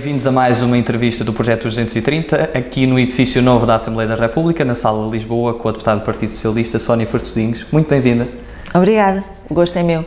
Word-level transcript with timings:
Bem-vindos 0.00 0.26
a 0.26 0.32
mais 0.32 0.62
uma 0.62 0.78
entrevista 0.78 1.22
do 1.22 1.30
Projeto 1.30 1.64
230, 1.64 2.52
aqui 2.54 2.86
no 2.86 2.98
edifício 2.98 3.42
novo 3.42 3.66
da 3.66 3.74
Assembleia 3.74 4.08
da 4.08 4.14
República, 4.14 4.64
na 4.64 4.74
Sala 4.74 5.04
de 5.04 5.12
Lisboa, 5.12 5.52
com 5.52 5.68
a 5.68 5.72
deputada 5.72 6.00
do 6.00 6.04
Partido 6.06 6.30
Socialista, 6.30 6.78
Sónia 6.78 7.06
Fortosinhos. 7.06 7.66
Muito 7.70 7.86
bem-vinda. 7.86 8.26
Obrigada, 8.72 9.22
o 9.46 9.52
gosto 9.52 9.78
é 9.78 9.82
meu. 9.82 10.02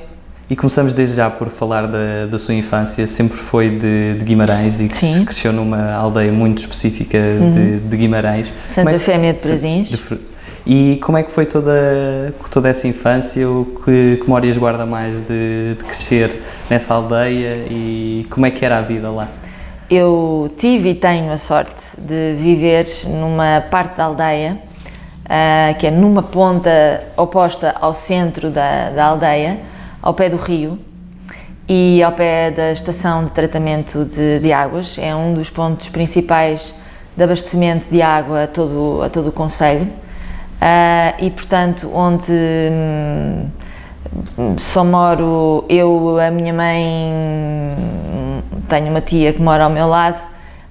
E 0.50 0.56
começamos 0.56 0.96
desde 0.96 1.18
já 1.18 1.30
por 1.30 1.48
falar 1.50 1.86
da, 1.86 2.26
da 2.28 2.40
sua 2.40 2.56
infância. 2.56 3.06
Sempre 3.06 3.38
foi 3.38 3.70
de, 3.70 4.16
de 4.16 4.26
Guimarães 4.26 4.82
e 4.82 4.90
Sim. 4.92 5.26
cresceu 5.26 5.54
numa 5.54 5.94
aldeia 5.94 6.32
muito 6.32 6.58
específica 6.58 7.20
de, 7.54 7.78
de 7.82 7.96
Guimarães. 7.96 8.52
Santa 8.70 8.94
é- 8.94 8.96
Efémia 8.96 9.32
de 9.32 9.46
Brasins. 9.46 9.96
E 10.66 11.00
como 11.04 11.20
é 11.20 11.24
que 11.24 11.32
foi 11.32 11.46
toda, 11.46 12.34
toda 12.50 12.68
essa 12.68 12.88
infância? 12.88 13.48
O 13.48 13.80
que, 13.86 14.16
que 14.18 14.24
memórias 14.24 14.58
guarda 14.58 14.88
mais 14.88 15.20
de, 15.20 15.76
de 15.78 15.86
crescer 15.86 16.42
nessa 16.68 16.96
aldeia 16.96 17.68
e 17.70 18.26
como 18.32 18.48
é 18.48 18.50
que 18.50 18.66
era 18.66 18.80
a 18.80 18.82
vida 18.82 19.12
lá? 19.12 19.30
Eu 19.96 20.52
tive 20.58 20.90
e 20.90 20.96
tenho 20.96 21.32
a 21.32 21.38
sorte 21.38 21.84
de 22.00 22.34
viver 22.34 22.88
numa 23.06 23.62
parte 23.70 23.96
da 23.96 24.06
aldeia, 24.06 24.58
ah, 25.30 25.76
que 25.78 25.86
é 25.86 25.92
numa 25.92 26.24
ponta 26.24 27.04
oposta 27.16 27.76
ao 27.80 27.94
centro 27.94 28.50
da, 28.50 28.90
da 28.90 29.06
aldeia, 29.06 29.60
ao 30.02 30.16
pé 30.16 30.32
do 30.32 30.38
rio 30.38 30.80
e 31.70 32.02
ao 32.02 32.12
pé 32.12 32.50
da 32.50 32.72
estação 32.72 33.24
de 33.26 33.30
tratamento 33.34 34.04
de, 34.04 34.40
de 34.40 34.52
águas. 34.52 34.98
É 34.98 35.14
um 35.14 35.36
dos 35.36 35.52
pontos 35.52 35.90
principais 35.90 36.74
de 37.16 37.24
abastecimento 37.24 37.86
de 37.88 38.02
água 38.02 38.46
a 38.46 38.48
todo, 38.48 39.00
a 39.04 39.10
todo 39.10 39.28
o 39.28 39.32
Conselho. 39.32 39.88
Ah, 40.60 41.14
e, 41.20 41.30
portanto, 41.30 41.92
onde 41.94 42.32
hum, 42.32 43.46
só 44.58 44.84
moro 44.84 45.66
eu, 45.70 46.20
a 46.20 46.32
minha 46.32 46.54
mãe, 46.54 46.86
tenho 48.70 48.90
uma 48.90 49.02
tia 49.02 49.34
que 49.34 49.42
mora 49.42 49.64
ao 49.64 49.70
meu 49.70 49.88
lado 49.88 50.20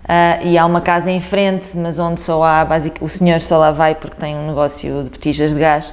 ah, 0.08 0.38
e 0.42 0.58
há 0.58 0.66
uma 0.66 0.80
casa 0.80 1.10
em 1.10 1.20
frente, 1.20 1.76
mas 1.76 1.98
onde 1.98 2.20
só 2.20 2.42
há, 2.42 2.64
basic, 2.64 3.02
o 3.02 3.08
senhor 3.08 3.40
só 3.40 3.58
lá 3.58 3.70
vai 3.70 3.94
porque 3.94 4.16
tem 4.16 4.36
um 4.36 4.48
negócio 4.48 5.04
de 5.04 5.10
botijas 5.10 5.52
de 5.52 5.58
gás 5.58 5.92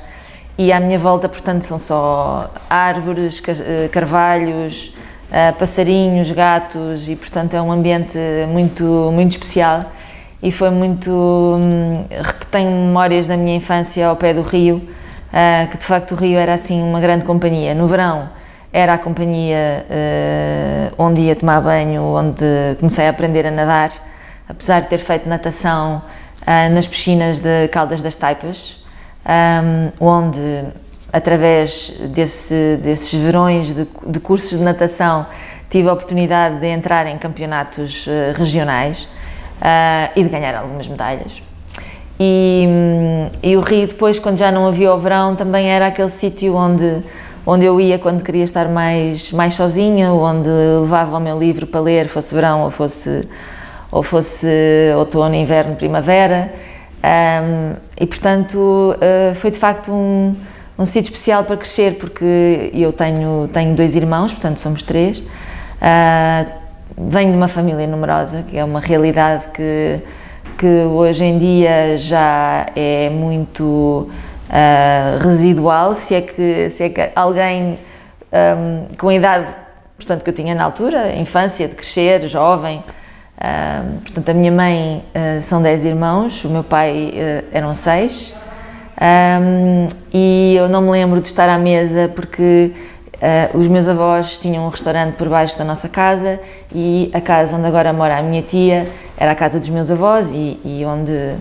e 0.58 0.74
à 0.74 0.80
minha 0.80 1.00
volta, 1.00 1.30
portanto, 1.30 1.64
são 1.64 1.80
só 1.80 2.52
árvores, 2.70 3.42
eh, 3.48 3.88
carvalhos, 3.92 4.94
ah, 5.32 5.54
passarinhos, 5.58 6.30
gatos 6.32 7.08
e, 7.08 7.16
portanto, 7.16 7.54
é 7.54 7.62
um 7.62 7.72
ambiente 7.72 8.18
muito, 8.52 8.84
muito 9.14 9.32
especial 9.32 9.86
e 10.42 10.52
foi 10.52 10.70
muito. 10.70 11.10
hum, 11.12 12.06
memórias 12.54 13.28
da 13.28 13.38
minha 13.38 13.56
infância 13.56 14.08
ao 14.08 14.16
pé 14.16 14.34
do 14.34 14.42
rio, 14.42 14.82
ah, 15.34 15.68
que 15.70 15.78
de 15.78 15.86
facto 15.86 16.12
o 16.12 16.16
rio 16.16 16.38
era 16.38 16.54
assim 16.54 16.82
uma 16.82 17.00
grande 17.00 17.26
companhia. 17.26 17.74
No 17.74 17.88
verão 17.88 18.30
era 18.72 18.94
a 18.94 18.98
companhia 18.98 19.86
ah, 19.90 20.94
onde 20.98 21.22
ia 21.22 21.36
tomar 21.36 21.62
banho, 21.62 22.04
onde 22.04 22.44
comecei 22.80 23.08
a 23.08 23.10
aprender 23.10 23.46
a 23.46 23.52
nadar, 23.52 23.90
apesar 24.48 24.82
de 24.82 24.88
ter 24.88 25.00
feito 25.00 25.28
natação 25.28 26.02
ah, 26.46 26.70
nas 26.70 26.88
piscinas 26.88 27.40
de 27.40 27.68
Caldas 27.70 28.02
das 28.02 28.16
Taipas, 28.16 28.84
ah, 29.26 29.62
onde 30.00 30.66
através 31.12 31.90
desse- 32.10 32.78
desses 32.84 33.12
verões 33.20 33.74
de, 33.74 33.88
de 34.06 34.20
cursos 34.20 34.52
de 34.52 34.64
natação 34.64 35.26
tive 35.70 35.90
a 35.90 35.94
oportunidade 35.94 36.60
de 36.60 36.68
entrar 36.68 37.08
em 37.08 37.18
campeonatos 37.18 38.08
regionais 38.36 39.08
e 40.16 40.24
de 40.24 40.30
ganhar 40.30 40.56
algumas 40.56 40.88
medalhas. 40.88 41.32
E, 42.20 42.68
e 43.42 43.56
o 43.56 43.62
Rio 43.62 43.88
depois, 43.88 44.20
quando 44.20 44.38
já 44.38 44.52
não 44.52 44.68
havia 44.68 44.94
o 44.94 45.00
verão, 45.00 45.36
também 45.36 45.68
era 45.70 45.88
aquele 45.88 46.10
sítio 46.10 46.54
onde, 46.54 47.02
onde 47.46 47.64
eu 47.64 47.80
ia 47.80 47.98
quando 47.98 48.22
queria 48.22 48.44
estar 48.44 48.68
mais, 48.68 49.32
mais 49.32 49.56
sozinha, 49.56 50.12
onde 50.12 50.50
levava 50.82 51.18
o 51.18 51.20
meu 51.20 51.40
livro 51.40 51.66
para 51.66 51.80
ler, 51.80 52.10
fosse 52.10 52.36
verão 52.36 52.64
ou 52.64 52.72
fosse, 52.72 53.26
ou 53.90 54.04
fosse 54.04 54.48
outono, 54.98 55.34
inverno, 55.34 55.76
primavera. 55.78 56.52
Hum, 57.02 57.76
e 57.98 58.06
portanto 58.06 58.94
ah, 59.00 59.34
foi 59.36 59.52
de 59.52 59.58
facto 59.58 59.90
um, 59.90 60.36
um 60.78 60.86
sítio 60.86 61.12
especial 61.12 61.46
para 61.46 61.56
crescer, 61.56 61.96
porque 61.96 62.70
eu 62.74 62.92
tenho, 62.92 63.50
tenho 63.54 63.76
dois 63.76 63.96
irmãos, 63.96 64.34
portanto 64.34 64.60
somos 64.60 64.84
três. 64.84 65.24
Ah, 65.82 66.46
venho 66.98 67.32
de 67.32 67.38
uma 67.38 67.48
família 67.48 67.88
numerosa, 67.88 68.44
que 68.44 68.58
é 68.58 68.64
uma 68.64 68.82
realidade 68.82 69.44
que, 69.54 70.02
que 70.60 70.66
hoje 70.66 71.24
em 71.24 71.40
dia 71.40 71.98
já 71.98 72.68
é 72.76 73.10
muito 73.10 74.10
ah, 74.50 75.18
residual, 75.22 75.96
se 75.96 76.16
é 76.16 76.22
que, 76.22 76.70
se 76.70 76.84
é 76.84 76.90
que 76.90 77.10
alguém 77.16 77.80
ahm, 78.30 78.94
com 78.98 79.08
a 79.08 79.16
idade 79.16 79.48
portanto, 79.96 80.22
que 80.22 80.30
eu 80.30 80.34
tinha 80.34 80.54
na 80.54 80.66
altura, 80.66 81.16
infância, 81.16 81.66
de 81.66 81.76
crescer, 81.76 82.28
jovem. 82.28 82.84
ahm, 83.40 84.00
portanto, 84.04 84.30
a 84.30 84.34
minha 84.34 84.52
mãe 84.52 85.02
ah, 85.16 85.42
são 85.42 85.62
10 85.62 85.86
irmãos, 85.86 86.44
o 86.44 86.50
meu 86.50 86.64
pai 86.64 87.14
ah, 87.16 87.44
eram 87.54 87.74
6. 87.74 88.36
Um, 89.02 89.88
e 90.14 90.56
eu 90.58 90.68
não 90.68 90.82
me 90.82 90.92
lembro 90.92 91.22
de 91.22 91.28
estar 91.28 91.48
à 91.48 91.58
mesa 91.58 92.12
porque 92.14 92.74
uh, 93.20 93.58
os 93.58 93.68
meus 93.68 93.88
avós 93.88 94.38
tinham 94.38 94.66
um 94.66 94.70
restaurante 94.70 95.16
por 95.16 95.30
baixo 95.30 95.58
da 95.58 95.64
nossa 95.64 95.88
casa 95.88 96.40
e 96.74 97.10
a 97.14 97.22
casa 97.22 97.56
onde 97.56 97.68
agora 97.68 97.92
mora 97.94 98.18
a 98.18 98.22
minha 98.22 98.42
tia 98.42 98.88
era 99.18 99.32
a 99.32 99.36
casa 99.36 99.60
dos 99.60 99.70
meus 99.70 99.92
avós 99.92 100.32
e, 100.32 100.60
e 100.64 100.84
onde, 100.86 101.36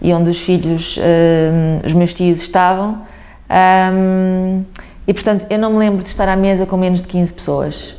e 0.00 0.12
onde 0.12 0.30
os 0.30 0.38
filhos, 0.38 0.98
um, 0.98 1.86
os 1.86 1.92
meus 1.92 2.14
tios 2.14 2.40
estavam. 2.42 3.02
Um, 3.50 4.64
e 5.06 5.12
portanto 5.12 5.46
eu 5.50 5.58
não 5.58 5.72
me 5.72 5.78
lembro 5.78 6.02
de 6.02 6.08
estar 6.08 6.28
à 6.28 6.36
mesa 6.36 6.64
com 6.64 6.76
menos 6.76 7.02
de 7.02 7.08
15 7.08 7.32
pessoas. 7.32 7.94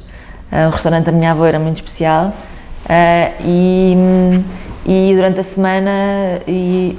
Uh, 0.52 0.68
o 0.68 0.72
restaurante 0.72 1.06
da 1.06 1.12
minha 1.12 1.32
avó 1.32 1.46
era 1.46 1.60
muito 1.60 1.78
especial 1.78 2.28
uh, 2.86 3.44
e, 3.44 3.96
e 4.86 5.14
durante 5.16 5.40
a 5.40 5.44
semana 5.44 5.92
e 6.48 6.98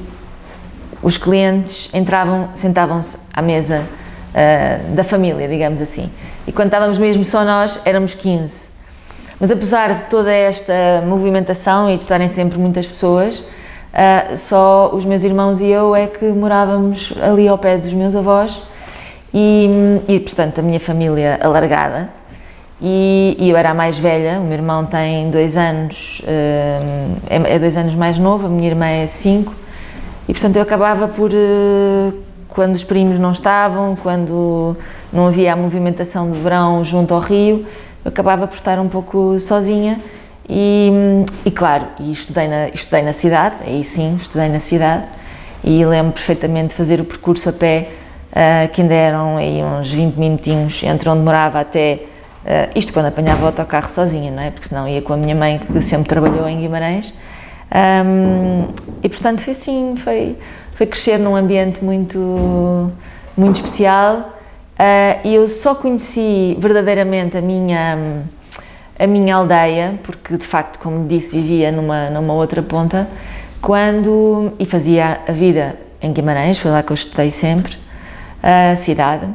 os 1.03 1.19
clientes 1.19 1.91
entravam, 1.93 2.49
sentavam-se 2.55 3.19
à 3.33 3.43
mesa 3.43 3.85
ah, 4.35 4.81
da 4.95 5.05
família, 5.05 5.47
digamos 5.47 5.81
assim. 5.81 6.11
E 6.47 6.53
quando 6.53 6.67
estávamos 6.67 6.99
mesmo 6.99 7.25
só 7.25 7.45
nós, 7.45 7.81
éramos 7.85 8.15
15. 8.15 8.69
Mas 9.39 9.51
apesar 9.51 9.95
de 9.95 10.05
toda 10.05 10.33
esta 10.33 11.03
movimentação 11.07 11.91
e 11.91 11.97
de 11.97 12.03
estarem 12.03 12.29
sempre 12.29 12.59
muitas 12.59 12.87
pessoas, 12.87 13.43
ah, 13.93 14.37
só 14.37 14.91
os 14.93 15.05
meus 15.05 15.23
irmãos 15.23 15.61
e 15.61 15.67
eu 15.69 15.95
é 15.95 16.07
que 16.07 16.25
morávamos 16.27 17.13
ali 17.23 17.47
ao 17.47 17.57
pé 17.57 17.77
dos 17.77 17.93
meus 17.93 18.17
avós 18.17 18.61
e, 19.33 19.69
e 20.09 20.21
portanto, 20.21 20.59
a 20.59 20.63
minha 20.63 20.81
família 20.81 21.39
alargada. 21.41 22.09
E, 22.83 23.37
e 23.39 23.49
eu 23.49 23.57
era 23.57 23.71
a 23.71 23.75
mais 23.75 23.99
velha, 23.99 24.41
o 24.41 24.45
meu 24.45 24.55
irmão 24.55 24.85
tem 24.85 25.31
dois 25.31 25.57
anos, 25.57 26.23
ah, 26.27 27.17
é, 27.31 27.55
é 27.55 27.59
dois 27.59 27.77
anos 27.77 27.95
mais 27.95 28.19
novo, 28.19 28.47
a 28.47 28.51
minha 28.51 28.69
irmã 28.69 28.87
é 28.87 29.07
cinco. 29.07 29.55
E 30.29 30.33
portanto 30.33 30.57
eu 30.57 30.63
acabava 30.63 31.07
por, 31.07 31.31
eh, 31.33 32.13
quando 32.55 32.75
os 32.75 32.85
primos 32.85 33.19
não 33.19 33.33
estavam, 33.33 33.97
quando 33.97 34.77
não 35.13 35.27
havia 35.27 35.53
a 35.53 35.57
movimentação 35.57 36.31
de 36.31 36.39
verão 36.39 36.85
junto 36.85 37.13
ao 37.13 37.21
rio, 37.21 37.67
eu 38.05 38.09
acabava 38.09 38.47
por 38.47 38.55
estar 38.55 38.79
um 38.79 38.89
pouco 38.89 39.39
sozinha 39.41 40.01
e, 40.49 40.91
e 41.45 41.51
claro, 41.51 41.85
e 41.99 42.13
estudei 42.13 42.47
na, 42.47 42.69
estudei 42.69 43.03
na 43.03 43.13
cidade, 43.13 43.57
aí 43.67 43.83
sim, 43.83 44.17
estudei 44.21 44.49
na 44.49 44.61
cidade 44.61 45.05
e 45.65 45.85
lembro 45.85 46.13
perfeitamente 46.13 46.69
de 46.69 46.75
fazer 46.75 47.01
o 47.01 47.05
percurso 47.05 47.49
a 47.49 47.53
pé, 47.53 47.89
eh, 48.33 48.69
que 48.69 48.83
ainda 48.83 48.95
eram 48.95 49.37
aí 49.37 49.63
uns 49.63 49.93
20 49.93 50.15
minutinhos 50.17 50.83
entre 50.85 51.09
onde 51.09 51.23
morava 51.23 51.61
até, 51.61 52.01
eh, 52.45 52.69
isto 52.77 52.93
quando 52.93 53.07
apanhava 53.07 53.43
o 53.43 53.47
autocarro 53.47 53.89
sozinha, 53.89 54.31
não 54.31 54.43
é? 54.43 54.51
Porque 54.51 54.69
senão 54.69 54.87
ia 54.87 55.03
com 55.03 55.13
a 55.13 55.17
minha 55.17 55.35
mãe 55.35 55.59
que 55.59 55.83
sempre 55.83 56.09
trabalhou 56.09 56.49
em 56.49 56.59
Guimarães 56.59 57.15
um, 57.75 58.69
e 59.03 59.09
portanto 59.09 59.41
foi 59.41 59.53
assim, 59.53 59.95
foi, 59.97 60.37
foi 60.75 60.87
crescer 60.87 61.19
num 61.19 61.37
ambiente 61.37 61.83
muito, 61.85 62.91
muito 63.37 63.57
especial 63.57 64.17
uh, 64.79 65.21
e 65.27 65.35
eu 65.35 65.47
só 65.49 65.75
conheci 65.75 66.57
verdadeiramente 66.61 67.37
a 67.37 67.41
minha, 67.41 68.23
a 68.99 69.07
minha 69.07 69.37
aldeia, 69.37 69.99
porque 70.03 70.37
de 70.37 70.47
facto, 70.47 70.79
como 70.79 71.07
disse, 71.07 71.37
vivia 71.41 71.71
numa, 71.73 72.11
numa 72.11 72.33
outra 72.35 72.63
ponta, 72.63 73.09
quando, 73.61 74.53
e 74.59 74.67
fazia 74.67 75.21
a 75.27 75.33
vida 75.33 75.77
em 76.03 76.13
Guimarães, 76.13 76.59
foi 76.59 76.71
lá 76.71 76.83
que 76.83 76.91
eu 76.93 76.95
estudei 76.95 77.31
sempre, 77.31 77.77
a 78.43 78.77
cidade, 78.77 79.27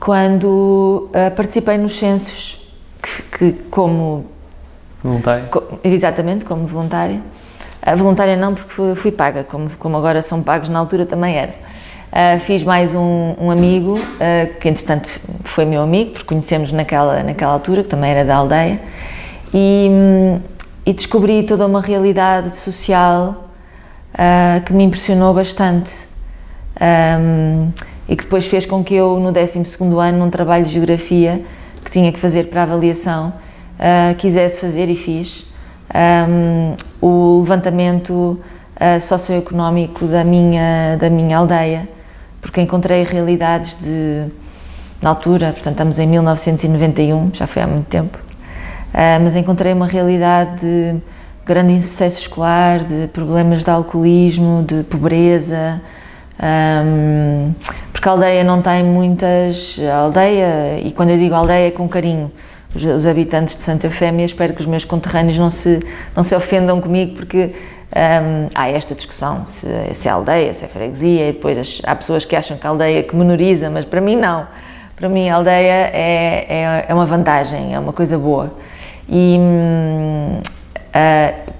quando 0.00 1.08
uh, 1.10 1.34
participei 1.36 1.76
nos 1.78 1.98
censos, 1.98 2.60
que, 3.02 3.52
que 3.52 3.52
como 3.70 4.26
Voluntária? 5.02 5.44
Co- 5.44 5.78
Exatamente, 5.84 6.44
como 6.44 6.66
voluntária. 6.66 7.20
Voluntária 7.96 8.36
não, 8.36 8.54
porque 8.54 8.94
fui, 8.94 9.12
paga, 9.12 9.44
como, 9.44 9.70
como 9.78 9.96
agora 9.96 10.20
são 10.22 10.42
pagos, 10.42 10.68
na 10.68 10.78
altura 10.78 11.06
também 11.06 11.36
era. 11.36 11.54
Ah, 12.10 12.38
fiz 12.40 12.62
mais 12.62 12.94
um, 12.94 13.34
um 13.40 13.50
amigo, 13.50 13.98
ah, 14.20 14.48
que 14.60 14.68
entretanto 14.68 15.08
foi 15.44 15.64
meu 15.64 15.82
amigo, 15.82 16.12
porque 16.12 16.26
conhecemos 16.26 16.72
naquela, 16.72 17.22
naquela 17.22 17.52
altura, 17.52 17.82
que 17.82 17.88
também 17.88 18.10
era 18.10 18.24
da 18.24 18.36
aldeia, 18.36 18.80
e, 19.52 19.90
e 20.84 20.92
descobri 20.92 21.42
toda 21.42 21.66
uma 21.66 21.80
realidade 21.80 22.56
social 22.56 23.48
ah, 24.14 24.60
que 24.64 24.72
me 24.72 24.84
impressionou 24.84 25.32
bastante. 25.34 26.08
Ahm, 26.80 27.70
e 28.08 28.16
que 28.16 28.24
depois 28.24 28.46
fez 28.46 28.64
com 28.64 28.82
que 28.82 28.94
eu, 28.94 29.20
no 29.20 29.32
12º 29.32 29.98
ano, 29.98 30.18
num 30.18 30.30
trabalho 30.30 30.64
de 30.64 30.72
geografia 30.72 31.44
que 31.84 31.90
tinha 31.90 32.10
que 32.10 32.18
fazer 32.18 32.44
para 32.44 32.62
avaliação, 32.62 33.34
uh, 33.78 34.14
quisesse 34.16 34.60
fazer 34.60 34.88
e 34.88 34.96
fiz 34.96 35.44
um, 35.94 36.74
o 37.00 37.40
levantamento 37.40 38.12
uh, 38.12 39.00
socioeconómico 39.00 40.06
da 40.06 40.24
minha, 40.24 40.96
da 40.96 41.08
minha 41.08 41.38
aldeia, 41.38 41.88
porque 42.40 42.60
encontrei 42.60 43.04
realidades 43.04 43.78
de, 43.80 44.26
na 45.00 45.10
altura, 45.10 45.52
portanto 45.52 45.72
estamos 45.72 45.98
em 45.98 46.06
1991, 46.06 47.30
já 47.34 47.46
foi 47.46 47.62
há 47.62 47.66
muito 47.66 47.86
tempo, 47.86 48.18
uh, 48.18 49.22
mas 49.22 49.36
encontrei 49.36 49.72
uma 49.72 49.86
realidade 49.86 50.60
de 50.60 50.96
grande 51.44 51.72
insucesso 51.72 52.20
escolar, 52.20 52.80
de 52.80 53.06
problemas 53.08 53.64
de 53.64 53.70
alcoolismo, 53.70 54.62
de 54.66 54.82
pobreza, 54.84 55.80
um, 56.40 57.52
porque 57.90 58.08
a 58.08 58.12
aldeia 58.12 58.44
não 58.44 58.62
tem 58.62 58.84
muitas. 58.84 59.76
A 59.90 59.96
aldeia, 59.96 60.78
e 60.80 60.92
quando 60.92 61.10
eu 61.10 61.18
digo 61.18 61.34
aldeia 61.34 61.68
é 61.68 61.70
com 61.70 61.88
carinho, 61.88 62.30
os, 62.74 62.84
os 62.84 63.06
habitantes 63.06 63.56
de 63.56 63.62
Santa 63.62 63.86
Eufémia, 63.86 64.26
espero 64.26 64.52
que 64.52 64.60
os 64.60 64.66
meus 64.66 64.84
conterrâneos 64.84 65.38
não 65.38 65.50
se, 65.50 65.84
não 66.14 66.22
se 66.22 66.34
ofendam 66.34 66.80
comigo, 66.80 67.14
porque 67.16 67.52
um, 67.90 68.48
há 68.54 68.68
esta 68.68 68.94
discussão 68.94 69.46
se, 69.46 69.66
se 69.94 70.08
é 70.08 70.10
aldeia, 70.10 70.52
se 70.52 70.64
é 70.64 70.68
freguesia, 70.68 71.30
e 71.30 71.32
depois 71.32 71.56
as, 71.56 71.80
há 71.84 71.94
pessoas 71.94 72.24
que 72.24 72.36
acham 72.36 72.56
que 72.56 72.66
a 72.66 72.70
aldeia 72.70 73.02
que 73.02 73.16
menoriza, 73.16 73.70
mas 73.70 73.84
para 73.84 74.00
mim 74.00 74.16
não. 74.16 74.46
Para 74.94 75.08
mim 75.08 75.28
a 75.28 75.36
aldeia 75.36 75.90
é, 75.92 76.46
é, 76.48 76.86
é 76.88 76.94
uma 76.94 77.06
vantagem, 77.06 77.74
é 77.74 77.78
uma 77.78 77.92
coisa 77.92 78.18
boa. 78.18 78.52
E, 79.08 79.38
uh, 80.88 81.52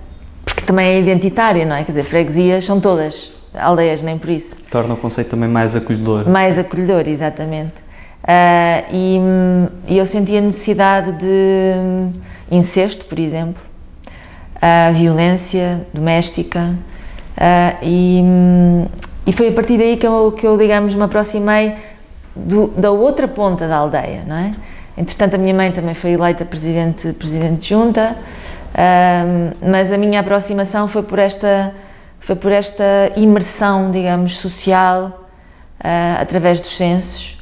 porque 0.44 0.62
também 0.62 0.86
é 0.86 1.00
identitária, 1.00 1.64
não 1.64 1.76
é? 1.76 1.84
Quer 1.84 1.92
dizer, 1.92 2.04
freguesias 2.04 2.64
são 2.64 2.80
todas, 2.80 3.32
aldeias 3.54 4.02
nem 4.02 4.18
por 4.18 4.28
isso. 4.28 4.56
Torna 4.70 4.94
o 4.94 4.96
conceito 4.96 5.30
também 5.30 5.48
mais 5.48 5.74
acolhedor. 5.74 6.28
Mais 6.28 6.58
acolhedor, 6.58 7.08
exatamente. 7.08 7.87
Uh, 8.28 8.84
e, 8.92 9.20
e, 9.88 9.96
eu 9.96 10.04
senti 10.04 10.36
a 10.36 10.40
necessidade 10.42 11.12
de 11.12 11.72
incesto, 12.50 13.06
por 13.06 13.18
exemplo, 13.18 13.62
uh, 14.56 14.92
violência 14.92 15.86
doméstica, 15.94 16.74
uh, 17.38 17.78
e, 17.82 18.22
e, 19.26 19.32
foi 19.32 19.48
a 19.48 19.52
partir 19.52 19.78
daí 19.78 19.96
que 19.96 20.06
eu, 20.06 20.32
que 20.32 20.46
eu 20.46 20.58
digamos, 20.58 20.94
me 20.94 21.02
aproximei 21.04 21.74
do, 22.36 22.66
da 22.76 22.90
outra 22.90 23.26
ponta 23.26 23.66
da 23.66 23.78
aldeia, 23.78 24.24
não 24.26 24.36
é? 24.36 24.52
Entretanto, 24.98 25.36
a 25.36 25.38
minha 25.38 25.54
mãe 25.54 25.72
também 25.72 25.94
foi 25.94 26.10
eleita 26.10 26.44
presidente, 26.44 27.14
presidente 27.14 27.60
de 27.62 27.68
junta, 27.68 28.14
mas 29.62 29.92
a 29.92 29.96
minha 29.96 30.18
aproximação 30.18 30.88
foi 30.88 31.04
por 31.04 31.20
esta, 31.20 31.72
foi 32.18 32.34
por 32.34 32.50
esta 32.50 33.12
imersão, 33.14 33.92
digamos, 33.92 34.36
social, 34.38 35.28
através 36.20 36.58
dos 36.58 36.76
censos, 36.76 37.37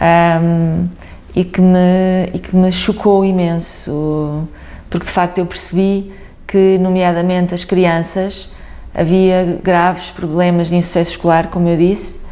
um, 0.00 0.88
e, 1.34 1.44
que 1.44 1.60
me, 1.60 2.30
e 2.32 2.38
que 2.38 2.54
me 2.54 2.70
chocou 2.72 3.24
imenso, 3.24 4.48
porque 4.88 5.06
de 5.06 5.12
facto 5.12 5.38
eu 5.38 5.46
percebi 5.46 6.12
que, 6.46 6.78
nomeadamente 6.78 7.54
as 7.54 7.64
crianças, 7.64 8.50
havia 8.94 9.58
graves 9.62 10.10
problemas 10.10 10.68
de 10.68 10.76
insucesso 10.76 11.12
escolar, 11.12 11.48
como 11.48 11.68
eu 11.68 11.76
disse. 11.76 12.26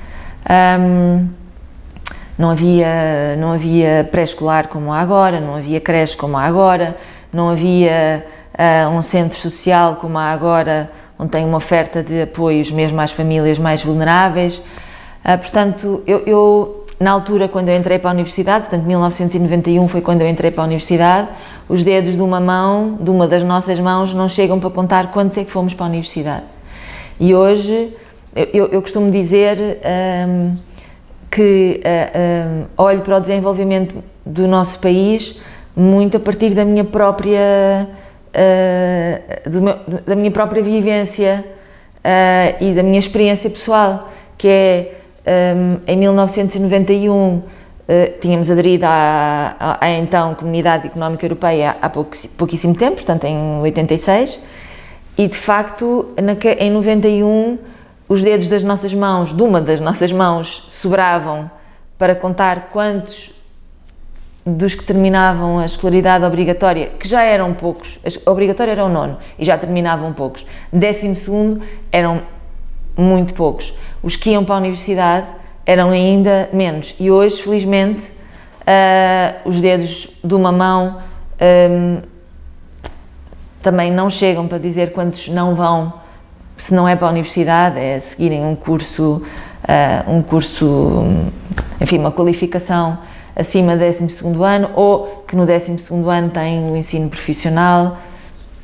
Um, 0.49 1.29
não 2.39 2.51
havia, 2.51 3.37
não 3.39 3.53
havia 3.53 4.09
pré-escolar 4.11 4.69
como 4.69 4.93
há 4.93 5.01
agora, 5.01 5.41
não 5.41 5.57
havia 5.57 5.81
creche 5.81 6.17
como 6.17 6.37
há 6.37 6.43
agora, 6.43 6.97
não 7.33 7.51
havia 7.51 8.27
uh, 8.55 8.91
um 8.91 9.01
centro 9.03 9.39
social 9.39 9.97
como 9.97 10.19
há 10.19 10.31
agora, 10.33 10.91
onde 11.19 11.31
tem 11.31 11.45
uma 11.45 11.57
oferta 11.57 12.03
de 12.03 12.23
apoios 12.23 12.71
mesmo 12.71 13.01
às 13.01 13.11
famílias 13.11 13.59
mais 13.59 13.83
vulneráveis. 13.83 14.59
Uh, 14.59 15.39
portanto, 15.39 16.03
eu, 16.07 16.23
eu 16.27 16.86
na 16.99 17.11
altura, 17.11 17.47
quando 17.47 17.69
eu 17.69 17.77
entrei 17.77 17.99
para 17.99 18.11
a 18.11 18.13
universidade, 18.13 18.67
portanto, 18.67 18.85
1991 18.85 19.89
foi 19.89 20.01
quando 20.01 20.23
eu 20.23 20.29
entrei 20.29 20.51
para 20.51 20.65
a 20.65 20.67
universidade, 20.67 21.29
os 21.69 21.83
dedos 21.83 22.15
de 22.15 22.23
uma 22.23 22.41
mão, 22.41 22.99
de 23.01 23.11
uma 23.11 23.27
das 23.27 23.43
nossas 23.43 23.79
mãos, 23.79 24.15
não 24.15 24.29
chegam 24.29 24.59
para 24.59 24.71
contar 24.71 25.13
quantos 25.13 25.37
é 25.37 25.45
que 25.45 25.51
fomos 25.51 25.75
para 25.75 25.87
a 25.87 25.89
universidade. 25.89 26.45
E 27.21 27.35
hoje, 27.35 27.95
eu, 28.35 28.67
eu 28.67 28.81
costumo 28.81 29.11
dizer 29.11 29.79
um, 30.29 30.55
que 31.31 31.81
uh, 31.85 32.67
um, 32.79 32.83
olho 32.83 33.01
para 33.01 33.17
o 33.17 33.21
desenvolvimento 33.21 34.03
do 34.25 34.47
nosso 34.47 34.79
país 34.79 35.41
muito 35.75 36.17
a 36.17 36.21
partir 36.21 36.51
da 36.51 36.65
minha 36.65 36.85
própria, 36.85 37.89
uh, 38.35 39.61
meu, 39.61 39.77
da 40.07 40.15
minha 40.15 40.31
própria 40.31 40.63
vivência 40.63 41.45
uh, 41.99 42.65
e 42.65 42.73
da 42.73 42.83
minha 42.83 42.99
experiência 42.99 43.51
pessoal, 43.51 44.11
que 44.39 44.49
é 44.49 44.95
em 45.87 45.97
1991 45.97 47.37
uh, 47.37 47.43
eh, 47.89 48.15
tínhamos 48.21 48.51
aderido 48.51 48.85
à, 48.85 49.57
à, 49.59 49.85
à, 49.85 49.91
então 49.91 50.35
Comunidade 50.35 50.87
Económica 50.87 51.25
Europeia 51.25 51.77
há 51.81 51.89
pouquíssimo 51.89 52.75
tempo, 52.75 52.97
portanto 52.97 53.25
em 53.25 53.59
86, 53.61 54.41
e 55.19 55.27
de 55.27 55.37
facto 55.37 56.15
na, 56.17 56.37
em 56.59 56.71
91 56.71 57.59
os 58.09 58.23
dedos 58.23 58.47
das 58.47 58.63
nossas 58.63 58.95
mãos, 58.95 59.33
de 59.33 59.43
uma 59.43 59.61
das 59.61 59.81
nossas 59.81 60.13
mãos, 60.13 60.67
sobravam 60.71 61.51
para 61.99 62.15
contar 62.15 62.69
quantos 62.73 63.35
dos 64.45 64.77
que 64.77 64.85
terminavam 64.85 65.59
a 65.59 65.65
escolaridade 65.65 66.25
obrigatória, 66.25 66.91
que 67.01 67.09
já 67.09 67.25
eram 67.25 67.53
poucos, 67.53 67.99
a 68.05 68.31
obrigatória 68.31 68.71
era 68.71 68.85
o 68.85 68.89
nono 68.89 69.19
e 69.37 69.45
já 69.45 69.59
terminavam 69.59 70.13
poucos, 70.13 70.47
décimo 70.73 71.17
segundo 71.17 71.63
eram 71.91 72.23
muito 72.97 73.35
poucos 73.35 73.75
os 74.03 74.17
que 74.17 74.31
iam 74.31 74.45
para 74.45 74.55
a 74.57 74.59
universidade 74.59 75.27
eram 75.65 75.91
ainda 75.91 76.49
menos. 76.53 76.95
E 76.99 77.11
hoje, 77.11 77.43
felizmente, 77.43 78.07
uh, 78.63 79.49
os 79.49 79.61
dedos 79.61 80.09
de 80.23 80.35
uma 80.35 80.53
mão 80.53 80.99
um, 81.71 82.01
também 83.63 83.91
não 83.91 84.09
chegam 84.09 84.47
para 84.47 84.59
dizer 84.59 84.93
quantos 84.93 85.29
não 85.29 85.55
vão, 85.55 85.93
se 86.57 86.75
não 86.75 86.89
é 86.89 86.95
para 86.95 87.09
a 87.09 87.11
universidade, 87.11 87.79
é 87.79 87.99
seguirem 87.99 88.45
um 88.45 88.55
curso, 88.55 89.23
uh, 89.65 90.11
um 90.11 90.23
curso, 90.23 91.05
enfim, 91.81 91.99
uma 91.99 92.13
qualificação 92.13 92.99
acima 93.35 93.77
do 93.77 93.81
12 93.81 94.17
ano, 94.43 94.71
ou 94.75 95.25
que 95.27 95.35
no 95.35 95.45
12 95.45 95.77
ano 96.09 96.31
têm 96.31 96.71
o 96.71 96.77
ensino 96.77 97.11
profissional, 97.11 97.99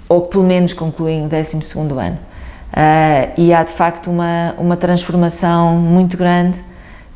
ou 0.09 0.23
que 0.23 0.31
pelo 0.31 0.45
menos 0.45 0.73
concluem 0.73 1.27
o 1.27 1.29
12 1.29 1.59
ano. 1.99 2.19
Uh, 2.73 3.33
e 3.37 3.53
há 3.53 3.63
de 3.63 3.73
facto 3.73 4.11
uma, 4.11 4.55
uma 4.57 4.77
transformação 4.79 5.77
muito 5.77 6.17
grande, 6.17 6.59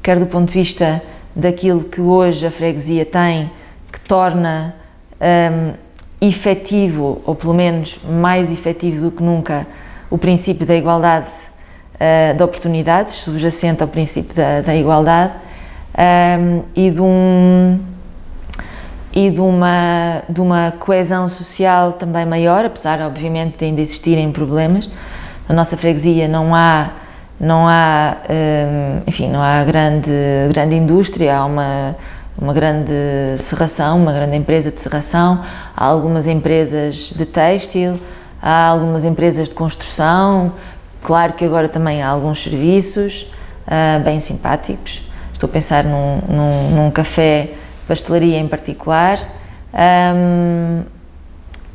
quer 0.02 0.18
do 0.18 0.26
ponto 0.26 0.48
de 0.48 0.52
vista 0.52 1.02
daquilo 1.34 1.84
que 1.84 2.00
hoje 2.00 2.46
a 2.46 2.50
freguesia 2.50 3.06
tem, 3.06 3.50
que 3.90 3.98
torna 4.00 4.74
um, 5.18 5.72
efetivo, 6.20 7.22
ou 7.24 7.34
pelo 7.34 7.54
menos 7.54 7.98
mais 8.04 8.52
efetivo 8.52 9.00
do 9.02 9.10
que 9.10 9.22
nunca, 9.22 9.66
o 10.10 10.18
princípio 10.18 10.66
da 10.66 10.76
igualdade 10.76 11.30
uh, 11.94 12.36
de 12.36 12.42
oportunidades, 12.42 13.14
subjacente 13.14 13.82
ao 13.82 13.88
princípio 13.88 14.34
da, 14.34 14.60
da 14.60 14.76
igualdade, 14.76 15.32
um, 16.38 16.62
e 16.74 16.90
de 16.90 17.00
um 17.00 17.80
e 19.12 19.30
de 19.30 19.40
uma, 19.40 20.22
de 20.28 20.42
uma 20.42 20.74
coesão 20.78 21.26
social 21.26 21.92
também 21.92 22.26
maior, 22.26 22.66
apesar, 22.66 23.00
obviamente, 23.00 23.56
de 23.56 23.64
ainda 23.64 23.80
existirem 23.80 24.30
problemas, 24.30 24.90
na 25.48 25.54
nossa 25.54 25.76
freguesia 25.76 26.28
não 26.28 26.54
há 26.54 26.90
não 27.38 27.68
há 27.68 28.16
hum, 28.28 29.02
enfim 29.06 29.28
não 29.28 29.42
há 29.42 29.62
grande 29.64 30.10
grande 30.52 30.74
indústria 30.74 31.36
há 31.36 31.44
uma 31.44 31.96
uma 32.38 32.52
grande 32.52 32.92
serração 33.38 33.98
uma 33.98 34.12
grande 34.12 34.36
empresa 34.36 34.70
de 34.70 34.80
serração 34.80 35.44
há 35.76 35.84
algumas 35.84 36.26
empresas 36.26 37.12
de 37.16 37.26
têxtil 37.26 38.00
há 38.40 38.68
algumas 38.68 39.04
empresas 39.04 39.48
de 39.48 39.54
construção 39.54 40.52
claro 41.02 41.34
que 41.34 41.44
agora 41.44 41.68
também 41.68 42.02
há 42.02 42.08
alguns 42.08 42.42
serviços 42.42 43.26
uh, 43.66 44.02
bem 44.02 44.20
simpáticos. 44.20 45.02
Estou 45.32 45.48
a 45.48 45.52
pensar 45.52 45.84
num, 45.84 46.20
num, 46.28 46.70
num 46.70 46.90
café 46.90 47.50
pastelaria 47.86 48.38
em 48.38 48.48
particular. 48.48 49.18
Um, 49.74 50.82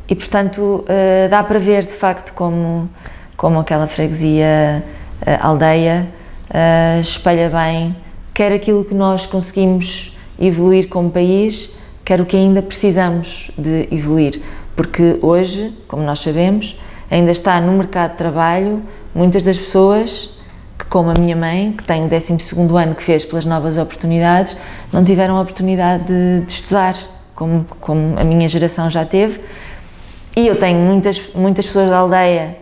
e 0.07 0.15
portanto 0.15 0.59
uh, 0.59 1.29
dá 1.29 1.43
para 1.43 1.59
ver 1.59 1.83
de 1.83 1.93
facto 1.93 2.33
como 2.33 2.89
como 3.41 3.57
aquela 3.57 3.87
freguesia, 3.87 4.83
eh, 5.25 5.39
aldeia, 5.41 6.07
eh, 6.53 6.99
espelha 7.01 7.49
bem 7.49 7.95
quer 8.35 8.51
aquilo 8.51 8.85
que 8.85 8.93
nós 8.93 9.25
conseguimos 9.25 10.15
evoluir 10.39 10.87
como 10.89 11.09
país, 11.09 11.73
quer 12.05 12.21
o 12.21 12.25
que 12.25 12.37
ainda 12.37 12.61
precisamos 12.61 13.49
de 13.57 13.87
evoluir, 13.91 14.43
porque 14.75 15.17
hoje, 15.23 15.73
como 15.87 16.03
nós 16.03 16.19
sabemos, 16.19 16.79
ainda 17.09 17.31
está 17.31 17.59
no 17.59 17.71
mercado 17.71 18.11
de 18.11 18.17
trabalho 18.19 18.83
muitas 19.13 19.41
das 19.41 19.57
pessoas 19.57 20.37
que, 20.77 20.85
como 20.85 21.09
a 21.09 21.15
minha 21.15 21.35
mãe, 21.35 21.73
que 21.75 21.83
tem 21.83 22.05
o 22.05 22.09
12 22.09 22.37
ano 22.77 22.93
que 22.93 23.03
fez 23.03 23.25
pelas 23.25 23.43
novas 23.43 23.75
oportunidades, 23.75 24.55
não 24.93 25.03
tiveram 25.03 25.37
a 25.37 25.41
oportunidade 25.41 26.03
de, 26.03 26.45
de 26.45 26.51
estudar, 26.51 26.95
como, 27.33 27.65
como 27.79 28.19
a 28.19 28.23
minha 28.23 28.47
geração 28.47 28.91
já 28.91 29.03
teve. 29.03 29.41
E 30.35 30.45
eu 30.45 30.59
tenho 30.59 30.77
muitas, 30.77 31.19
muitas 31.33 31.65
pessoas 31.65 31.89
da 31.89 31.97
aldeia 31.97 32.60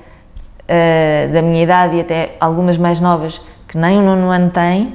uh, 0.69 1.33
da 1.33 1.41
minha 1.41 1.63
idade 1.63 1.95
e 1.95 2.01
até 2.01 2.35
algumas 2.39 2.77
mais 2.77 2.99
novas 2.99 3.41
que 3.67 3.77
nem 3.77 3.97
o 3.97 4.01
nono 4.01 4.31
ano 4.31 4.51
têm. 4.51 4.93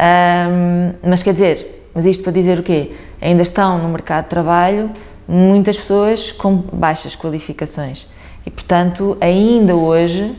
Um, 0.00 0.92
mas 1.08 1.22
quer 1.22 1.32
dizer, 1.32 1.90
mas 1.94 2.04
isto 2.04 2.22
para 2.22 2.32
dizer 2.32 2.58
o 2.58 2.62
quê? 2.62 2.92
Ainda 3.20 3.42
estão 3.42 3.78
no 3.78 3.88
mercado 3.88 4.24
de 4.24 4.30
trabalho, 4.30 4.90
muitas 5.26 5.76
pessoas 5.76 6.30
com 6.32 6.54
baixas 6.72 7.16
qualificações. 7.16 8.06
E, 8.46 8.50
portanto, 8.50 9.16
ainda 9.20 9.74
hoje 9.74 10.34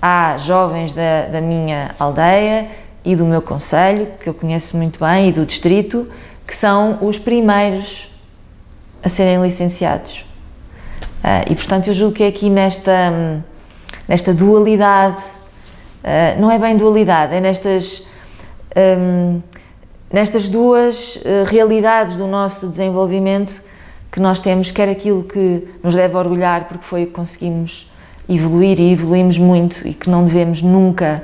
há 0.00 0.36
jovens 0.38 0.92
da, 0.92 1.26
da 1.26 1.40
minha 1.40 1.94
aldeia 1.98 2.66
e 3.04 3.14
do 3.14 3.24
meu 3.24 3.40
conselho, 3.40 4.08
que 4.20 4.28
eu 4.28 4.34
conheço 4.34 4.76
muito 4.76 4.98
bem, 4.98 5.28
e 5.28 5.32
do 5.32 5.46
distrito, 5.46 6.08
que 6.46 6.54
são 6.54 6.98
os 7.00 7.18
primeiros 7.18 8.08
a 9.02 9.08
serem 9.08 9.40
licenciados. 9.40 10.24
Uh, 11.22 11.52
e, 11.52 11.54
portanto, 11.54 11.86
eu 11.86 11.94
julgo 11.94 12.14
que 12.14 12.24
é 12.24 12.26
aqui 12.26 12.50
nesta, 12.50 13.42
nesta 14.08 14.34
dualidade, 14.34 15.22
uh, 16.02 16.40
não 16.40 16.50
é 16.50 16.58
bem 16.58 16.76
dualidade, 16.76 17.34
é 17.34 17.40
nestas, 17.40 18.06
um, 18.98 19.40
nestas 20.12 20.48
duas 20.48 21.16
uh, 21.16 21.44
realidades 21.46 22.16
do 22.16 22.26
nosso 22.26 22.66
desenvolvimento 22.66 23.52
que 24.10 24.20
nós 24.20 24.40
temos, 24.40 24.70
quer 24.70 24.88
aquilo 24.88 25.22
que 25.22 25.66
nos 25.82 25.94
deve 25.94 26.16
orgulhar 26.16 26.64
porque 26.64 26.84
foi 26.84 27.04
o 27.04 27.06
que 27.06 27.12
conseguimos 27.12 27.90
evoluir 28.28 28.78
e 28.78 28.92
evoluímos 28.92 29.38
muito 29.38 29.86
e 29.86 29.94
que 29.94 30.10
não 30.10 30.24
devemos 30.24 30.60
nunca 30.60 31.22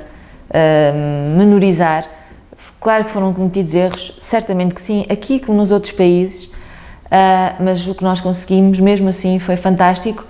uh, 0.49 1.37
menorizar. 1.37 2.07
Claro 2.79 3.05
que 3.05 3.11
foram 3.11 3.33
cometidos 3.33 3.73
erros, 3.73 4.15
certamente 4.19 4.73
que 4.73 4.81
sim, 4.81 5.05
aqui 5.09 5.39
como 5.39 5.57
nos 5.57 5.71
outros 5.71 5.91
países, 5.91 6.49
uh, 7.11 7.63
mas 7.63 7.85
o 7.87 7.95
que 7.95 8.03
nós 8.03 8.19
conseguimos, 8.19 8.79
mesmo 8.79 9.09
assim, 9.09 9.39
foi 9.39 9.57
fantástico 9.57 10.23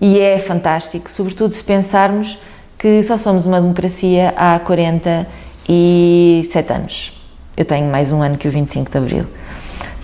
e 0.00 0.18
é 0.18 0.38
fantástico, 0.38 1.10
sobretudo 1.10 1.54
se 1.54 1.62
pensarmos 1.62 2.38
que 2.78 3.02
só 3.02 3.16
somos 3.16 3.46
uma 3.46 3.60
democracia 3.60 4.34
há 4.36 4.58
47 4.58 6.72
anos. 6.72 7.20
Eu 7.56 7.64
tenho 7.64 7.90
mais 7.90 8.10
um 8.10 8.20
ano 8.20 8.36
que 8.36 8.48
o 8.48 8.50
25 8.50 8.90
de 8.90 8.98
Abril. 8.98 9.24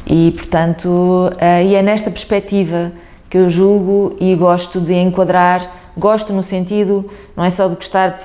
E, 0.07 0.33
portanto, 0.33 0.89
uh, 0.89 1.65
e 1.65 1.75
é 1.75 1.83
nesta 1.83 2.11
perspectiva 2.11 2.93
que 3.29 3.39
eu 3.39 3.49
julgo 3.49 4.17
e 4.21 4.35
gosto 4.35 4.81
de 4.81 4.95
enquadrar, 4.95 5.93
gosto 5.97 6.33
no 6.33 6.43
sentido, 6.43 7.09
não 7.37 7.45
é 7.45 7.51
só 7.51 7.69
de 7.69 7.77
gostar 7.77 8.21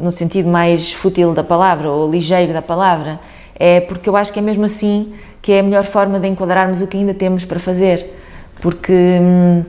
no 0.00 0.10
sentido 0.10 0.48
mais 0.48 0.92
fútil 0.92 1.32
da 1.32 1.42
palavra 1.42 1.90
ou 1.90 2.10
ligeiro 2.10 2.52
da 2.52 2.60
palavra, 2.60 3.18
é 3.54 3.80
porque 3.80 4.08
eu 4.08 4.16
acho 4.16 4.32
que 4.32 4.38
é 4.38 4.42
mesmo 4.42 4.64
assim 4.64 5.14
que 5.42 5.52
é 5.52 5.60
a 5.60 5.62
melhor 5.62 5.84
forma 5.84 6.20
de 6.20 6.28
enquadrarmos 6.28 6.80
o 6.80 6.86
que 6.86 6.96
ainda 6.96 7.12
temos 7.12 7.44
para 7.44 7.58
fazer, 7.58 8.16
porque 8.60 8.92
hum, 9.20 9.64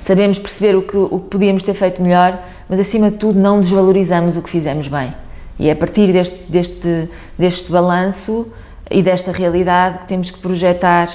sabemos 0.00 0.38
perceber 0.38 0.76
o 0.76 0.82
que, 0.82 0.96
o 0.96 1.20
que 1.20 1.28
podíamos 1.30 1.62
ter 1.62 1.74
feito 1.74 2.02
melhor, 2.02 2.36
mas 2.68 2.80
acima 2.80 3.10
de 3.10 3.16
tudo 3.16 3.38
não 3.38 3.60
desvalorizamos 3.60 4.36
o 4.36 4.42
que 4.42 4.50
fizemos 4.50 4.88
bem. 4.88 5.14
E 5.58 5.68
é 5.68 5.72
a 5.72 5.76
partir 5.76 6.12
deste, 6.12 6.36
deste, 6.50 7.08
deste 7.38 7.70
balanço 7.70 8.52
e 8.90 9.02
desta 9.02 9.30
realidade 9.30 9.98
que 9.98 10.08
temos 10.08 10.30
que 10.32 10.38
projetar, 10.40 11.08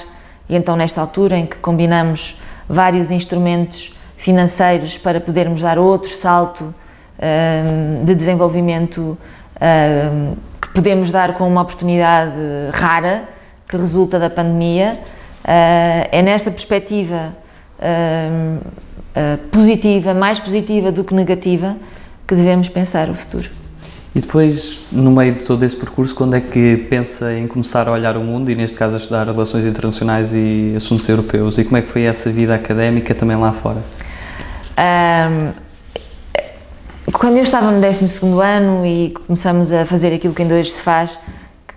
e 0.48 0.56
então 0.56 0.78
nesta 0.78 1.02
altura 1.02 1.38
em 1.38 1.46
que 1.46 1.58
combinamos 1.58 2.40
vários 2.70 3.12
instrumentos 3.12 3.94
financeiros 4.16 4.98
para 4.98 5.20
podermos 5.20 5.62
dar 5.62 5.78
outro 5.78 6.10
salto 6.10 6.74
um, 7.20 8.06
de 8.06 8.16
desenvolvimento 8.16 9.18
um, 9.62 10.36
que 10.62 10.70
podemos 10.70 11.12
dar 11.12 11.34
com 11.34 11.48
uma 11.48 11.62
oportunidade 11.62 12.32
rara 12.72 13.37
que 13.68 13.76
resulta 13.76 14.18
da 14.18 14.30
pandemia, 14.30 14.98
uh, 14.98 16.10
é 16.12 16.22
nesta 16.22 16.50
perspectiva 16.50 17.36
um, 17.80 18.58
uh, 18.58 19.38
positiva, 19.50 20.14
mais 20.14 20.40
positiva 20.40 20.92
do 20.92 21.04
que 21.04 21.14
negativa, 21.14 21.76
que 22.28 22.36
devemos 22.36 22.70
pensar 22.70 23.10
o 23.10 23.16
futuro. 23.16 23.50
E 24.16 24.20
depois, 24.20 24.80
no 24.92 25.12
meio 25.12 25.34
de 25.34 25.44
todo 25.44 25.64
esse 25.64 25.78
percurso, 25.78 26.16
quando 26.16 26.36
é 26.36 26.42
que 26.42 26.78
pensa 26.90 27.34
em 27.34 27.46
começar 27.46 27.88
a 27.88 27.92
olhar 27.92 28.18
o 28.18 28.22
mundo 28.22 28.50
e, 28.50 28.56
neste 28.56 28.76
caso, 28.76 28.96
a 28.96 29.00
estudar 29.00 29.28
relações 29.28 29.64
internacionais 29.66 30.34
e 30.34 30.74
assuntos 30.76 31.08
europeus? 31.08 31.60
E 31.60 31.64
como 31.64 31.78
é 31.78 31.82
que 31.84 31.88
foi 31.88 32.02
essa 32.02 32.32
vida 32.32 32.56
académica 32.56 33.14
também 33.14 33.38
lá 33.38 33.54
fora? 33.54 33.84
Um, 34.80 35.52
quando 37.12 37.38
eu 37.38 37.44
estava 37.44 37.70
no 37.70 37.80
12 37.80 38.06
ano 38.44 38.86
e 38.86 39.14
começamos 39.28 39.72
a 39.72 39.86
fazer 39.86 40.14
aquilo 40.14 40.34
que 40.34 40.42
ainda 40.42 40.56
hoje 40.56 40.72
se 40.72 40.82
faz, 40.82 41.20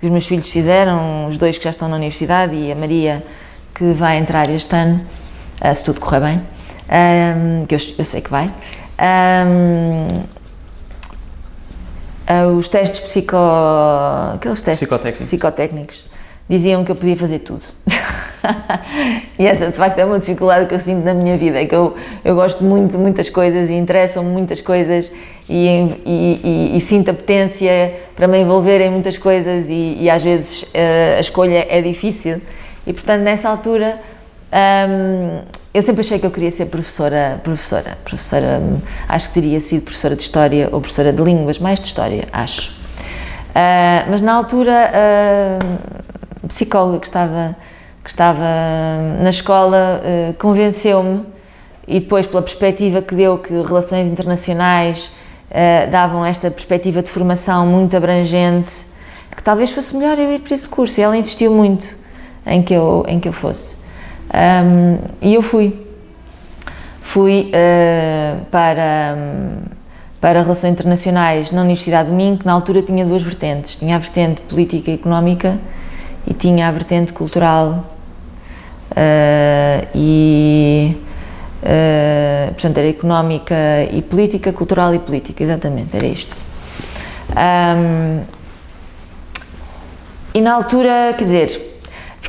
que 0.00 0.06
os 0.06 0.12
meus 0.12 0.26
filhos 0.26 0.48
fizeram, 0.48 1.28
os 1.28 1.36
dois 1.36 1.58
que 1.58 1.64
já 1.64 1.70
estão 1.70 1.88
na 1.88 1.96
universidade 1.96 2.56
e 2.56 2.72
a 2.72 2.74
Maria 2.74 3.22
que 3.74 3.92
vai 3.92 4.16
entrar 4.18 4.48
este 4.48 4.74
ano, 4.74 5.00
uh, 5.62 5.74
se 5.74 5.84
tudo 5.84 6.00
correr 6.00 6.20
bem, 6.20 6.42
um, 6.90 7.66
que 7.66 7.74
eu, 7.74 7.78
eu, 7.98 8.04
sei 8.04 8.20
que 8.20 8.30
vai. 8.30 8.50
Um, 8.98 10.24
uh, 12.28 12.56
os 12.58 12.68
testes 12.68 13.00
psico... 13.00 13.36
aqueles 14.34 14.62
testes 14.62 14.88
psicotécnicos. 14.88 15.26
psicotécnicos 15.26 16.04
diziam 16.48 16.84
que 16.84 16.90
eu 16.90 16.96
podia 16.96 17.16
fazer 17.16 17.40
tudo. 17.40 17.62
e 19.38 19.46
essa 19.46 19.66
de 19.68 19.76
facto 19.76 19.98
é 19.98 20.04
uma 20.04 20.18
dificuldade 20.18 20.66
que 20.66 20.74
eu 20.74 20.80
sinto 20.80 21.04
na 21.04 21.14
minha 21.14 21.36
vida, 21.36 21.60
é 21.60 21.66
que 21.66 21.74
eu, 21.74 21.96
eu 22.24 22.34
gosto 22.34 22.64
muito 22.64 22.92
de 22.92 22.98
muitas 22.98 23.28
coisas 23.28 23.68
e 23.68 23.74
interessam-me 23.74 24.30
muitas 24.30 24.60
coisas 24.60 25.10
e, 25.48 25.66
e, 26.06 26.40
e, 26.44 26.76
e, 26.76 26.80
sinto 26.80 27.10
a 27.10 27.14
potência 27.14 27.92
para 28.14 28.28
me 28.28 28.40
envolver 28.40 28.80
em 28.80 28.90
muitas 28.90 29.18
coisas 29.18 29.66
e, 29.68 30.08
às 30.08 30.22
vezes 30.22 30.62
uh, 30.62 31.18
a 31.18 31.20
escolha 31.20 31.66
é 31.68 31.82
difícil 31.82 32.40
e 32.86 32.92
portanto 32.92 33.22
nessa 33.22 33.48
altura 33.48 33.98
um, 34.52 35.42
eu 35.72 35.82
sempre 35.82 36.00
achei 36.00 36.18
que 36.18 36.26
eu 36.26 36.30
queria 36.30 36.50
ser 36.50 36.66
professora, 36.66 37.40
professora, 37.44 37.96
professora, 38.04 38.60
acho 39.08 39.28
que 39.28 39.34
teria 39.34 39.60
sido 39.60 39.82
professora 39.82 40.16
de 40.16 40.22
História 40.22 40.68
ou 40.72 40.80
professora 40.80 41.12
de 41.12 41.22
Línguas, 41.22 41.60
mais 41.60 41.78
de 41.78 41.86
História, 41.86 42.26
acho. 42.32 42.72
Uh, 43.50 44.10
mas 44.10 44.20
na 44.20 44.32
altura, 44.32 44.90
a 46.44 46.48
psicóloga 46.48 46.98
que 46.98 47.06
estava, 47.06 47.54
que 48.02 48.10
estava 48.10 48.44
na 49.22 49.30
escola 49.30 50.00
uh, 50.02 50.34
convenceu-me, 50.34 51.24
e 51.86 52.00
depois 52.00 52.26
pela 52.26 52.42
perspectiva 52.42 53.02
que 53.02 53.14
deu, 53.14 53.38
que 53.38 53.52
relações 53.52 54.06
internacionais 54.06 55.10
uh, 55.50 55.90
davam 55.90 56.24
esta 56.24 56.50
perspectiva 56.50 57.02
de 57.02 57.10
formação 57.10 57.66
muito 57.66 57.96
abrangente, 57.96 58.74
que 59.36 59.42
talvez 59.42 59.70
fosse 59.70 59.94
melhor 59.96 60.18
eu 60.18 60.32
ir 60.32 60.40
para 60.40 60.54
esse 60.54 60.68
curso, 60.68 61.00
e 61.00 61.02
ela 61.02 61.16
insistiu 61.16 61.52
muito 61.52 61.88
em 62.46 62.62
que 62.62 62.74
eu, 62.74 63.04
em 63.08 63.20
que 63.20 63.28
eu 63.28 63.32
fosse. 63.32 63.76
Um, 64.32 64.98
e 65.20 65.34
eu 65.34 65.42
fui. 65.42 65.86
Fui 67.02 67.50
uh, 67.50 68.44
para, 68.46 69.16
para 70.20 70.42
Relações 70.42 70.72
Internacionais 70.72 71.50
na 71.50 71.62
Universidade 71.62 72.08
de 72.08 72.14
Minho, 72.14 72.38
que 72.38 72.46
na 72.46 72.52
altura 72.52 72.82
tinha 72.82 73.04
duas 73.04 73.22
vertentes. 73.22 73.76
Tinha 73.76 73.96
a 73.96 73.98
vertente 73.98 74.40
política 74.42 74.92
e 74.92 74.94
económica 74.94 75.58
e 76.26 76.34
tinha 76.34 76.68
a 76.68 76.70
vertente 76.70 77.12
cultural. 77.12 77.84
Uh, 78.90 79.86
e, 79.94 80.96
uh, 81.62 82.52
portanto, 82.52 82.78
era 82.78 82.88
económica 82.88 83.54
e 83.92 84.02
política, 84.02 84.52
cultural 84.52 84.94
e 84.94 84.98
política, 84.98 85.42
exatamente, 85.42 85.96
era 85.96 86.06
isto. 86.06 86.36
Um, 87.30 88.22
e 90.34 90.40
na 90.40 90.54
altura, 90.54 91.14
quer 91.16 91.24
dizer, 91.24 91.70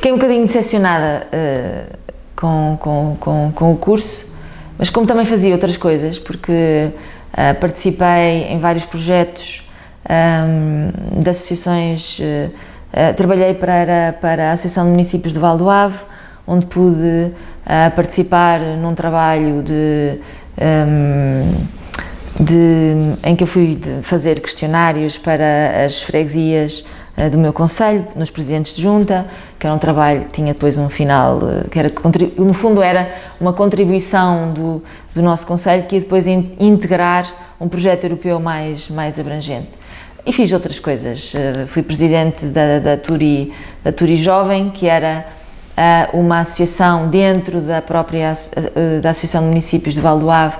Fiquei 0.02 0.10
um 0.10 0.16
bocadinho 0.16 0.44
decepcionada 0.44 1.28
uh, 1.28 1.96
com, 2.34 2.76
com, 2.80 3.16
com, 3.20 3.52
com, 3.54 3.72
o 3.72 3.76
curso, 3.76 4.34
mas 4.76 4.90
como 4.90 5.06
também 5.06 5.24
fazia 5.24 5.52
outras 5.52 5.76
coisas, 5.76 6.18
porque 6.18 6.90
uh, 6.90 7.60
participei 7.60 8.48
em 8.48 8.58
vários 8.58 8.84
projetos 8.84 9.62
um, 10.10 11.20
de 11.22 11.30
associações, 11.30 12.18
uh, 12.18 12.50
trabalhei 13.16 13.54
para, 13.54 14.14
para 14.20 14.50
a 14.50 14.52
Associação 14.52 14.84
de 14.84 14.90
Municípios 14.90 15.32
do 15.32 15.40
Val 15.40 15.56
do 15.56 15.68
Ave, 15.68 15.98
onde 16.46 16.66
pude 16.66 17.32
participar 17.94 18.60
num 18.60 18.94
trabalho 18.94 19.62
de, 19.62 20.18
um, 20.60 22.44
de, 22.44 22.94
em 23.24 23.36
que 23.36 23.44
eu 23.44 23.46
fui 23.46 23.80
fazer 24.02 24.40
questionários 24.40 25.16
para 25.16 25.84
as 25.84 26.02
freguesias 26.02 26.84
eh, 27.16 27.28
do 27.28 27.36
meu 27.36 27.52
conselho, 27.52 28.06
nos 28.16 28.30
presidentes 28.30 28.74
de 28.74 28.80
junta, 28.80 29.26
que 29.58 29.66
era 29.66 29.74
um 29.74 29.78
trabalho 29.78 30.24
que 30.24 30.30
tinha 30.30 30.54
depois 30.54 30.78
um 30.78 30.88
final, 30.88 31.40
eh, 31.42 31.68
que 31.70 31.78
era, 31.78 31.90
no 32.38 32.54
fundo 32.54 32.82
era 32.82 33.06
uma 33.38 33.52
contribuição 33.52 34.52
do, 34.52 34.82
do 35.14 35.20
nosso 35.22 35.46
conselho 35.46 35.82
que 35.84 35.96
ia 35.96 36.00
depois 36.00 36.26
integrar 36.26 37.26
um 37.60 37.68
projeto 37.68 38.04
europeu 38.04 38.40
mais, 38.40 38.88
mais 38.88 39.18
abrangente. 39.18 39.68
E 40.24 40.32
fiz 40.32 40.52
outras 40.52 40.78
coisas. 40.78 41.32
Eh, 41.34 41.66
fui 41.66 41.82
presidente 41.82 42.46
da, 42.46 42.78
da, 42.78 42.96
Turi, 42.96 43.52
da 43.82 43.90
Turi 43.92 44.16
Jovem, 44.16 44.70
que 44.70 44.86
era 44.86 45.26
uma 46.12 46.40
associação 46.40 47.08
dentro 47.08 47.60
da 47.60 47.80
própria 47.80 48.34
da 49.00 49.10
Associação 49.10 49.40
de 49.40 49.48
Municípios 49.48 49.94
de 49.94 50.02
Valdoave, 50.02 50.56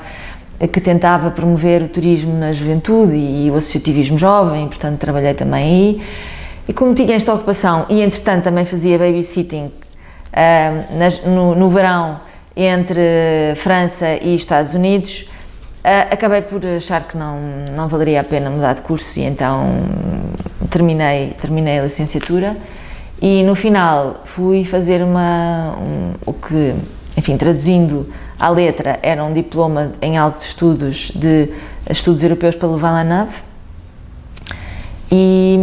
que 0.73 0.81
tentava 0.81 1.31
promover 1.31 1.83
o 1.83 1.89
turismo 1.89 2.37
na 2.37 2.53
juventude 2.53 3.15
e 3.15 3.51
o 3.51 3.57
associativismo 3.57 4.19
jovem, 4.19 4.69
portanto 4.69 4.99
trabalhei 4.99 5.35
também 5.35 5.63
aí. 5.63 6.03
E 6.69 6.73
como 6.73 6.95
tinha 6.95 7.15
esta 7.15 7.35
ocupação 7.35 7.87
e 7.89 8.01
entretanto 8.01 8.45
também 8.45 8.65
fazia 8.65 8.97
babysitting 8.97 9.67
uh, 9.67 10.97
nas, 10.97 11.25
no, 11.25 11.55
no, 11.55 11.69
verão 11.69 12.21
entre 12.57 13.01
França 13.57 14.17
e 14.23 14.35
Estados 14.37 14.73
Unidos, 14.73 15.29
uh, 15.85 16.13
acabei 16.13 16.43
por 16.43 16.65
achar 16.67 17.03
que 17.03 17.17
não, 17.17 17.39
não 17.73 17.89
valeria 17.89 18.21
a 18.21 18.25
pena 18.25 18.51
mudar 18.51 18.75
de 18.75 18.83
curso 18.83 19.19
e 19.19 19.23
então 19.23 19.65
terminei, 20.71 21.35
terminei 21.41 21.79
a 21.79 21.83
licenciatura 21.83 22.57
E 23.21 23.45
no 23.45 23.55
final 23.55 24.23
fui 24.25 24.65
fazer 24.65 25.01
uma, 25.01 25.77
um, 25.79 26.15
o 26.27 26.33
que, 26.33 26.75
enfim, 27.17 27.37
traduzindo 27.37 28.13
à 28.37 28.49
letra, 28.49 28.99
era 29.01 29.23
um 29.23 29.33
diploma 29.33 29.93
em 30.03 30.19
altos 30.19 30.47
estudos 30.47 31.13
de 31.15 31.49
estudos 31.89 32.21
europeus 32.25 32.57
pelo 32.57 32.77
Valanave. 32.79 33.37
E, 35.09 35.57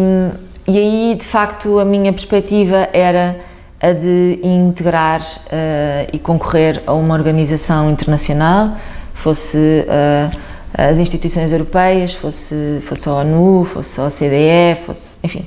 e 0.66 0.78
aí, 0.78 1.16
de 1.20 1.26
facto, 1.26 1.80
a 1.80 1.84
minha 1.84 2.14
perspectiva 2.14 2.88
era 2.94 3.42
a 3.82 3.92
de 3.92 4.40
integrar 4.42 5.22
uh, 5.22 6.10
e 6.14 6.20
concorrer 6.20 6.82
a 6.88 6.94
uma 6.94 7.14
organização 7.14 7.90
internacional, 7.90 8.78
fosse 9.20 9.86
uh, 9.86 10.38
as 10.74 10.98
instituições 10.98 11.52
europeias, 11.52 12.14
fosse, 12.14 12.82
fosse 12.88 13.08
a 13.10 13.14
ONU, 13.14 13.66
fosse 13.66 14.00
a 14.00 14.06
OCDE, 14.06 14.86
fosse, 14.86 15.16
enfim, 15.22 15.46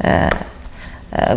uh, 0.00 0.36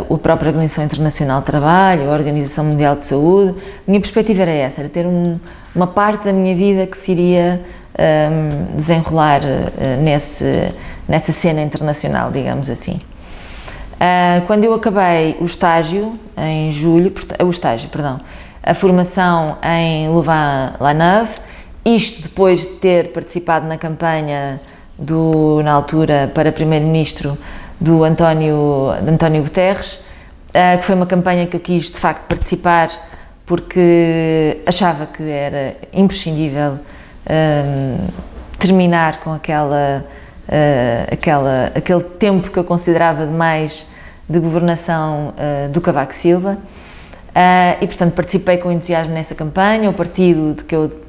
uh, 0.10 0.14
a 0.14 0.18
própria 0.18 0.50
Organização 0.50 0.86
Internacional 0.86 1.42
de 1.42 1.46
Trabalho, 1.46 2.10
a 2.10 2.14
Organização 2.14 2.66
Mundial 2.66 2.96
de 2.96 3.06
Saúde. 3.06 3.60
A 3.60 3.92
minha 3.92 4.00
perspectiva 4.00 4.44
era 4.44 4.52
essa, 4.52 4.82
era 4.82 4.90
ter 4.90 5.06
um, 5.06 5.38
uma 5.76 5.88
parte 5.88 6.24
da 6.24 6.32
minha 6.32 6.56
vida 6.56 6.88
que 6.88 6.98
se 6.98 7.12
iria 7.12 7.62
um, 8.00 8.78
desenrolar 8.78 9.42
nesse, 10.02 10.74
nessa 11.08 11.32
cena 11.32 11.62
internacional, 11.62 12.32
digamos 12.32 12.70
assim. 12.70 13.00
Uh, 13.94 14.46
quando 14.48 14.64
eu 14.64 14.74
acabei 14.74 15.38
o 15.40 15.46
estágio, 15.46 16.18
em 16.38 16.72
julho, 16.72 17.14
o 17.44 17.50
estágio, 17.50 17.90
perdão, 17.90 18.20
a 18.62 18.74
formação 18.74 19.58
em 19.62 20.10
Louvain-la-Neuve, 20.10 21.43
isto 21.86 22.22
depois 22.22 22.62
de 22.62 22.74
ter 22.74 23.12
participado 23.12 23.68
na 23.68 23.78
campanha 23.78 24.60
do, 24.98 25.62
na 25.64 25.72
altura, 25.72 26.32
para 26.34 26.52
Primeiro-Ministro 26.52 27.38
do 27.80 28.04
António, 28.04 28.94
de 29.02 29.10
António 29.10 29.44
Guterres, 29.44 29.94
uh, 30.50 30.80
que 30.80 30.86
foi 30.86 30.96
uma 30.96 31.06
campanha 31.06 31.46
que 31.48 31.56
eu 31.56 31.60
quis 31.60 31.86
de 31.86 31.98
facto 31.98 32.28
participar 32.28 32.90
porque 33.46 34.62
achava 34.66 35.06
que 35.06 35.24
era 35.24 35.76
imprescindível 35.94 36.80
um, 37.30 38.08
terminar 38.58 39.20
com 39.20 39.34
aquela, 39.34 40.06
uh, 40.48 41.14
aquela, 41.14 41.72
aquele 41.76 42.04
tempo 42.04 42.50
que 42.50 42.58
eu 42.58 42.64
considerava 42.64 43.26
demais 43.26 43.86
de 44.30 44.40
governação 44.40 45.34
uh, 45.38 45.70
do 45.70 45.82
Cavaco 45.82 46.14
Silva. 46.14 46.58
Uh, 47.30 47.84
e 47.84 47.88
portanto 47.88 48.14
participei 48.14 48.58
com 48.58 48.72
entusiasmo 48.72 49.14
nessa 49.14 49.36
campanha. 49.36 49.90
O 49.90 49.94
partido 49.94 50.56
de 50.56 50.64
que 50.64 50.76
eu 50.76 51.03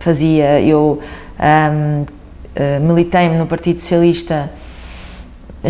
fazia, 0.00 0.60
eu 0.60 1.00
um, 1.40 2.06
militei-me 2.80 3.36
no 3.36 3.46
Partido 3.46 3.80
Socialista 3.80 4.50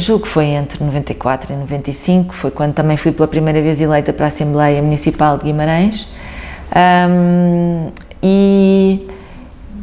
julgo 0.01 0.25
que 0.25 0.29
foi 0.29 0.47
entre 0.47 0.83
94 0.83 1.53
e 1.53 1.57
95, 1.57 2.35
foi 2.35 2.51
quando 2.51 2.75
também 2.75 2.97
fui 2.97 3.13
pela 3.13 3.29
primeira 3.29 3.61
vez 3.63 3.81
eleita 3.81 4.13
para 4.13 4.27
a 4.27 4.29
Assembleia 4.29 4.83
Municipal 4.83 5.39
de 5.39 5.45
Guimarães. 5.45 6.07
Um, 7.09 7.91
e, 8.23 9.09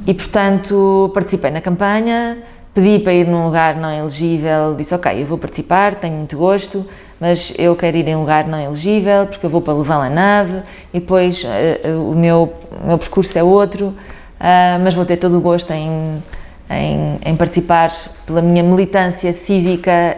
e, 0.06 0.14
portanto, 0.14 1.10
participei 1.14 1.52
na 1.52 1.62
campanha, 1.62 2.38
pedi 2.74 3.00
para 3.00 3.14
ir 3.14 3.28
num 3.28 3.46
lugar 3.46 3.76
não 3.76 3.92
elegível, 3.92 4.76
disse: 4.76 4.94
Ok, 4.94 5.22
eu 5.22 5.26
vou 5.26 5.38
participar, 5.38 5.96
tenho 5.96 6.16
muito 6.16 6.38
gosto, 6.38 6.86
mas 7.20 7.54
eu 7.58 7.76
quero 7.76 7.98
ir 7.98 8.08
em 8.08 8.16
lugar 8.16 8.48
não 8.48 8.60
elegível 8.60 9.28
porque 9.28 9.46
eu 9.46 9.50
vou 9.50 9.62
para 9.62 9.74
levar 9.74 10.06
a 10.06 10.10
nave 10.10 10.62
e 10.94 11.00
depois 11.00 11.44
uh, 11.44 12.12
o, 12.12 12.16
meu, 12.16 12.54
o 12.84 12.88
meu 12.88 12.98
percurso 12.98 13.38
é 13.38 13.44
outro, 13.44 13.88
uh, 13.88 14.84
mas 14.84 14.94
vou 14.94 15.06
ter 15.06 15.18
todo 15.18 15.38
o 15.38 15.42
gosto 15.42 15.72
em 15.72 16.22
em, 16.70 17.20
em 17.26 17.36
participar 17.36 17.94
pela 18.26 18.42
minha 18.42 18.64
militância 18.64 19.32
cívica 19.34 20.18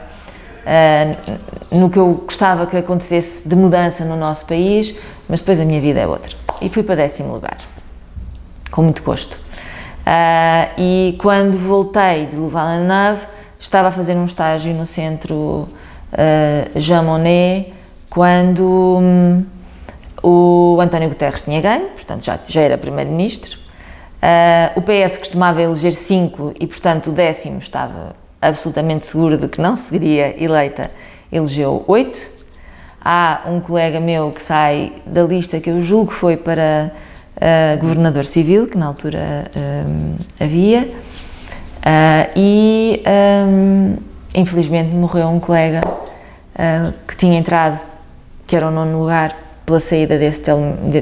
uh, 0.00 1.76
no 1.76 1.90
que 1.90 1.98
eu 1.98 2.22
gostava 2.24 2.66
que 2.66 2.76
acontecesse 2.76 3.48
de 3.48 3.56
mudança 3.56 4.04
no 4.04 4.16
nosso 4.16 4.46
país, 4.46 4.96
mas 5.28 5.40
depois 5.40 5.58
a 5.60 5.64
minha 5.64 5.80
vida 5.80 6.00
é 6.00 6.06
outra. 6.06 6.36
E 6.60 6.68
fui 6.68 6.82
para 6.82 6.96
décimo 6.96 7.32
lugar, 7.32 7.58
com 8.70 8.82
muito 8.82 9.02
gosto. 9.02 9.36
E 10.78 11.16
quando 11.18 11.58
voltei 11.58 12.26
de 12.26 12.36
Louvain-la-Neuve, 12.36 13.22
estava 13.58 13.88
a 13.88 13.92
fazer 13.92 14.14
um 14.14 14.24
estágio 14.24 14.72
no 14.72 14.86
centro 14.86 15.68
Jean 16.76 17.02
Monnet, 17.02 17.72
quando 18.10 18.98
um, 19.00 19.44
o 20.22 20.78
António 20.80 21.08
Guterres 21.08 21.42
tinha 21.42 21.60
ganho, 21.60 21.88
portanto 21.88 22.24
já, 22.24 22.38
já 22.46 22.60
era 22.60 22.76
primeiro-ministro, 22.76 23.62
Uh, 24.22 24.78
o 24.78 24.82
PS 24.82 25.18
costumava 25.18 25.60
eleger 25.60 25.94
cinco 25.94 26.54
e, 26.60 26.64
portanto, 26.64 27.10
o 27.10 27.12
décimo 27.12 27.58
estava 27.58 28.14
absolutamente 28.40 29.04
seguro 29.04 29.36
de 29.36 29.48
que 29.48 29.60
não 29.60 29.74
seguiria 29.74 30.40
eleita, 30.40 30.92
elegeu 31.32 31.84
oito. 31.88 32.20
Há 33.04 33.40
um 33.46 33.58
colega 33.58 33.98
meu 33.98 34.30
que 34.30 34.40
sai 34.40 34.92
da 35.04 35.24
lista 35.24 35.58
que 35.58 35.68
eu 35.68 35.82
julgo 35.82 36.12
foi 36.12 36.36
para 36.36 36.92
uh, 37.36 37.80
governador 37.80 38.24
civil, 38.24 38.68
que 38.68 38.78
na 38.78 38.86
altura 38.86 39.50
um, 39.56 40.14
havia, 40.38 40.82
uh, 40.82 42.30
e 42.36 43.02
um, 43.44 43.96
infelizmente 44.34 44.90
morreu 44.94 45.28
um 45.28 45.40
colega 45.40 45.80
que 47.06 47.16
tinha 47.16 47.38
entrado, 47.38 47.80
que 48.46 48.54
era 48.54 48.68
o 48.68 48.70
nono 48.70 48.98
lugar, 48.98 49.36
pela 49.64 49.80
saída 49.80 50.18
desse, 50.18 50.42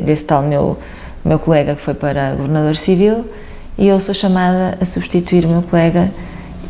desse 0.05 0.25
tal 0.25 0.43
meu 0.43 0.79
meu 1.25 1.38
colega 1.38 1.75
que 1.75 1.83
foi 1.83 1.95
para 1.95 2.35
governador 2.35 2.77
civil 2.77 3.27
e 3.77 3.87
eu 3.88 4.01
sou 4.01 4.14
chamada 4.14 4.77
a 4.81 4.85
substituir 4.85 5.45
o 5.45 5.49
meu 5.49 5.62
colega 5.62 6.11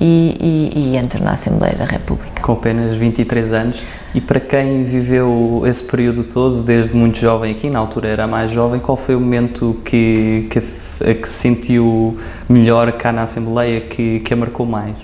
e, 0.00 0.70
e, 0.74 0.78
e, 0.78 0.96
entro 0.96 1.22
na 1.22 1.32
Assembleia 1.32 1.74
da 1.74 1.84
República. 1.84 2.40
Com 2.40 2.52
apenas 2.52 2.96
23 2.96 3.52
anos. 3.52 3.84
E 4.14 4.20
para 4.20 4.40
quem 4.40 4.82
viveu 4.82 5.62
esse 5.66 5.84
período 5.84 6.24
todo, 6.24 6.62
desde 6.62 6.96
muito 6.96 7.18
jovem 7.18 7.52
aqui, 7.52 7.68
na 7.68 7.78
altura 7.78 8.08
era 8.08 8.26
mais 8.26 8.50
jovem, 8.50 8.80
qual 8.80 8.96
foi 8.96 9.14
o 9.14 9.20
momento 9.20 9.76
que, 9.84 10.46
que, 10.48 10.60
que 10.60 11.28
se 11.28 11.34
sentiu 11.34 12.16
melhor 12.48 12.90
cá 12.92 13.12
na 13.12 13.24
Assembleia, 13.24 13.82
que, 13.82 14.20
que 14.20 14.32
a 14.32 14.36
marcou 14.36 14.64
mais? 14.64 14.96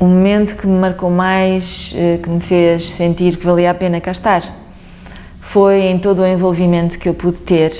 O 0.00 0.06
momento 0.06 0.56
que 0.56 0.66
me 0.66 0.78
marcou 0.78 1.10
mais, 1.10 1.92
eh, 1.94 2.18
que 2.22 2.30
me 2.30 2.40
fez 2.40 2.90
sentir 2.90 3.36
que 3.36 3.44
valia 3.44 3.70
a 3.70 3.74
pena 3.74 4.00
cá 4.00 4.12
estar, 4.12 4.42
foi 5.42 5.82
em 5.82 5.98
todo 5.98 6.22
o 6.22 6.26
envolvimento 6.26 6.98
que 6.98 7.06
eu 7.06 7.12
pude 7.12 7.36
ter 7.36 7.70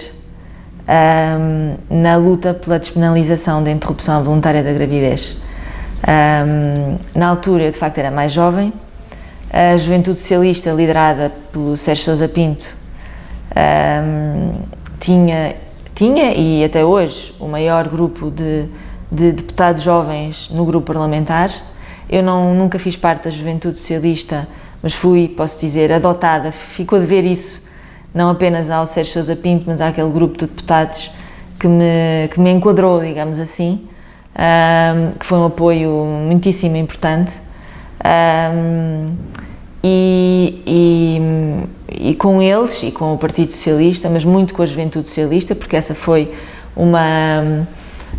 um, 0.87 1.77
na 1.89 2.17
luta 2.17 2.53
pela 2.53 2.79
despenalização 2.79 3.65
da 3.65 3.71
interrupção 3.71 4.23
voluntária 4.23 4.63
da 4.63 4.71
gravidez. 4.71 5.41
Um, 6.07 6.99
na 7.19 7.29
altura, 7.29 7.63
eu 7.63 7.71
de 7.71 7.79
facto 7.79 7.97
era 7.97 8.11
mais 8.11 8.33
jovem, 8.33 8.71
a 9.51 9.79
Juventude 9.79 10.21
Socialista, 10.21 10.73
liderada 10.73 11.33
pelo 11.51 11.75
Sérgio 11.75 12.05
Sousa 12.05 12.29
Pinto, 12.29 12.67
um, 13.57 14.61
tinha, 15.01 15.57
tinha 15.95 16.35
e 16.35 16.63
até 16.63 16.85
hoje 16.85 17.35
o 17.41 17.49
maior 17.49 17.89
grupo 17.89 18.31
de, 18.31 18.67
de 19.11 19.33
deputados 19.33 19.83
jovens 19.83 20.51
no 20.51 20.67
grupo 20.67 20.87
parlamentar. 20.89 21.51
Eu 22.11 22.25
não, 22.25 22.53
nunca 22.55 22.77
fiz 22.77 22.97
parte 22.97 23.25
da 23.25 23.31
Juventude 23.31 23.79
Socialista, 23.79 24.49
mas 24.83 24.93
fui, 24.93 25.29
posso 25.29 25.61
dizer, 25.61 25.93
adotada, 25.93 26.51
ficou 26.51 26.99
de 26.99 27.07
ver 27.07 27.25
isso 27.25 27.63
não 28.13 28.29
apenas 28.29 28.69
ao 28.69 28.85
Sérgio 28.85 29.13
Sousa 29.13 29.37
Pinto, 29.37 29.65
mas 29.69 29.81
àquele 29.81 30.11
grupo 30.11 30.37
de 30.37 30.47
deputados 30.47 31.13
que 31.57 31.69
me, 31.69 32.27
que 32.33 32.41
me 32.41 32.51
enquadrou, 32.51 33.01
digamos 33.01 33.39
assim, 33.39 33.87
um, 34.35 35.13
que 35.17 35.25
foi 35.25 35.39
um 35.39 35.45
apoio 35.45 35.91
muitíssimo 36.27 36.77
importante. 36.77 37.33
Um, 38.05 39.15
e, 39.85 40.63
e, 40.67 42.11
e, 42.11 42.15
com 42.17 42.43
eles 42.43 42.83
e 42.83 42.91
com 42.91 43.15
o 43.15 43.19
Partido 43.19 43.53
Socialista, 43.53 44.11
mas 44.11 44.25
muito 44.25 44.53
com 44.53 44.63
a 44.63 44.67
Juventude 44.67 45.07
Socialista, 45.07 45.55
porque 45.55 45.77
essa 45.77 45.95
foi 45.95 46.35
uma, 46.75 47.67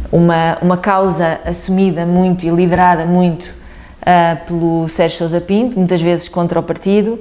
uma, 0.09 0.57
uma 0.61 0.77
causa 0.77 1.41
assumida 1.45 2.05
muito 2.05 2.45
e 2.45 2.49
liderada 2.49 3.05
muito 3.05 3.60
uh, 4.01 4.45
pelo 4.45 4.89
Sérgio 4.89 5.17
Sousa 5.17 5.41
Pinto, 5.41 5.77
muitas 5.77 6.01
vezes 6.01 6.27
contra 6.27 6.59
o 6.59 6.63
partido, 6.63 7.19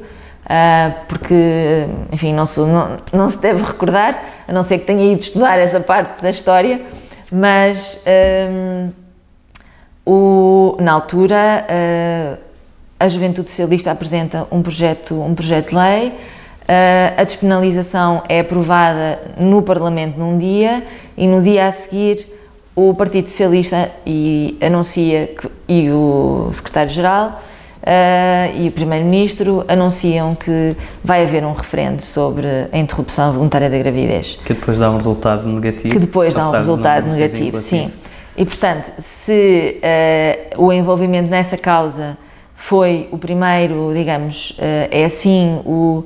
Uh, 0.51 1.07
porque, 1.07 1.87
enfim, 2.11 2.35
não 2.35 2.45
se, 2.45 2.59
não, 2.59 2.99
não, 3.13 3.31
se 3.31 3.39
deve 3.39 3.63
recordar, 3.63 4.21
a 4.49 4.53
não 4.53 4.65
ser 4.65 4.79
que 4.79 4.85
tenha 4.85 5.13
ido 5.13 5.21
estudar 5.21 5.57
essa 5.59 5.79
parte 5.79 6.21
da 6.21 6.31
história, 6.31 6.81
mas 7.31 8.05
um, 8.51 8.91
o, 10.05 10.77
na 10.81 10.93
altura 10.93 11.67
uh, 11.69 12.39
a 12.99 13.09
Juventude 13.09 13.49
Socialista 13.49 13.93
apresenta 13.93 14.47
um 14.51 14.61
projeto, 14.61 15.15
um 15.15 15.35
projeto 15.37 15.69
de 15.69 15.75
lei, 15.77 16.09
uh, 16.09 16.13
a 17.17 17.23
despenalização 17.23 18.23
é 18.29 18.41
aprovada 18.41 19.21
no 19.39 19.63
Parlamento 19.63 20.19
num 20.19 20.37
dia 20.37 20.85
e 21.17 21.29
no 21.29 21.43
dia 21.43 21.69
a 21.69 21.73
seguir 21.73 22.27
o 22.75 22.93
Partido 22.95 23.29
Socialista 23.29 23.91
e 24.05 24.59
anuncia 24.61 25.29
que, 25.29 25.50
e 25.71 25.89
o 25.91 26.51
Secretário-Geral 26.53 27.41
Uh, 27.81 28.61
e 28.61 28.69
o 28.69 28.73
Primeiro-Ministro 28.73 29.65
anunciam 29.67 30.35
que 30.35 30.77
vai 31.03 31.25
haver 31.25 31.43
um 31.43 31.55
referendo 31.55 32.03
sobre 32.03 32.47
a 32.71 32.77
interrupção 32.77 33.33
voluntária 33.33 33.71
da 33.71 33.79
gravidez. 33.79 34.39
Que 34.45 34.53
depois 34.53 34.79
dá 34.79 34.91
um 34.91 34.97
resultado 34.97 35.49
negativo. 35.49 35.95
Que 35.95 35.99
depois 35.99 36.35
dá 36.35 36.47
um 36.47 36.53
resultado 36.53 37.07
negativo, 37.07 37.59
sim. 37.59 37.91
E 38.37 38.45
portanto, 38.45 38.93
se 38.99 39.81
uh, 40.57 40.63
o 40.63 40.71
envolvimento 40.71 41.31
nessa 41.31 41.57
causa 41.57 42.19
foi 42.55 43.09
o 43.11 43.17
primeiro, 43.17 43.93
digamos, 43.95 44.55
é 44.91 45.07
assim 45.07 45.63
o, 45.65 46.05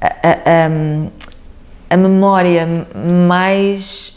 a, 0.00 0.06
a, 0.06 0.70
a 1.90 1.96
memória 1.96 2.68
mais 3.28 4.16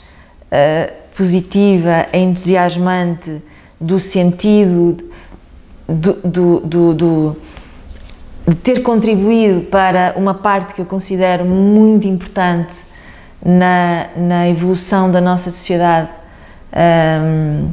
positiva, 1.17 2.05
entusiasmante 2.13 3.41
do 3.79 3.99
sentido 3.99 5.09
do, 5.87 6.13
do, 6.13 6.59
do, 6.59 6.93
do, 6.93 7.37
de 8.47 8.55
ter 8.55 8.81
contribuído 8.81 9.61
para 9.61 10.13
uma 10.15 10.33
parte 10.33 10.75
que 10.75 10.81
eu 10.81 10.85
considero 10.85 11.45
muito 11.45 12.07
importante 12.07 12.75
na, 13.43 14.07
na 14.15 14.49
evolução 14.49 15.11
da 15.11 15.21
nossa 15.21 15.49
sociedade, 15.49 16.09
um, 16.73 17.69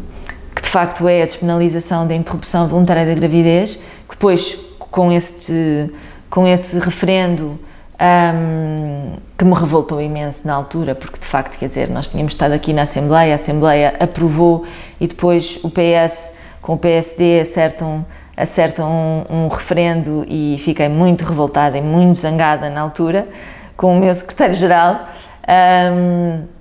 que 0.55 0.62
de 0.62 0.69
facto 0.69 1.07
é 1.09 1.23
a 1.23 1.27
despenalização 1.27 2.07
da 2.07 2.14
interrupção 2.14 2.66
voluntária 2.69 3.05
da 3.05 3.14
gravidez, 3.14 3.75
que 4.09 4.14
depois, 4.14 4.55
com 4.79 5.12
esse, 5.12 5.90
com 6.31 6.47
esse 6.47 6.79
referendo, 6.79 7.59
um, 8.00 9.16
que 9.37 9.44
me 9.44 9.54
revoltou 9.54 10.00
imenso 10.00 10.46
na 10.46 10.54
altura, 10.54 10.94
porque 10.94 11.18
de 11.18 11.26
facto, 11.26 11.59
quer 11.59 11.68
dizer, 11.68 11.88
nós 11.88 12.09
tínhamos 12.09 12.32
estado 12.32 12.52
aqui 12.52 12.72
na 12.72 12.82
Assembleia, 12.82 13.32
a 13.32 13.37
Assembleia 13.37 13.94
aprovou 13.98 14.66
e 15.00 15.06
depois 15.06 15.59
o 15.62 15.70
PS 15.70 16.32
com 16.61 16.74
o 16.74 16.78
PSD 16.78 17.40
acertam, 17.40 18.04
acertam 18.37 18.90
um, 19.30 19.44
um 19.44 19.48
referendo 19.48 20.24
e 20.28 20.61
fiquei 20.64 20.88
muito 20.88 21.24
revoltada 21.24 21.78
e 21.78 21.82
muito 21.82 22.18
zangada 22.18 22.68
na 22.68 22.80
altura 22.80 23.28
com 23.76 23.96
o 23.96 24.00
meu 24.00 24.14
secretário-geral. 24.14 25.09
Um, 25.48 26.56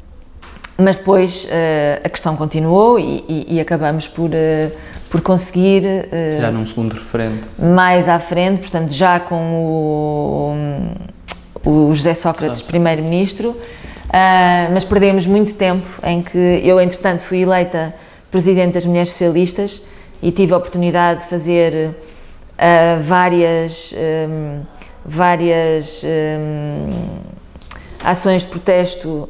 mas 0.78 0.98
depois 0.98 1.46
uh, 1.46 2.02
a 2.04 2.10
questão 2.10 2.36
continuou 2.36 3.00
e, 3.00 3.24
e, 3.30 3.56
e 3.56 3.60
acabamos 3.62 4.08
por, 4.10 4.30
uh, 4.30 4.72
por 5.10 5.22
conseguir. 5.22 5.84
Uh, 5.84 6.42
já 6.42 6.52
num 6.52 6.66
segundo 6.66 6.94
referendo. 6.94 7.48
Mais 7.58 8.10
à 8.10 8.20
frente, 8.20 8.60
portanto, 8.60 8.92
já 8.92 9.20
com 9.20 9.36
o, 9.36 10.54
o 11.66 11.94
José 11.94 12.14
Sócrates, 12.14 12.62
primeiro-ministro, 12.62 13.56
mas 14.72 14.86
perdemos 14.86 15.26
muito 15.26 15.54
tempo 15.56 15.86
em 16.04 16.22
que 16.22 16.62
eu, 16.64 16.80
entretanto, 16.80 17.22
fui 17.22 17.42
eleita 17.42 17.94
presidente 18.32 18.74
das 18.74 18.86
Mulheres 18.86 19.12
Socialistas 19.12 19.82
e 20.22 20.32
tive 20.32 20.54
a 20.54 20.58
oportunidade 20.58 21.22
de 21.22 21.28
fazer 21.28 21.90
uh, 21.92 23.02
várias, 23.02 23.94
um, 23.94 24.62
várias 25.06 26.04
um, 26.04 26.90
ações 28.04 28.42
de 28.42 28.50
protesto 28.50 29.08
uh, 29.08 29.30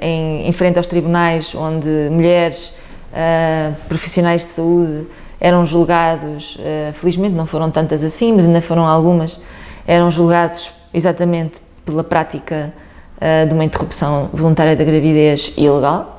em, 0.00 0.48
em, 0.48 0.52
frente 0.52 0.78
aos 0.78 0.86
tribunais, 0.86 1.54
onde 1.54 1.88
mulheres 2.10 2.72
uh, 3.12 3.74
profissionais 3.88 4.42
de 4.42 4.52
saúde 4.52 5.06
eram 5.38 5.66
julgados, 5.66 6.56
felizmente 6.94 7.34
não 7.34 7.46
foram 7.46 7.70
tantas 7.70 8.02
assim, 8.02 8.32
mas 8.32 8.46
ainda 8.46 8.62
foram 8.62 8.86
algumas, 8.86 9.38
eram 9.86 10.10
julgados 10.10 10.72
exatamente 10.94 11.60
pela 11.86 12.04
prática 12.04 12.74
de 13.48 13.54
uma 13.54 13.64
interrupção 13.64 14.28
voluntária 14.30 14.76
da 14.76 14.84
gravidez 14.84 15.54
ilegal. 15.56 16.16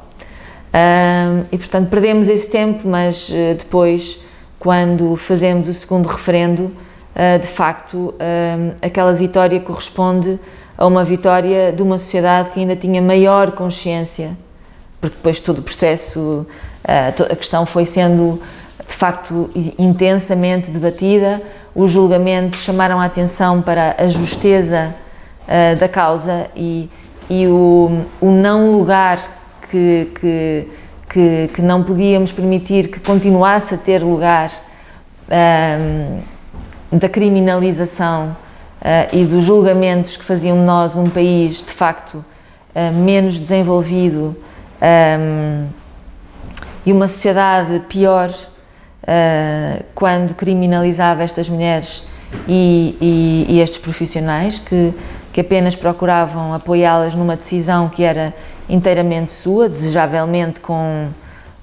Um, 0.78 1.46
e 1.52 1.58
portanto 1.58 1.90
perdemos 1.90 2.30
esse 2.30 2.52
tempo, 2.52 2.88
mas 2.88 3.30
uh, 3.30 3.56
depois, 3.58 4.20
quando 4.60 5.16
fazemos 5.16 5.68
o 5.70 5.74
segundo 5.74 6.08
referendo, 6.08 6.66
uh, 7.16 7.40
de 7.40 7.48
facto, 7.48 8.14
aquela 8.82 9.14
vitória 9.14 9.60
corresponde 9.60 10.40
a 10.78 10.86
uma 10.86 11.04
vitória 11.04 11.72
de 11.72 11.82
uma 11.82 11.98
sociedade 11.98 12.52
que 12.52 12.60
ainda 12.60 12.76
tinha 12.76 13.02
maior 13.02 13.52
consciência, 13.54 14.32
porque 15.02 15.16
depois 15.16 15.40
todo 15.40 15.60
o 15.60 15.62
processo, 15.64 16.46
a 16.84 17.36
questão 17.36 17.66
foi 17.66 17.86
sendo 17.86 18.40
de 18.88 18.94
facto 18.94 19.50
intensamente 19.80 20.70
debatida, 20.70 21.42
os 21.74 21.92
julgamentos 21.92 22.60
chamaram 22.60 23.02
a 23.02 23.06
atenção 23.06 23.62
para 23.62 23.96
a 23.98 24.08
justeza 24.08 24.94
da 25.80 25.88
causa 25.88 26.48
e, 26.56 26.90
e 27.30 27.48
o, 27.48 28.06
o 28.20 28.32
não 28.32 28.78
lugar 28.78 29.20
que, 29.70 30.12
que, 30.20 30.68
que, 31.10 31.50
que 31.54 31.62
não 31.62 31.84
podíamos 31.84 32.32
permitir 32.32 32.90
que 32.90 33.00
continuasse 33.00 33.76
a 33.76 33.78
ter 33.78 34.02
lugar 34.04 34.52
um, 36.92 36.98
da 36.98 37.10
criminalização 37.10 38.36
uh, 38.82 39.16
e 39.16 39.26
dos 39.26 39.44
julgamentos 39.44 40.16
que 40.16 40.24
faziam 40.24 40.58
de 40.58 40.64
nós 40.64 40.96
um 40.96 41.10
país 41.10 41.58
de 41.58 41.72
facto 41.72 42.16
uh, 42.16 42.94
menos 42.94 43.38
desenvolvido 43.40 44.36
um, 45.20 45.68
e 46.86 46.94
uma 46.94 47.10
sociedade 47.10 47.82
pior 47.90 48.30
uh, 48.30 49.84
quando 49.94 50.34
criminalizava 50.34 51.24
estas 51.24 51.50
mulheres 51.50 52.08
e, 52.48 52.98
e, 53.02 53.46
e 53.50 53.60
estes 53.60 53.80
profissionais 53.80 54.60
que, 54.60 54.94
que 55.38 55.42
apenas 55.42 55.76
procuravam 55.76 56.52
apoiá-las 56.52 57.14
numa 57.14 57.36
decisão 57.36 57.90
que 57.90 58.02
era 58.02 58.34
inteiramente 58.68 59.32
sua, 59.32 59.70
desejavelmente 59.70 60.60
com, 60.60 61.10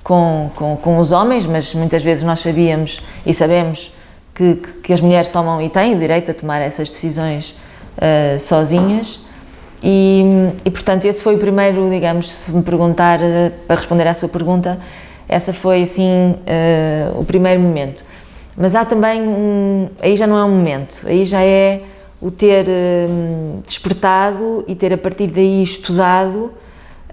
com, 0.01 0.49
com, 0.55 0.77
com, 0.77 0.99
os 0.99 1.11
homens, 1.11 1.45
mas 1.45 1.75
muitas 1.75 2.01
vezes 2.05 2.23
nós 2.23 2.39
sabíamos 2.39 3.01
e 3.27 3.35
sabemos 3.35 3.93
que, 4.33 4.63
que 4.81 4.93
as 4.93 5.01
mulheres 5.01 5.27
tomam 5.27 5.61
e 5.61 5.69
têm 5.69 5.97
o 5.97 5.99
direito 5.99 6.31
a 6.31 6.35
tomar 6.35 6.61
essas 6.61 6.89
decisões 6.89 7.53
uh, 7.97 8.39
sozinhas. 8.39 9.19
E, 9.83 10.23
e, 10.65 10.71
portanto, 10.71 11.07
esse 11.07 11.21
foi 11.21 11.35
o 11.35 11.39
primeiro, 11.39 11.91
digamos, 11.91 12.31
se 12.31 12.53
me 12.53 12.63
perguntar, 12.63 13.19
uh, 13.19 13.51
para 13.67 13.75
responder 13.75 14.07
à 14.07 14.15
sua 14.15 14.29
pergunta, 14.29 14.79
essa 15.29 15.53
foi 15.53 15.83
assim 15.83 16.37
uh, 16.37 17.19
o 17.19 17.25
primeiro 17.25 17.61
momento. 17.61 18.05
Mas 18.57 18.77
há 18.77 18.85
também 18.85 19.21
um, 19.21 19.89
aí 20.01 20.17
já 20.17 20.29
não 20.29 20.39
é 20.39 20.45
um 20.45 20.51
momento, 20.51 21.03
aí 21.09 21.25
já 21.25 21.43
é 21.43 21.83
o 22.21 22.31
ter 22.31 22.67
despertado 23.67 24.65
e 24.67 24.75
ter 24.75 24.93
a 24.93 24.99
partir 24.99 25.27
daí 25.27 25.63
estudado 25.63 26.53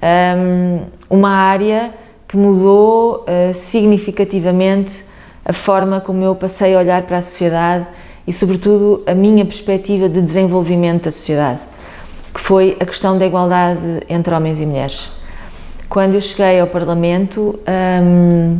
um, 0.01 0.85
uma 1.09 1.29
área 1.29 1.91
que 2.27 2.37
mudou 2.37 3.25
uh, 3.25 3.53
significativamente 3.53 5.03
a 5.43 5.53
forma 5.53 5.99
como 5.99 6.23
eu 6.23 6.35
passei 6.35 6.75
a 6.75 6.79
olhar 6.79 7.01
para 7.03 7.17
a 7.17 7.21
sociedade 7.21 7.85
e, 8.25 8.31
sobretudo, 8.31 9.03
a 9.05 9.13
minha 9.13 9.43
perspectiva 9.43 10.07
de 10.07 10.21
desenvolvimento 10.21 11.05
da 11.05 11.11
sociedade, 11.11 11.59
que 12.33 12.39
foi 12.39 12.77
a 12.79 12.85
questão 12.85 13.17
da 13.17 13.25
igualdade 13.25 14.01
entre 14.07 14.33
homens 14.33 14.61
e 14.61 14.65
mulheres. 14.65 15.09
Quando 15.89 16.15
eu 16.15 16.21
cheguei 16.21 16.59
ao 16.59 16.67
Parlamento, 16.67 17.59
um, 18.01 18.59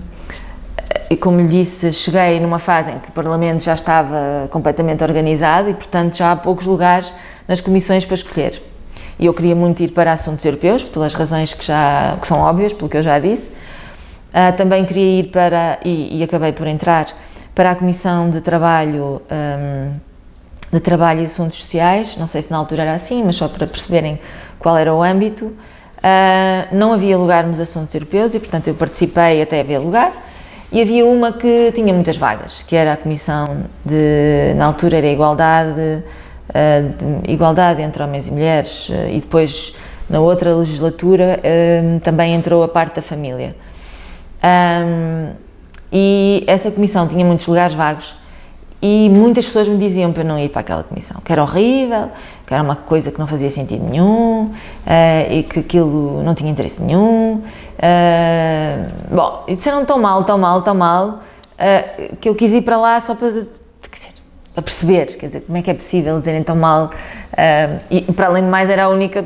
e 1.12 1.18
como 1.18 1.42
lhe 1.42 1.48
disse, 1.48 1.92
cheguei 1.92 2.40
numa 2.40 2.60
fase 2.60 2.92
em 2.92 3.00
que 3.00 3.10
o 3.10 3.12
Parlamento 3.12 3.64
já 3.64 3.76
estava 3.76 4.48
completamente 4.50 5.04
organizado 5.04 5.70
e, 5.70 5.74
portanto, 5.74 6.16
já 6.16 6.32
há 6.32 6.36
poucos 6.36 6.66
lugares 6.66 7.14
nas 7.48 7.60
comissões 7.60 8.06
para 8.06 8.16
escolher 8.16 8.62
e 9.22 9.28
eu 9.28 9.34
queria 9.36 9.56
muito 9.56 9.84
ir 9.84 9.90
para 9.90 10.12
assuntos 10.14 10.44
europeus, 10.44 10.84
pelas 10.84 11.14
razões 11.14 11.54
que, 11.54 11.64
já, 11.64 12.18
que 12.20 12.26
são 12.26 12.40
óbvias, 12.40 12.74
pelo 12.74 12.90
que 12.90 12.98
eu 12.98 13.04
já 13.04 13.20
disse. 13.20 13.50
Uh, 13.50 14.56
também 14.58 14.84
queria 14.84 15.20
ir 15.20 15.24
para, 15.26 15.78
e, 15.86 16.18
e, 16.18 16.24
acabei 16.24 16.52
por 16.54 16.66
entrar, 16.66 17.06
para 17.54 17.70
a 17.72 17.76
Comissão 17.76 18.32
de 18.32 18.42
Trabalho, 18.42 19.22
um, 19.30 19.92
de 20.74 20.80
Trabalho 20.80 21.22
e 21.22 21.26
Assuntos 21.26 21.60
Sociais, 21.60 22.18
não 22.18 22.26
sei 22.26 22.42
se 22.42 22.50
na 22.50 22.58
altura 22.58 22.82
era 22.82 22.94
assim, 22.94 23.24
mas 23.24 23.36
só 23.36 23.48
para 23.48 23.68
perceberem 23.68 24.20
qual 24.58 24.76
era 24.76 24.92
o 24.92 25.04
âmbito. 25.04 25.46
Uh, 25.46 26.76
não 26.76 26.94
havia 26.94 27.16
lugar 27.16 27.44
nos 27.44 27.60
assuntos 27.60 27.94
europeus 27.94 28.34
e, 28.34 28.40
portanto, 28.40 28.70
eu 28.70 28.74
participei 28.74 29.42
até 29.42 29.60
haver 29.60 29.78
lugar. 29.78 30.12
E 30.72 30.82
havia 30.82 31.06
uma 31.06 31.34
que 31.34 31.72
tinha 31.74 31.94
muitas 31.94 32.16
vagas, 32.16 32.64
que 32.64 32.76
era 32.76 32.94
a 32.94 32.98
Comissão 32.98 33.66
de, 33.86 34.54
na 34.56 34.66
altura 34.66 34.98
era 34.98 35.08
Igualdade, 35.08 36.04
de 37.26 37.32
igualdade 37.32 37.82
entre 37.82 38.04
homens 38.04 38.28
e 38.28 38.32
mulheres 38.32 38.90
eh, 38.92 39.16
e 39.16 39.22
depois 39.22 39.76
na 40.10 40.20
outra 40.20 40.54
legislatura 40.54 41.40
eh, 41.44 42.00
também 42.04 42.34
entrou 42.34 42.64
a 42.64 42.68
parte 42.68 42.96
da 42.96 43.02
família. 43.02 43.56
e 45.92 46.44
essa 46.48 46.72
comissão 46.72 47.08
tinha 47.08 47.24
muitos 47.24 47.48
lugares 47.48 47.76
vagos 47.76 48.16
e 48.82 49.10
muitas 49.10 49.46
pessoas 49.46 49.68
me 49.68 49.78
diziam 49.78 50.12
para 50.12 50.24
não 50.24 50.40
ir 50.40 50.50
para 50.50 50.62
aquela 50.62 50.84
comissão, 50.84 51.22
que 51.24 51.32
era 51.32 51.44
horrível, 51.44 52.10
que 52.52 52.56
era 52.56 52.62
uma 52.62 52.76
coisa 52.76 53.10
que 53.10 53.18
não 53.18 53.28
fazia 53.28 53.50
sentido 53.50 53.90
nenhum 53.90 54.52
eh, 54.86 55.38
e 55.38 55.44
que 55.44 55.62
aquilo 55.62 56.22
não 56.22 56.36
tinha 56.36 56.52
interesse 56.52 56.82
nenhum. 56.82 57.42
bom, 59.10 59.46
e 59.48 59.56
disseram 59.56 59.86
tão 59.86 59.98
mal, 59.98 60.26
tão 60.26 60.38
mal, 60.38 60.62
tão 60.62 60.76
mal, 60.76 61.24
que 62.20 62.28
eu 62.28 62.36
quis 62.36 62.52
ir 62.52 62.64
para 62.64 62.76
lá 62.76 63.00
só 63.00 63.16
para 63.16 63.30
a 64.54 64.62
perceber, 64.62 65.06
quer 65.18 65.28
dizer, 65.28 65.42
como 65.42 65.58
é 65.58 65.62
que 65.62 65.72
é 65.72 65.74
possível 65.74 66.20
dizerem 66.20 66.44
tão 66.44 66.58
mal. 66.58 66.92
Uh, 67.32 67.82
e 67.90 68.02
para 68.12 68.28
além 68.28 68.44
de 68.44 68.50
mais, 68.50 68.70
era 68.70 68.84
a 68.84 68.90
única. 68.90 69.24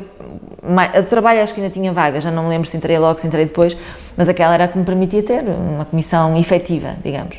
a 0.94 1.00
do 1.00 1.08
trabalho 1.08 1.42
acho 1.42 1.52
que 1.52 1.60
ainda 1.60 1.72
tinha 1.72 1.92
vaga, 1.92 2.20
já 2.20 2.30
não 2.30 2.44
me 2.44 2.50
lembro 2.50 2.68
se 2.68 2.76
entrei 2.76 2.96
logo, 2.96 3.18
se 3.18 3.26
entrei 3.26 3.44
depois, 3.44 3.76
mas 4.16 4.28
aquela 4.28 4.54
era 4.54 4.64
a 4.64 4.68
que 4.68 4.78
me 4.78 4.84
permitia 4.84 5.24
ter 5.24 5.42
uma 5.42 5.84
comissão 5.84 6.36
efetiva, 6.36 6.94
digamos. 7.02 7.36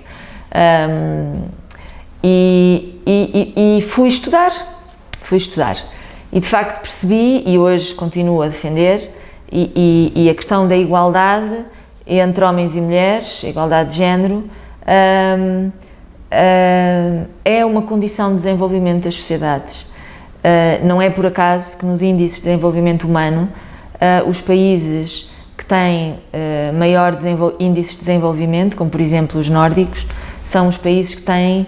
Um, 0.54 1.44
e, 2.22 3.02
e, 3.06 3.78
e, 3.78 3.82
fui 3.84 4.10
estudar, 4.10 4.52
fui 5.28 5.38
estudar. 5.38 5.78
E 6.32 6.40
de 6.40 6.48
facto 6.48 6.82
percebi, 6.82 7.44
e 7.46 7.58
hoje 7.58 7.94
continuo 7.94 8.42
a 8.42 8.48
defender, 8.48 9.12
e, 9.52 10.12
e 10.16 10.30
a 10.30 10.36
questão 10.36 10.68
da 10.68 10.76
igualdade 10.76 11.66
entre 12.06 12.44
homens 12.44 12.76
e 12.76 12.82
mulheres, 12.82 13.44
igualdade 13.44 13.92
de 13.92 13.98
género. 13.98 14.44
Um, 15.40 15.72
é 17.44 17.66
uma 17.66 17.82
condição 17.82 18.30
de 18.32 18.36
desenvolvimento 18.38 19.04
das 19.06 19.16
sociedades. 19.16 19.86
não 20.84 21.02
é 21.02 21.10
por 21.10 21.26
acaso 21.26 21.78
que 21.78 21.86
nos 21.86 22.02
índices 22.02 22.38
de 22.38 22.44
desenvolvimento 22.44 23.08
humano 23.08 23.48
os 24.28 24.42
países 24.42 25.32
que 25.58 25.64
têm 25.64 26.20
maior 26.78 27.16
índice 27.60 27.94
de 27.94 28.00
desenvolvimento, 28.00 28.76
como 28.76 28.90
por 28.90 29.00
exemplo 29.00 29.40
os 29.40 29.50
nórdicos, 29.50 30.06
são 30.44 30.68
os 30.68 30.76
países 30.76 31.16
que 31.16 31.22
têm 31.22 31.66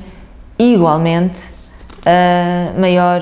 igualmente 0.58 1.40
maior 2.80 3.22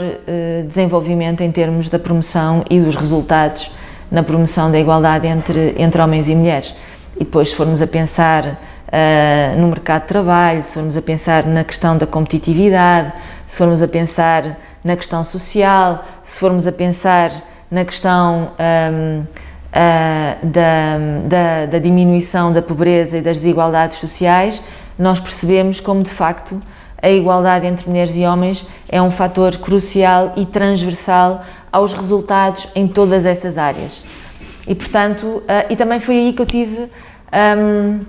desenvolvimento 0.67 1.41
em 1.41 1.51
termos 1.51 1.89
da 1.89 1.97
promoção 1.97 2.63
e 2.69 2.79
dos 2.79 2.95
resultados 2.95 3.69
na 4.11 4.23
promoção 4.23 4.71
da 4.71 4.79
igualdade 4.79 5.27
entre, 5.27 5.75
entre 5.77 6.01
homens 6.01 6.29
e 6.29 6.35
mulheres. 6.35 6.73
E 7.15 7.19
depois, 7.19 7.49
se 7.49 7.55
formos 7.55 7.81
a 7.81 7.87
pensar 7.87 8.45
uh, 8.45 9.59
no 9.59 9.67
mercado 9.67 10.03
de 10.03 10.07
trabalho, 10.07 10.63
se 10.63 10.73
formos 10.73 10.95
a 10.95 11.01
pensar 11.01 11.45
na 11.45 11.63
questão 11.63 11.97
da 11.97 12.07
competitividade, 12.07 13.11
se 13.45 13.57
formos 13.57 13.81
a 13.81 13.87
pensar 13.87 14.57
na 14.83 14.95
questão 14.95 15.23
social, 15.23 16.05
se 16.23 16.39
formos 16.39 16.65
a 16.67 16.71
pensar 16.71 17.31
na 17.69 17.83
questão 17.83 18.51
um, 18.59 19.19
uh, 19.21 19.27
ah, 19.73 20.37
da, 20.41 20.97
da, 21.25 21.65
da 21.65 21.79
diminuição 21.79 22.53
da 22.53 22.61
pobreza 22.61 23.17
e 23.17 23.21
das 23.21 23.37
desigualdades 23.37 23.99
sociais, 23.99 24.61
nós 24.97 25.19
percebemos 25.19 25.81
como 25.81 26.01
de 26.01 26.09
facto 26.09 26.61
a 27.01 27.10
igualdade 27.10 27.65
entre 27.65 27.88
mulheres 27.88 28.15
e 28.15 28.25
homens 28.25 28.65
é 28.89 29.01
um 29.01 29.12
fator 29.12 29.55
crucial 29.57 30.33
e 30.36 30.45
transversal 30.45 31.43
aos 31.71 31.93
resultados 31.93 32.67
em 32.75 32.88
todas 32.88 33.25
essas 33.25 33.57
áreas. 33.57 34.03
E 34.67 34.73
portanto, 34.73 35.23
uh, 35.25 35.43
e 35.69 35.75
também 35.75 35.99
foi 35.99 36.17
aí 36.17 36.33
que 36.33 36.41
eu 36.41 36.45
tive 36.45 36.89
um, 37.57 37.99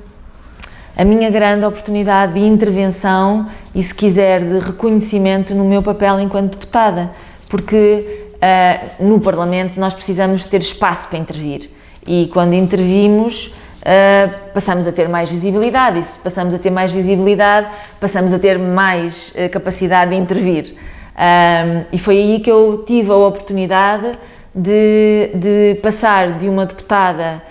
a 0.97 1.05
minha 1.05 1.31
grande 1.31 1.65
oportunidade 1.65 2.35
de 2.35 2.41
intervenção 2.41 3.49
e, 3.75 3.83
se 3.83 3.95
quiser, 3.95 4.43
de 4.43 4.59
reconhecimento 4.59 5.55
no 5.55 5.65
meu 5.65 5.83
papel 5.83 6.19
enquanto 6.21 6.53
deputada, 6.53 7.11
porque 7.49 8.33
uh, 8.35 9.05
no 9.05 9.21
Parlamento 9.21 9.79
nós 9.79 9.95
precisamos 9.95 10.45
ter 10.45 10.61
espaço 10.61 11.09
para 11.09 11.19
intervir 11.19 11.71
e 12.09 12.29
quando 12.33 12.55
intervimos 12.55 13.55
uh, 13.89 14.53
passamos 14.53 14.87
a 14.87 14.93
ter 14.93 15.09
mais 15.09 15.31
visibilidade 15.31 15.99
e 15.99 16.03
se 16.03 16.19
passamos 16.19 16.55
a 16.55 16.59
ter 16.59 16.71
mais 16.71 16.93
visibilidade 16.93 17.69
passamos 17.99 18.33
a 18.33 18.39
ter 18.39 18.59
mais 18.59 19.33
uh, 19.35 19.49
capacidade 19.51 20.11
de 20.11 20.17
intervir. 20.17 20.75
Um, 21.19 21.85
e 21.93 21.99
foi 21.99 22.19
aí 22.19 22.39
que 22.41 22.51
eu 22.51 22.85
tive 22.87 23.11
a 23.11 23.17
oportunidade 23.17 24.13
de, 24.55 25.31
de 25.35 25.81
passar 25.83 26.39
de 26.39 26.49
uma 26.49 26.65
deputada 26.65 27.43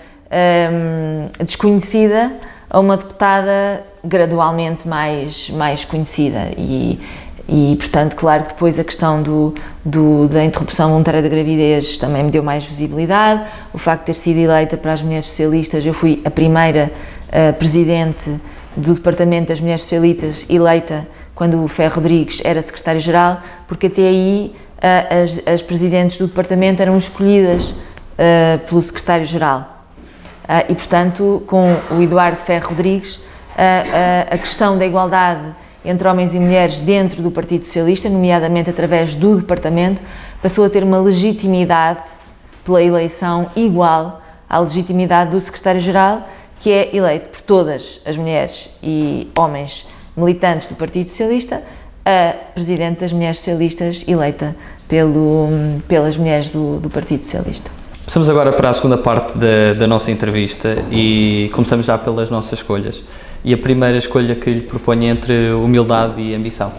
um, 0.72 1.44
desconhecida 1.44 2.32
a 2.70 2.80
uma 2.80 2.96
deputada 2.96 3.82
gradualmente 4.04 4.86
mais, 4.86 5.50
mais 5.50 5.84
conhecida. 5.84 6.50
E, 6.56 6.98
e, 7.48 7.76
portanto, 7.76 8.14
claro 8.14 8.42
que 8.42 8.48
depois 8.50 8.78
a 8.78 8.84
questão 8.84 9.22
do, 9.22 9.54
do, 9.82 10.28
da 10.28 10.44
interrupção 10.44 10.90
voluntária 10.90 11.22
da 11.22 11.28
gravidez 11.30 11.96
também 11.96 12.22
me 12.22 12.30
deu 12.30 12.42
mais 12.42 12.66
visibilidade. 12.66 13.42
O 13.72 13.78
facto 13.78 14.00
de 14.00 14.06
ter 14.06 14.14
sido 14.14 14.38
eleita 14.38 14.76
para 14.76 14.92
as 14.92 15.00
mulheres 15.00 15.28
socialistas, 15.28 15.84
eu 15.86 15.94
fui 15.94 16.20
a 16.26 16.30
primeira 16.30 16.92
uh, 17.28 17.54
presidente 17.54 18.38
do 18.76 18.92
Departamento 18.92 19.48
das 19.48 19.60
Mulheres 19.60 19.82
Socialistas 19.82 20.44
eleita 20.50 21.08
quando 21.34 21.64
o 21.64 21.68
Ferro 21.68 21.94
Rodrigues 21.94 22.42
era 22.44 22.60
secretário-geral, 22.60 23.40
porque 23.66 23.86
até 23.86 24.02
aí 24.02 24.54
uh, 24.76 25.24
as, 25.24 25.42
as, 25.46 25.62
presidentes 25.62 26.18
do 26.18 26.26
departamento 26.26 26.82
eram 26.82 26.98
escolhidas 26.98 27.64
uh, 27.64 28.58
pelo 28.68 28.82
secretário-geral. 28.82 29.76
E, 30.66 30.74
portanto, 30.74 31.42
com 31.46 31.76
o 31.90 32.02
Eduardo 32.02 32.38
Ferro 32.38 32.70
Rodrigues, 32.70 33.20
a 34.30 34.38
questão 34.38 34.78
da 34.78 34.86
igualdade 34.86 35.42
entre 35.88 36.06
homens 36.06 36.34
e 36.34 36.38
mulheres 36.38 36.78
dentro 36.80 37.22
do 37.22 37.30
Partido 37.30 37.64
Socialista, 37.64 38.10
nomeadamente 38.10 38.68
através 38.68 39.14
do 39.14 39.36
departamento, 39.36 40.02
passou 40.42 40.66
a 40.66 40.70
ter 40.70 40.84
uma 40.84 40.98
legitimidade 40.98 42.00
pela 42.62 42.82
eleição 42.82 43.50
igual 43.56 44.20
à 44.48 44.58
legitimidade 44.58 45.30
do 45.30 45.40
secretário-geral, 45.40 46.28
que 46.60 46.70
é 46.70 46.94
eleito 46.94 47.30
por 47.30 47.40
todas 47.40 48.02
as 48.04 48.18
mulheres 48.18 48.68
e 48.82 49.30
homens 49.34 49.86
militantes 50.14 50.66
do 50.66 50.74
Partido 50.74 51.08
Socialista, 51.08 51.62
a 52.04 52.34
presidente 52.52 53.00
das 53.00 53.12
mulheres 53.12 53.38
socialistas 53.38 54.04
eleita 54.06 54.54
pelo, 54.86 55.48
pelas 55.88 56.18
mulheres 56.18 56.48
do, 56.50 56.78
do 56.80 56.90
Partido 56.90 57.24
Socialista. 57.24 57.70
Passamos 58.04 58.28
agora 58.30 58.52
para 58.52 58.70
a 58.70 58.72
segunda 58.72 58.96
parte 58.96 59.36
da, 59.36 59.74
da, 59.78 59.86
nossa 59.86 60.10
entrevista 60.10 60.82
e 60.90 61.50
começamos 61.52 61.84
já 61.84 61.98
pelas 61.98 62.30
nossas 62.30 62.58
escolhas. 62.58 63.04
E 63.44 63.54
a 63.54 63.58
primeira 63.58 63.96
escolha 63.96 64.34
que 64.34 64.50
lhe 64.50 64.60
proponho 64.60 65.04
é 65.04 65.06
entre 65.06 65.52
humildade 65.52 66.20
e 66.20 66.34
ambição. 66.34 66.72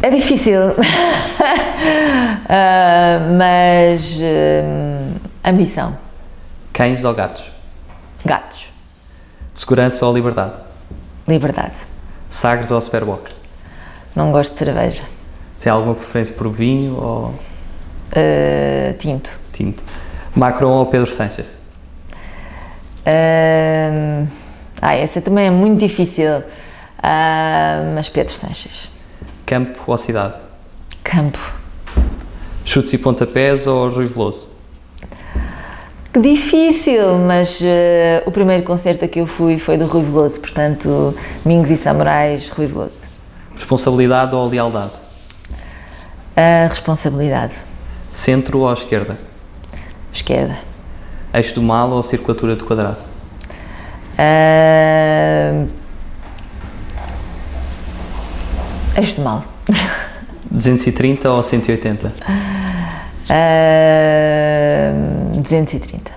É 0.00 0.10
difícil, 0.10 0.70
uh, 0.70 0.74
mas 3.36 4.16
uh, 4.16 5.20
ambição. 5.44 5.98
Cães 6.72 7.04
ou 7.04 7.12
gatos? 7.12 7.50
Gatos. 8.24 8.66
Segurança 9.52 10.06
ou 10.06 10.14
liberdade? 10.14 10.54
Liberdade. 11.26 11.74
Sagres 12.28 12.70
ou 12.70 12.80
Superboc? 12.80 13.28
Não 14.14 14.30
gosto 14.30 14.52
de 14.52 14.58
cerveja. 14.58 15.02
Tem 15.60 15.72
alguma 15.72 15.94
preferência 15.94 16.34
por 16.34 16.48
vinho 16.50 16.96
ou. 16.96 17.34
Uh, 18.12 18.94
tinto. 18.98 19.28
Tinto. 19.52 19.82
Macron 20.34 20.70
ou 20.70 20.86
Pedro 20.86 21.12
Sanches? 21.12 21.48
Uh, 23.06 24.26
ah, 24.80 24.94
essa 24.94 25.20
também 25.20 25.46
é 25.46 25.50
muito 25.50 25.78
difícil. 25.80 26.42
Uh, 26.98 27.94
mas 27.94 28.08
Pedro 28.08 28.32
Sanches. 28.32 28.88
Campo 29.46 29.80
ou 29.86 29.96
cidade? 29.96 30.34
Campo. 31.02 31.38
Chutes 32.64 32.92
e 32.92 32.98
pontapés 32.98 33.66
ou 33.66 33.88
Rui 33.88 34.06
Veloso? 34.06 34.50
Que 36.12 36.20
difícil, 36.20 37.18
mas 37.18 37.60
uh, 37.60 38.26
o 38.26 38.30
primeiro 38.30 38.62
concerto 38.64 39.04
a 39.04 39.08
que 39.08 39.20
eu 39.20 39.26
fui 39.26 39.58
foi 39.58 39.78
do 39.78 39.86
Rui 39.86 40.02
Veloso, 40.02 40.40
portanto, 40.40 41.14
Mingos 41.44 41.70
e 41.70 41.76
Samurais, 41.76 42.48
Rui 42.48 42.66
Veloso. 42.66 43.06
Responsabilidade 43.54 44.34
ou 44.34 44.46
lealdade? 44.46 44.92
A 46.36 46.68
responsabilidade. 46.68 47.54
Centro 48.12 48.60
ou 48.60 48.72
esquerda? 48.72 49.27
Esquerda. 50.12 50.58
Eixo 51.32 51.54
do 51.54 51.62
mal 51.62 51.90
ou 51.90 52.02
circulatura 52.02 52.56
do 52.56 52.64
quadrado? 52.64 52.98
Uh... 54.18 55.68
Eixo 58.96 59.16
do 59.16 59.22
mal. 59.22 59.44
230 60.50 61.30
ou 61.30 61.42
180? 61.42 62.12
Uh, 63.28 65.40
230. 65.40 66.10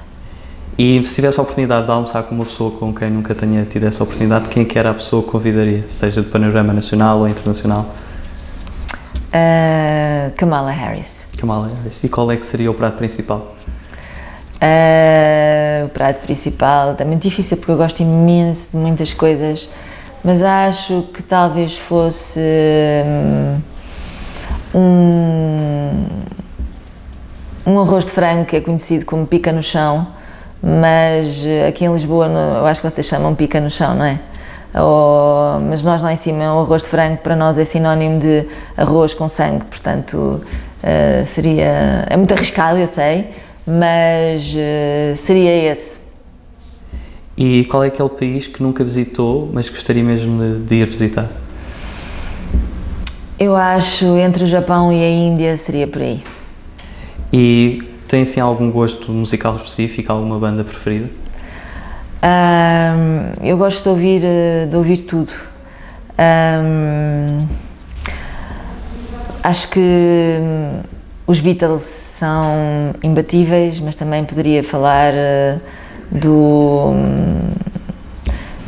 E 0.78 1.04
se 1.06 1.16
tivesse 1.16 1.40
a 1.40 1.44
oportunidade 1.44 1.86
de 1.86 1.92
almoçar 1.92 2.24
com 2.24 2.34
uma 2.34 2.46
pessoa 2.46 2.72
com 2.72 2.94
quem 2.94 3.12
nunca 3.12 3.36
tenha 3.36 3.66
tido 3.66 3.86
essa 3.86 4.04
oportunidade, 4.04 4.50
quem 4.50 4.64
é 4.64 4.66
que 4.66 4.80
era 4.80 4.90
a 4.90 4.94
pessoa 4.94 5.22
que 5.22 5.30
convidaria? 5.30 5.84
Seja 5.88 6.22
de 6.22 6.30
panorama 6.30 6.74
nacional 6.74 7.20
ou 7.20 7.28
internacional? 7.28 7.94
Uh, 9.28 10.34
Kamala 10.36 10.72
Harris. 10.72 11.28
Kamala 11.38 11.68
Harris. 11.68 12.04
E 12.04 12.10
qual 12.10 12.32
é 12.32 12.38
que 12.38 12.46
seria 12.46 12.72
o 12.72 12.74
prato 12.74 12.98
principal? 12.98 13.56
Uh, 14.62 15.86
o 15.86 15.90
prato 15.90 16.22
principal 16.22 16.96
é 16.96 17.04
muito 17.04 17.24
difícil 17.24 17.58
porque 17.58 17.72
eu 17.72 17.78
gosto 17.78 18.00
imenso 18.04 18.70
de 18.72 18.78
muitas 18.78 19.12
coisas, 19.12 19.68
mas 20.24 20.44
acho 20.44 21.02
que 21.14 21.24
talvez 21.24 21.76
fosse 21.76 22.40
hum, 24.76 26.06
um 27.66 27.80
arroz 27.80 28.06
de 28.06 28.12
frango 28.12 28.46
que 28.46 28.56
é 28.56 28.62
conhecido 28.62 29.04
como 29.04 29.26
pica 29.26 29.52
no 29.52 29.64
chão, 29.64 30.06
mas 30.62 31.44
aqui 31.68 31.86
em 31.86 31.92
Lisboa 31.92 32.28
eu 32.28 32.66
acho 32.68 32.82
que 32.82 32.90
vocês 32.90 33.08
chamam 33.08 33.34
pica 33.34 33.60
no 33.60 33.72
chão, 33.72 33.96
não 33.96 34.06
é? 34.06 34.20
Ou, 34.76 35.60
mas 35.60 35.82
nós 35.82 36.04
lá 36.04 36.14
em 36.14 36.18
cima 36.18 36.54
o 36.54 36.60
arroz 36.60 36.84
de 36.84 36.90
frango 36.90 37.18
para 37.18 37.36
nós 37.36 37.58
é 37.58 37.66
sinónimo 37.66 38.20
de 38.20 38.46
arroz 38.78 39.16
com 39.16 39.28
sangue, 39.28 39.66
portanto 39.66 40.16
uh, 40.16 41.26
seria 41.26 42.06
é 42.08 42.16
muito 42.16 42.32
arriscado, 42.32 42.78
eu 42.78 42.88
sei, 42.88 43.34
mas 43.66 44.54
uh, 44.54 45.18
seria 45.18 45.72
esse. 45.72 46.00
E 47.38 47.66
qual 47.66 47.84
é 47.84 47.88
aquele 47.88 48.10
país 48.10 48.48
que 48.48 48.62
nunca 48.62 48.84
visitou, 48.84 49.50
mas 49.54 49.70
gostaria 49.70 50.04
mesmo 50.04 50.42
de, 50.42 50.60
de 50.60 50.76
ir 50.76 50.86
visitar? 50.86 51.30
Eu 53.40 53.56
acho 53.56 54.06
entre 54.18 54.44
o 54.44 54.48
Japão 54.48 54.94
e 54.94 55.04
a 55.04 55.10
Índia 55.10 55.58
seria 55.58 55.88
por 55.88 56.02
aí. 56.02 56.24
E 57.34 57.82
tem 58.08 58.22
assim 58.22 58.40
algum 58.40 58.70
gosto 58.70 59.12
musical 59.12 59.56
específico, 59.56 60.12
alguma 60.12 60.38
banda 60.38 60.64
preferida? 60.64 61.10
Um, 62.22 63.48
eu 63.48 63.58
gosto 63.58 63.84
de 63.84 63.90
ouvir, 63.90 64.22
eh, 64.24 64.68
de 64.70 64.76
ouvir 64.76 64.98
tudo. 64.98 65.32
Um, 66.20 67.48
acho 69.42 69.70
que 69.70 69.80
hum, 69.80 70.82
os 71.32 71.40
Beatles 71.40 71.84
são 71.84 72.94
imbatíveis, 73.02 73.80
mas 73.80 73.96
também 73.96 74.26
poderia 74.26 74.62
falar 74.62 75.14
uh, 75.14 75.62
do, 76.12 76.92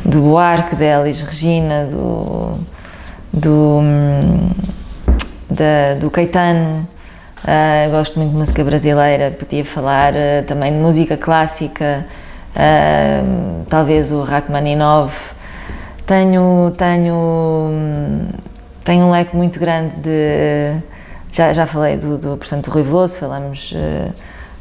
do 0.02 0.22
Buarque, 0.22 0.74
da 0.74 1.02
Elis 1.02 1.20
Regina, 1.20 1.84
do, 1.84 2.58
do, 3.30 3.80
da, 5.50 5.94
do 6.00 6.10
Caetano. 6.10 6.88
Uh, 7.42 7.90
gosto 7.90 8.18
muito 8.18 8.30
de 8.30 8.38
música 8.38 8.64
brasileira, 8.64 9.30
podia 9.38 9.62
falar 9.62 10.14
uh, 10.14 10.46
também 10.46 10.72
de 10.72 10.78
música 10.78 11.18
clássica, 11.18 12.06
uh, 12.56 13.66
talvez 13.68 14.10
o 14.10 14.22
Rachmaninoff. 14.22 15.34
Tenho, 16.06 16.72
tenho, 16.78 17.70
tenho 18.82 19.04
um 19.04 19.10
leque 19.10 19.36
muito 19.36 19.60
grande 19.60 19.96
de. 19.96 20.93
Já, 21.34 21.52
já 21.52 21.66
falei 21.66 21.96
do, 21.96 22.16
do, 22.16 22.36
portanto, 22.36 22.66
do 22.66 22.70
Rui 22.70 22.84
Veloso, 22.84 23.18
falamos, 23.18 23.74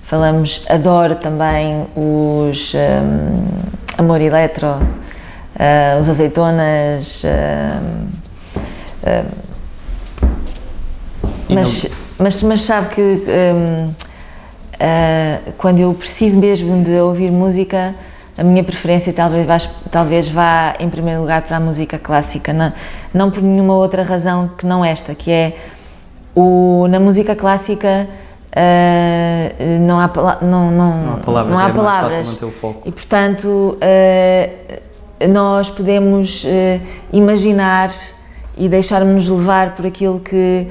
falamos, 0.02 0.66
adoro 0.68 1.14
também 1.14 1.86
os 1.96 2.74
um, 2.74 4.00
Amor 4.00 4.20
Eletro, 4.20 4.80
os 6.02 6.10
Azeitonas. 6.10 7.24
mas, 11.48 11.96
mas, 12.18 12.42
mas 12.42 12.62
sabe 12.62 12.96
que 12.96 13.02
um, 13.02 13.90
uh, 13.90 15.54
quando 15.60 15.80
eu 15.80 15.94
preciso 15.94 16.38
mesmo 16.40 16.84
de 16.84 16.92
ouvir 17.00 17.32
música, 17.32 17.94
a 18.36 18.44
minha 18.44 18.64
preferência 18.64 19.14
talvez 19.14 19.46
vá, 19.46 19.58
talvez 19.92 20.28
vá 20.28 20.74
em 20.80 20.90
primeiro 20.90 21.22
lugar 21.22 21.44
para 21.44 21.58
a 21.58 21.60
música 21.60 22.00
clássica, 22.00 22.52
não, 22.52 22.74
não 23.14 23.30
por 23.30 23.44
nenhuma 23.44 23.76
outra 23.76 24.02
razão 24.02 24.50
que 24.58 24.66
não 24.66 24.84
esta, 24.84 25.14
que 25.14 25.32
é 25.32 25.56
o, 26.36 26.88
na 26.89 27.00
música 27.00 27.36
clássica 27.36 28.08
uh, 28.52 29.80
não, 29.82 30.00
há, 30.00 30.38
não, 30.41 30.72
não, 30.72 30.98
não 30.98 31.13
há 31.13 31.17
palavras, 31.17 31.54
não 31.54 31.65
há 31.65 31.69
é 31.69 31.74
palavras. 31.74 32.13
mais 32.15 32.28
fácil 32.28 32.34
manter 32.34 32.46
o 32.46 32.52
foco. 32.52 32.82
e 32.88 32.91
portanto 32.91 33.78
uh, 33.78 35.28
nós 35.28 35.69
podemos 35.69 36.43
uh, 36.43 36.82
imaginar 37.12 37.91
e 38.58 38.67
deixarmos 38.69 39.30
levar 39.30 39.76
por 39.76 39.86
aquilo 39.86 40.19
que 40.19 40.67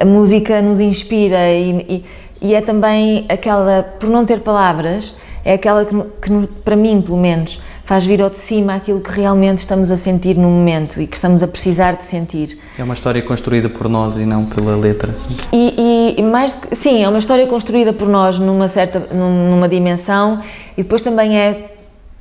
a 0.00 0.04
música 0.04 0.60
nos 0.60 0.80
inspira 0.80 1.48
e, 1.50 2.04
e, 2.40 2.48
e, 2.48 2.54
é 2.54 2.60
também 2.60 3.24
aquela, 3.28 3.82
por 3.82 4.08
não 4.08 4.24
ter 4.24 4.40
palavras, 4.40 5.14
é 5.44 5.54
aquela 5.54 5.84
que, 5.84 5.94
que, 5.94 6.46
para 6.64 6.76
mim, 6.76 7.00
pelo 7.00 7.16
menos, 7.16 7.60
faz 7.88 8.04
vir 8.04 8.20
ao 8.20 8.28
de 8.28 8.36
cima 8.36 8.74
aquilo 8.74 9.00
que 9.00 9.10
realmente 9.10 9.60
estamos 9.60 9.90
a 9.90 9.96
sentir 9.96 10.36
no 10.36 10.46
momento 10.46 11.00
e 11.00 11.06
que 11.06 11.16
estamos 11.16 11.42
a 11.42 11.48
precisar 11.48 11.92
de 11.92 12.04
sentir. 12.04 12.58
É 12.76 12.84
uma 12.84 12.92
história 12.92 13.22
construída 13.22 13.70
por 13.70 13.88
nós 13.88 14.18
e 14.18 14.26
não 14.26 14.44
pela 14.44 14.76
letra, 14.76 15.14
sim. 15.14 15.34
E, 15.50 16.14
e 16.18 16.22
mais, 16.22 16.54
sim, 16.72 17.02
é 17.02 17.08
uma 17.08 17.18
história 17.18 17.46
construída 17.46 17.90
por 17.90 18.06
nós 18.06 18.38
numa 18.38 18.68
certa, 18.68 19.00
numa 19.10 19.66
dimensão 19.66 20.42
e 20.76 20.82
depois 20.82 21.00
também 21.00 21.38
é 21.38 21.70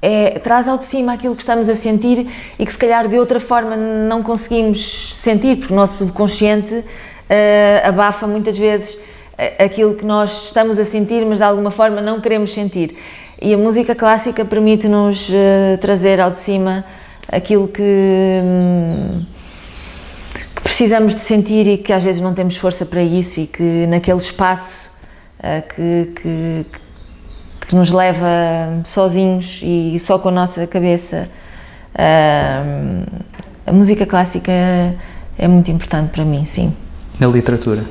é, 0.01 0.39
traz 0.39 0.69
ao 0.69 0.77
de 0.77 0.85
cima 0.85 1.11
aquilo 1.11 1.35
que 1.35 1.41
estamos 1.41 1.67
a 1.67 1.75
sentir 1.75 2.27
e 2.57 2.65
que 2.65 2.71
se 2.71 2.77
calhar 2.77 3.05
de 3.09 3.19
outra 3.19 3.39
forma 3.41 3.75
não 3.75 4.23
conseguimos 4.23 5.17
sentir, 5.17 5.57
porque 5.57 5.73
o 5.73 5.75
nosso 5.75 5.95
subconsciente 5.95 6.75
uh, 6.75 6.83
abafa 7.83 8.27
muitas 8.27 8.57
vezes 8.57 8.99
aquilo 9.59 9.95
que 9.95 10.05
nós 10.05 10.45
estamos 10.45 10.79
a 10.79 10.85
sentir, 10.85 11.25
mas 11.25 11.39
de 11.39 11.43
alguma 11.43 11.71
forma 11.71 11.99
não 11.99 12.21
queremos 12.21 12.53
sentir. 12.53 12.95
E 13.41 13.53
a 13.53 13.57
música 13.57 13.93
clássica 13.93 14.43
permite-nos 14.43 15.29
uh, 15.29 15.77
trazer 15.79 16.19
ao 16.19 16.31
de 16.31 16.39
cima 16.39 16.83
aquilo 17.27 17.67
que, 17.67 17.81
hum, 18.43 19.23
que, 20.55 20.61
precisamos 20.61 21.13
de 21.13 21.21
sentir 21.21 21.67
e 21.67 21.77
que 21.77 21.93
às 21.93 22.01
vezes 22.01 22.21
não 22.21 22.33
temos 22.33 22.57
força 22.57 22.85
para 22.85 23.01
isso 23.01 23.39
e 23.39 23.47
que 23.47 23.85
naquele 23.87 24.19
espaço 24.19 24.89
uh, 25.39 25.75
que, 25.75 26.11
que 26.15 26.65
que 27.67 27.75
nos 27.75 27.91
leva 27.91 28.81
sozinhos 28.85 29.59
e 29.61 29.97
só 29.99 30.17
com 30.17 30.29
a 30.29 30.31
nossa 30.31 30.65
cabeça. 30.65 31.29
a 33.65 33.73
música 33.73 34.05
clássica 34.05 34.51
é 35.37 35.47
muito 35.47 35.69
importante 35.69 36.11
para 36.11 36.23
mim, 36.23 36.45
sim. 36.45 36.73
Na 37.19 37.27
literatura? 37.27 37.83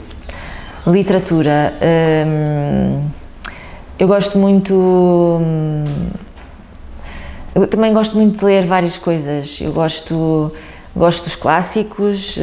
Literatura. 0.87 1.75
Eu 3.99 4.07
gosto 4.07 4.39
muito. 4.39 5.41
Eu 7.55 7.67
também 7.69 7.93
gosto 7.93 8.17
muito 8.17 8.39
de 8.39 8.45
ler 8.45 8.67
várias 8.67 8.97
coisas. 8.97 9.59
Eu 9.61 9.73
gosto, 9.73 10.53
gosto 10.95 11.25
dos 11.25 11.37
clássicos 11.37 12.37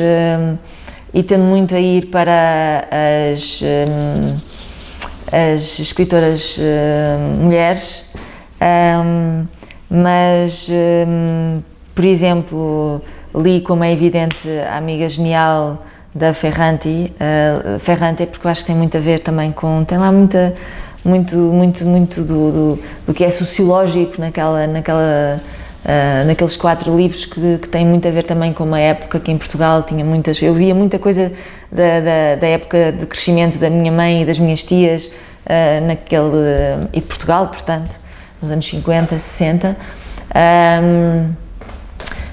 e 1.13 1.23
tendo 1.23 1.43
muito 1.43 1.75
a 1.75 1.79
ir 1.79 2.07
para 2.07 2.87
as 3.33 3.61
as 5.33 5.79
escritoras 5.79 6.57
uh, 6.59 7.43
mulheres, 7.43 8.05
um, 9.03 9.47
mas, 9.89 10.69
um, 10.69 11.59
por 11.95 12.05
exemplo, 12.05 13.01
li, 13.33 13.59
como 13.61 13.83
é 13.83 13.91
evidente, 13.91 14.47
a 14.69 14.77
amiga 14.77 15.09
genial 15.09 15.83
da 16.13 16.35
Ferranti, 16.35 17.11
uh, 17.15 17.79
Ferranti 17.79 18.27
porque 18.27 18.45
eu 18.45 18.51
acho 18.51 18.61
que 18.61 18.67
tem 18.67 18.75
muito 18.75 18.95
a 18.95 18.99
ver 18.99 19.21
também 19.21 19.51
com, 19.51 19.83
tem 19.83 19.97
lá 19.97 20.11
muita, 20.11 20.53
muito, 21.03 21.35
muito, 21.35 21.85
muito 21.85 22.21
do, 22.21 22.51
do, 22.51 22.79
do 23.07 23.13
que 23.13 23.23
é 23.23 23.29
sociológico 23.29 24.19
naquela, 24.19 24.67
naquela 24.67 25.41
Uh, 25.83 26.25
naqueles 26.25 26.55
quatro 26.55 26.95
livros 26.95 27.25
que, 27.25 27.57
que 27.57 27.67
têm 27.67 27.85
muito 27.85 28.07
a 28.07 28.11
ver 28.11 28.23
também 28.23 28.53
com 28.53 28.63
uma 28.63 28.79
época 28.79 29.19
que 29.19 29.29
em 29.29 29.37
Portugal 29.37 29.83
tinha 29.83 30.05
muitas. 30.05 30.41
Eu 30.41 30.53
via 30.53 30.73
muita 30.73 30.97
coisa 30.97 31.29
da, 31.69 31.99
da, 31.99 32.35
da 32.39 32.47
época 32.47 32.93
de 32.93 33.05
crescimento 33.05 33.57
da 33.57 33.69
minha 33.69 33.91
mãe 33.91 34.21
e 34.21 34.25
das 34.25 34.39
minhas 34.39 34.63
tias 34.63 35.07
uh, 35.07 35.85
naquele. 35.85 36.87
e 36.93 37.01
de 37.01 37.05
Portugal, 37.05 37.47
portanto, 37.47 37.91
nos 38.41 38.49
anos 38.49 38.65
50, 38.65 39.19
60. 39.19 39.75
Um, 40.33 41.33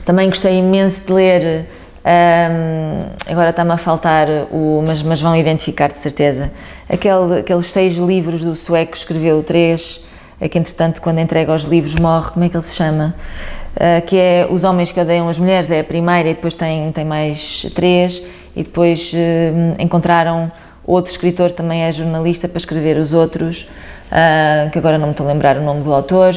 também 0.05 0.29
gostei 0.29 0.59
imenso 0.59 1.07
de 1.07 1.13
ler. 1.13 1.67
Um, 2.05 3.31
agora 3.31 3.51
está-me 3.51 3.73
a 3.73 3.77
faltar 3.77 4.29
o. 4.51 4.83
Mas, 4.87 5.03
mas 5.03 5.21
vão 5.21 5.35
identificar 5.35 5.91
de 5.91 5.99
certeza. 5.99 6.51
Aquele, 6.93 7.41
aqueles 7.41 7.67
seis 7.67 7.97
livros 7.97 8.43
do 8.43 8.57
sueco 8.57 8.93
que 8.93 8.99
escreveu, 8.99 9.43
três 9.43 10.05
é 10.41 10.49
que 10.49 10.59
entretanto 10.59 11.01
quando 11.01 11.19
entrega 11.19 11.55
os 11.55 11.65
livros 11.65 11.95
morre, 11.95 12.31
como 12.31 12.45
é 12.45 12.49
que 12.49 12.57
ele 12.57 12.65
se 12.65 12.75
chama? 12.75 13.15
Uh, 13.77 14.05
que 14.07 14.17
é 14.17 14.49
Os 14.51 14.65
Homens 14.65 14.91
que 14.91 14.99
Odeiam 14.99 15.29
as 15.29 15.39
Mulheres, 15.39 15.71
é 15.71 15.81
a 15.81 15.85
primeira 15.85 16.31
e 16.31 16.35
depois 16.35 16.55
tem, 16.55 16.91
tem 16.91 17.05
mais 17.05 17.67
três 17.75 18.23
e 18.57 18.65
depois 18.65 19.13
uh, 19.13 19.81
encontraram 19.81 20.51
outro 20.85 21.13
escritor 21.13 21.53
também 21.53 21.83
é 21.83 21.93
jornalista 21.93 22.49
para 22.49 22.59
escrever 22.59 22.97
os 22.97 23.13
outros, 23.13 23.69
uh, 24.11 24.71
que 24.71 24.79
agora 24.79 24.99
não 24.99 25.07
me 25.07 25.13
estou 25.13 25.29
a 25.29 25.33
lembrar 25.33 25.59
o 25.59 25.63
nome 25.63 25.83
do 25.83 25.93
autor. 25.93 26.35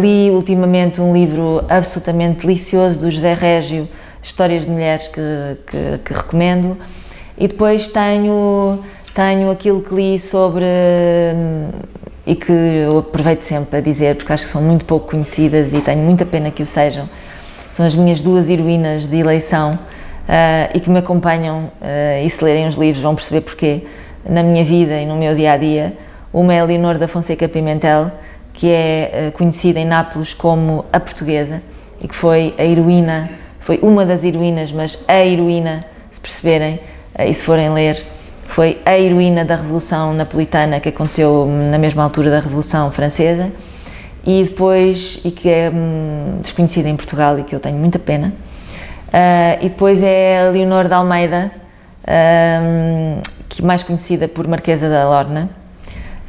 Li 0.00 0.30
ultimamente 0.30 1.00
um 1.00 1.12
livro 1.12 1.64
absolutamente 1.68 2.40
delicioso 2.40 2.98
do 2.98 3.10
José 3.10 3.34
Régio, 3.34 3.88
Histórias 4.20 4.64
de 4.64 4.70
Mulheres, 4.70 5.06
que, 5.06 5.20
que, 5.64 5.98
que 6.04 6.12
recomendo. 6.12 6.76
E 7.38 7.46
depois 7.46 7.86
tenho, 7.86 8.80
tenho 9.14 9.50
aquilo 9.50 9.80
que 9.80 9.94
li 9.94 10.18
sobre 10.18 10.64
e 12.26 12.34
que 12.34 12.52
eu 12.52 12.98
aproveito 12.98 13.42
sempre 13.42 13.78
a 13.78 13.80
dizer, 13.80 14.16
porque 14.16 14.32
acho 14.32 14.46
que 14.46 14.50
são 14.50 14.62
muito 14.62 14.84
pouco 14.84 15.10
conhecidas 15.10 15.72
e 15.72 15.80
tenho 15.80 16.02
muita 16.02 16.26
pena 16.26 16.50
que 16.50 16.62
o 16.62 16.66
sejam. 16.66 17.08
São 17.70 17.86
as 17.86 17.94
minhas 17.94 18.20
duas 18.20 18.48
heroínas 18.50 19.06
de 19.06 19.16
eleição 19.16 19.72
uh, 19.72 20.70
e 20.74 20.80
que 20.80 20.90
me 20.90 20.98
acompanham 20.98 21.70
uh, 21.80 22.24
e 22.24 22.30
se 22.30 22.42
lerem 22.42 22.66
os 22.66 22.74
livros 22.76 23.02
vão 23.02 23.14
perceber 23.14 23.42
porquê 23.42 23.82
na 24.28 24.42
minha 24.42 24.64
vida 24.64 24.98
e 25.00 25.06
no 25.06 25.16
meu 25.16 25.34
dia 25.36 25.52
a 25.52 25.56
dia. 25.56 25.92
Uma 26.32 26.54
é 26.54 26.60
a 26.60 26.64
Leonor 26.64 26.98
da 26.98 27.06
Fonseca 27.06 27.48
Pimentel, 27.48 28.10
que 28.52 28.68
é 28.68 29.28
uh, 29.28 29.36
conhecida 29.36 29.78
em 29.78 29.84
Nápoles 29.84 30.32
como 30.34 30.84
a 30.92 30.98
portuguesa 30.98 31.62
e 32.00 32.08
que 32.08 32.14
foi 32.14 32.54
a 32.58 32.64
heroína, 32.64 33.30
foi 33.60 33.78
uma 33.82 34.04
das 34.04 34.24
heroínas, 34.24 34.72
mas 34.72 35.04
a 35.06 35.24
heroína, 35.24 35.84
se 36.10 36.20
perceberem 36.20 36.80
e 37.18 37.32
se 37.32 37.44
forem 37.44 37.72
ler, 37.72 38.02
foi 38.46 38.80
a 38.84 38.98
heroína 38.98 39.44
da 39.44 39.56
Revolução 39.56 40.14
Napolitana 40.14 40.80
que 40.80 40.88
aconteceu 40.88 41.46
na 41.70 41.78
mesma 41.78 42.04
altura 42.04 42.30
da 42.30 42.40
Revolução 42.40 42.90
Francesa 42.90 43.50
e 44.26 44.44
depois, 44.44 45.20
e 45.24 45.30
que 45.30 45.48
é 45.48 45.70
hum, 45.70 46.38
desconhecida 46.40 46.88
em 46.88 46.96
Portugal 46.96 47.38
e 47.38 47.44
que 47.44 47.54
eu 47.54 47.60
tenho 47.60 47.76
muita 47.76 47.98
pena. 47.98 48.32
Uh, 49.08 49.64
e 49.64 49.68
depois 49.68 50.02
é 50.02 50.46
a 50.46 50.50
Leonor 50.50 50.88
de 50.88 50.94
Almeida, 50.94 51.50
uh, 52.02 53.22
que 53.48 53.62
mais 53.62 53.82
conhecida 53.82 54.26
por 54.26 54.48
Marquesa 54.48 54.88
da 54.88 55.06
Lorna, 55.08 55.48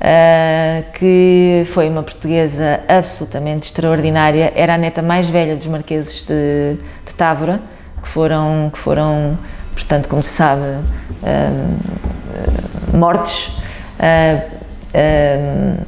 uh, 0.02 0.92
que 0.94 1.66
foi 1.74 1.90
uma 1.90 2.04
portuguesa 2.04 2.82
absolutamente 2.88 3.68
extraordinária, 3.68 4.52
era 4.56 4.76
a 4.76 4.78
neta 4.78 5.02
mais 5.02 5.28
velha 5.30 5.56
dos 5.56 5.66
marqueses 5.68 6.24
de, 6.24 6.78
de 7.06 7.14
Távora, 7.16 7.62
que 8.04 8.10
foram, 8.10 8.70
que 8.72 8.78
foram 8.78 9.38
portanto, 9.74 10.08
como 10.08 10.24
se 10.24 10.30
sabe, 10.30 10.62
um, 10.62 12.05
um, 12.94 12.98
mortos, 12.98 13.58
um, 15.00 15.84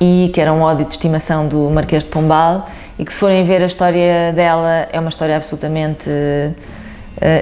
e 0.00 0.30
que 0.32 0.40
era 0.40 0.52
um 0.52 0.62
ódio 0.62 0.84
de 0.84 0.92
estimação 0.92 1.48
do 1.48 1.70
Marquês 1.70 2.04
de 2.04 2.10
Pombal, 2.10 2.68
e 2.98 3.04
que 3.04 3.12
se 3.12 3.18
forem 3.18 3.44
ver 3.44 3.62
a 3.62 3.66
história 3.66 4.32
dela, 4.32 4.88
é 4.92 4.98
uma 4.98 5.10
história 5.10 5.36
absolutamente 5.36 6.08
uh, 6.08 6.54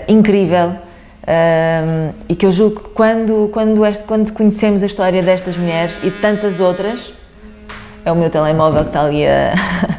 incrível, 0.09 0.73
Um, 1.27 2.12
e 2.29 2.35
que 2.37 2.45
eu 2.45 2.53
julgo 2.53 2.81
que 2.81 2.91
quando, 2.91 3.49
quando, 3.51 3.85
este, 3.87 4.05
quando 4.05 4.31
conhecemos 4.33 4.83
a 4.83 4.87
história 4.87 5.23
destas 5.23 5.57
mulheres 5.57 5.97
e 6.03 6.11
tantas 6.11 6.61
outras, 6.61 7.15
é 8.05 8.12
o 8.12 8.15
meu 8.15 8.29
telemóvel 8.29 8.83
que 8.83 8.89
está 8.89 9.05
ali 9.05 9.27
a, 9.27 9.55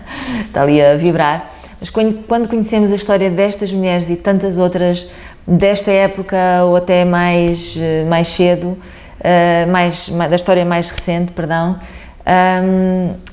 está 0.46 0.62
ali 0.62 0.80
a 0.80 0.96
vibrar, 0.96 1.52
mas 1.80 1.90
quando, 1.90 2.24
quando 2.28 2.48
conhecemos 2.48 2.92
a 2.92 2.96
história 2.96 3.32
destas 3.32 3.72
mulheres 3.72 4.08
e 4.08 4.16
tantas 4.16 4.60
outras 4.60 5.10
desta 5.48 5.92
época 5.92 6.64
ou 6.66 6.76
até 6.76 7.06
mais, 7.06 7.78
mais 8.08 8.28
cedo, 8.30 8.78
uh, 9.26 9.72
mais, 9.72 10.10
da 10.10 10.36
história 10.36 10.66
mais 10.66 10.90
recente, 10.90 11.32
perdão, 11.32 11.80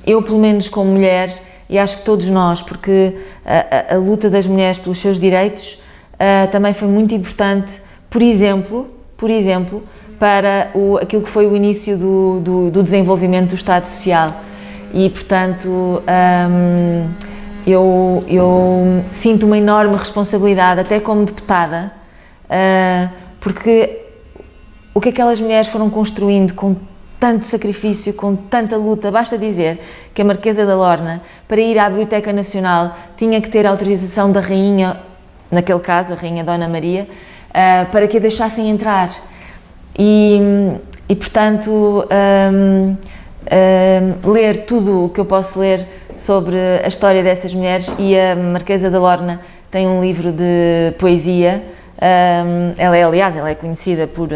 eu 0.06 0.22
pelo 0.22 0.38
menos 0.38 0.68
como 0.68 0.90
mulher, 0.90 1.30
e 1.68 1.78
acho 1.78 1.98
que 1.98 2.04
todos 2.04 2.28
nós, 2.28 2.60
porque 2.60 3.16
a, 3.46 3.94
a, 3.94 3.98
luta 3.98 4.28
das 4.28 4.46
mulheres 4.46 4.76
pelos 4.76 4.98
seus 4.98 5.18
direitos 5.18 5.80
uh, 6.14 6.50
também 6.50 6.74
foi 6.74 6.86
muito 6.86 7.14
importante, 7.14 7.80
por 8.10 8.20
exemplo, 8.20 8.86
por 9.16 9.30
exemplo, 9.30 9.82
para 10.18 10.70
o, 10.74 10.98
aquilo 10.98 11.22
que 11.22 11.30
foi 11.30 11.46
o 11.46 11.56
início 11.56 11.96
do, 11.96 12.40
do, 12.40 12.70
do 12.70 12.82
desenvolvimento 12.82 13.48
do 13.48 13.54
Estado 13.54 13.86
Social. 13.86 14.34
E, 14.92 15.08
portanto, 15.08 16.02
eu, 17.66 18.22
eu, 18.28 19.02
sinto 19.08 19.46
uma 19.46 19.56
enorme 19.56 19.96
responsabilidade, 19.96 20.80
até 20.80 21.00
como 21.00 21.24
deputada, 21.24 21.90
porque 23.40 24.00
o 24.94 25.00
que 25.00 25.08
aquelas 25.08 25.40
mulheres 25.40 25.68
foram 25.68 25.88
construindo 25.88 26.54
com 26.54 26.76
tanto 27.18 27.44
sacrifício, 27.44 28.12
com 28.14 28.34
tanta 28.34 28.76
luta, 28.76 29.08
basta 29.10 29.38
dizer 29.38 29.80
que 30.12 30.22
a 30.22 30.24
Marquesa 30.24 30.66
da 30.66 30.74
Lorna, 30.74 31.22
para 31.46 31.60
ir 31.60 31.78
à 31.78 31.88
Biblioteca 31.88 32.32
Nacional, 32.32 32.96
tinha 33.16 33.40
que 33.40 33.48
ter 33.48 33.64
autorização 33.64 34.32
da 34.32 34.40
Rainha, 34.40 34.96
naquele 35.50 35.78
caso, 35.78 36.12
a 36.12 36.16
Rainha 36.16 36.42
Dona 36.42 36.66
Maria, 36.66 37.06
uh, 37.50 37.90
para 37.92 38.08
que 38.08 38.16
a 38.16 38.20
deixassem 38.20 38.68
entrar. 38.68 39.10
E, 39.96 40.40
e 41.08 41.14
portanto, 41.14 42.04
um, 42.50 42.96
um, 44.26 44.32
ler 44.32 44.64
tudo 44.66 45.04
o 45.04 45.08
que 45.08 45.20
eu 45.20 45.24
posso 45.24 45.60
ler 45.60 45.86
sobre 46.16 46.56
a 46.84 46.88
história 46.88 47.22
dessas 47.22 47.54
mulheres 47.54 47.92
e 47.98 48.18
a 48.18 48.34
Marquesa 48.34 48.90
da 48.90 48.98
Lorna 48.98 49.40
tem 49.70 49.86
um 49.86 50.02
livro 50.02 50.32
de 50.32 50.92
poesia. 50.98 51.62
Um, 52.02 52.74
ela 52.76 52.96
é, 52.96 53.04
aliás, 53.04 53.36
ela 53.36 53.48
é 53.48 53.54
conhecida 53.54 54.08
por, 54.08 54.28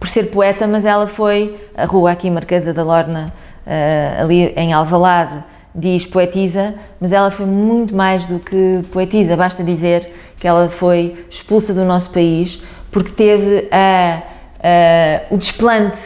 por 0.00 0.08
ser 0.08 0.24
poeta, 0.24 0.66
mas 0.66 0.84
ela 0.84 1.06
foi, 1.06 1.56
a 1.76 1.84
rua 1.84 2.10
aqui, 2.10 2.28
Marquesa 2.28 2.74
da 2.74 2.82
Lorna, 2.82 3.32
uh, 3.64 4.22
ali 4.22 4.52
em 4.56 4.72
Alvalade, 4.72 5.44
diz 5.72 6.04
poetisa, 6.04 6.74
mas 7.00 7.12
ela 7.12 7.30
foi 7.30 7.46
muito 7.46 7.94
mais 7.94 8.26
do 8.26 8.40
que 8.40 8.82
poetisa, 8.90 9.36
basta 9.36 9.62
dizer 9.62 10.10
que 10.38 10.48
ela 10.48 10.68
foi 10.68 11.26
expulsa 11.30 11.72
do 11.72 11.84
nosso 11.84 12.10
país 12.10 12.60
porque 12.90 13.12
teve 13.12 13.68
a, 13.70 14.22
a, 14.62 15.22
o 15.30 15.36
desplante 15.36 15.98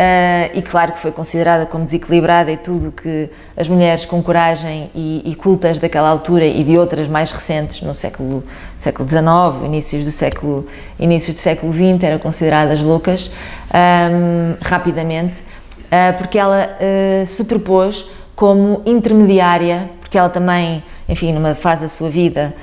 Uh, 0.00 0.56
e 0.56 0.62
claro 0.62 0.92
que 0.92 0.98
foi 0.98 1.12
considerada 1.12 1.66
como 1.66 1.84
desequilibrada 1.84 2.50
e 2.50 2.56
tudo 2.56 2.90
que 2.90 3.28
as 3.54 3.68
mulheres 3.68 4.06
com 4.06 4.22
coragem 4.22 4.90
e, 4.94 5.20
e, 5.26 5.34
cultas 5.34 5.78
daquela 5.78 6.08
altura 6.08 6.46
e 6.46 6.64
de 6.64 6.78
outras 6.78 7.06
mais 7.06 7.30
recentes 7.30 7.82
no 7.82 7.94
século 7.94 8.42
século 8.78 9.06
XIX, 9.06 9.22
inícios 9.66 10.06
do 10.06 10.10
século 10.10 10.66
inícios 10.98 11.36
do 11.36 11.40
século 11.42 11.70
XX 11.74 12.02
eram 12.02 12.18
consideradas 12.18 12.80
loucas 12.80 13.30
um, 13.74 14.56
rapidamente 14.62 15.34
uh, 15.40 16.16
porque 16.16 16.38
ela 16.38 16.70
uh, 16.80 17.26
se 17.26 17.44
propôs 17.44 18.08
como 18.34 18.80
intermediária, 18.86 19.90
porque 20.00 20.16
ela 20.16 20.30
também, 20.30 20.82
enfim, 21.06 21.30
numa 21.30 21.54
fase 21.54 21.82
da 21.82 21.88
sua 21.88 22.08
vida, 22.08 22.54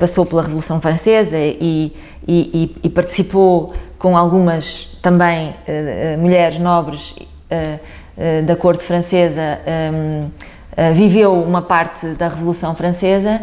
passou 0.00 0.24
pela 0.24 0.40
Revolução 0.40 0.80
Francesa 0.80 1.36
e, 1.36 1.94
e, 2.26 2.74
e 2.82 2.88
participou 2.88 3.74
com 3.98 4.16
algumas 4.16 4.98
também 5.02 5.50
uh, 5.50 6.18
mulheres 6.18 6.58
nobres 6.58 7.10
uh, 7.10 7.20
uh, 7.50 8.42
da 8.44 8.56
corte 8.56 8.84
francesa, 8.84 9.58
um, 9.92 10.30
viveu 10.94 11.32
uma 11.32 11.62
parte 11.62 12.06
da 12.08 12.28
Revolução 12.28 12.74
Francesa 12.74 13.40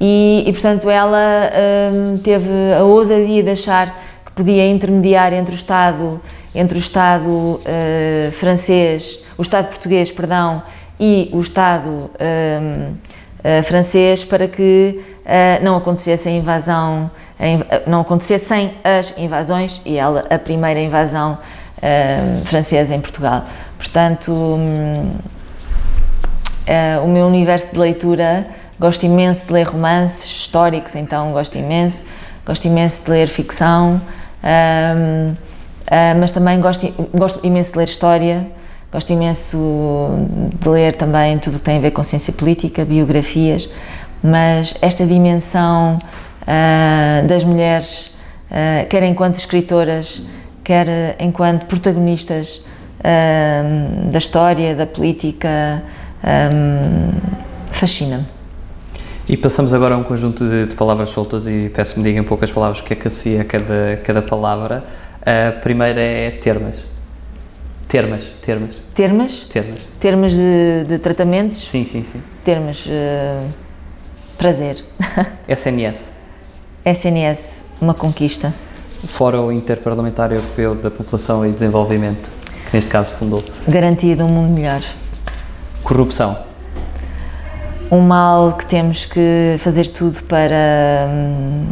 e, 0.00 0.44
e 0.46 0.52
portanto, 0.52 0.88
ela 0.88 1.50
um, 1.92 2.16
teve 2.18 2.48
a 2.78 2.84
ousadia 2.84 3.42
de 3.42 3.50
achar 3.50 3.92
que 4.24 4.30
podia 4.30 4.68
intermediar 4.68 5.32
entre 5.32 5.54
o 5.54 5.56
Estado, 5.56 6.20
entre 6.54 6.78
o 6.78 6.80
Estado 6.80 7.60
francês, 8.38 9.24
o 9.36 9.42
Estado 9.42 9.66
português, 9.66 10.12
perdão, 10.12 10.62
e 10.98 11.28
o 11.32 11.40
Estado 11.40 11.88
um, 11.90 12.94
uh, 13.46 13.62
francês 13.64 14.24
para 14.24 14.48
que 14.48 15.00
uh, 15.24 15.64
não 15.64 15.76
acontecesse 15.76 16.28
a 16.28 16.32
invasão, 16.32 17.10
a, 17.38 17.88
não 17.88 18.00
acontecessem 18.00 18.74
as 18.82 19.16
invasões 19.18 19.80
e 19.84 19.96
ela 19.96 20.24
a 20.30 20.38
primeira 20.38 20.80
invasão 20.80 21.38
uh, 21.78 22.44
francesa 22.46 22.94
em 22.94 23.00
Portugal. 23.00 23.44
Portanto, 23.76 24.32
um, 24.32 25.12
o 27.04 27.08
meu 27.08 27.26
universo 27.26 27.72
de 27.72 27.78
leitura, 27.78 28.46
gosto 28.80 29.04
imenso 29.04 29.46
de 29.46 29.52
ler 29.52 29.64
romances 29.64 30.24
históricos, 30.24 30.94
então 30.96 31.32
gosto 31.32 31.56
imenso, 31.56 32.04
gosto 32.44 32.66
imenso 32.66 33.04
de 33.04 33.10
ler 33.10 33.28
ficção, 33.28 34.00
um, 34.42 35.34
mas 36.18 36.32
também 36.32 36.60
gosto, 36.60 36.92
gosto 37.14 37.46
imenso 37.46 37.72
de 37.72 37.78
ler 37.78 37.88
história. 37.88 38.46
Gosto 38.92 39.12
imenso 39.12 39.58
de 40.58 40.68
ler 40.68 40.94
também 40.94 41.38
tudo 41.38 41.56
o 41.56 41.58
que 41.58 41.64
tem 41.64 41.76
a 41.76 41.80
ver 41.80 41.90
com 41.90 42.02
ciência 42.02 42.32
política, 42.32 42.84
biografias, 42.84 43.68
mas 44.22 44.74
esta 44.80 45.04
dimensão 45.04 45.98
uh, 46.46 47.26
das 47.26 47.44
mulheres, 47.44 48.14
uh, 48.50 48.86
quer 48.88 49.02
enquanto 49.02 49.38
escritoras, 49.38 50.22
quer 50.64 51.16
enquanto 51.20 51.66
protagonistas 51.66 52.64
uh, 53.00 54.10
da 54.10 54.18
história, 54.18 54.74
da 54.74 54.86
política, 54.86 55.82
um, 56.24 57.12
fascina-me. 57.72 58.24
E 59.28 59.36
passamos 59.36 59.74
agora 59.74 59.96
a 59.96 59.98
um 59.98 60.04
conjunto 60.04 60.48
de, 60.48 60.66
de 60.66 60.76
palavras 60.76 61.08
soltas 61.08 61.46
e 61.46 61.68
peço-me 61.74 62.04
digam 62.04 62.22
em 62.22 62.26
poucas 62.26 62.52
palavras 62.52 62.80
o 62.80 62.84
que 62.84 62.92
é 62.92 62.96
que 62.96 63.08
associa 63.08 63.44
cada, 63.44 64.00
cada 64.04 64.22
palavra. 64.22 64.84
A 65.20 65.50
primeira 65.50 66.00
é 66.00 66.30
termas. 66.30 66.84
Termas, 67.88 68.36
termas. 68.40 68.82
Termas? 68.94 69.46
Termas. 69.48 69.88
Termas 69.98 70.32
de, 70.32 70.84
de 70.88 70.98
tratamentos? 70.98 71.68
Sim, 71.68 71.84
sim, 71.84 72.04
sim. 72.04 72.22
Termas. 72.44 72.84
Uh, 72.86 73.48
prazer. 74.38 74.84
SNS. 75.48 76.15
SNS, 76.86 77.66
uma 77.80 77.94
conquista. 77.94 78.54
Fórum 79.08 79.50
Interparlamentar 79.50 80.30
Europeu 80.30 80.76
da 80.76 80.88
População 80.88 81.44
e 81.44 81.50
Desenvolvimento, 81.50 82.32
que 82.64 82.74
neste 82.74 82.88
caso 82.88 83.12
fundou. 83.14 83.42
Garantia 83.66 84.14
de 84.14 84.22
um 84.22 84.28
mundo 84.28 84.52
melhor. 84.52 84.82
Corrupção. 85.82 86.38
Um 87.90 88.00
mal 88.00 88.52
que 88.52 88.66
temos 88.66 89.04
que 89.04 89.56
fazer 89.58 89.88
tudo 89.88 90.22
para 90.24 91.08
hum, 91.08 91.66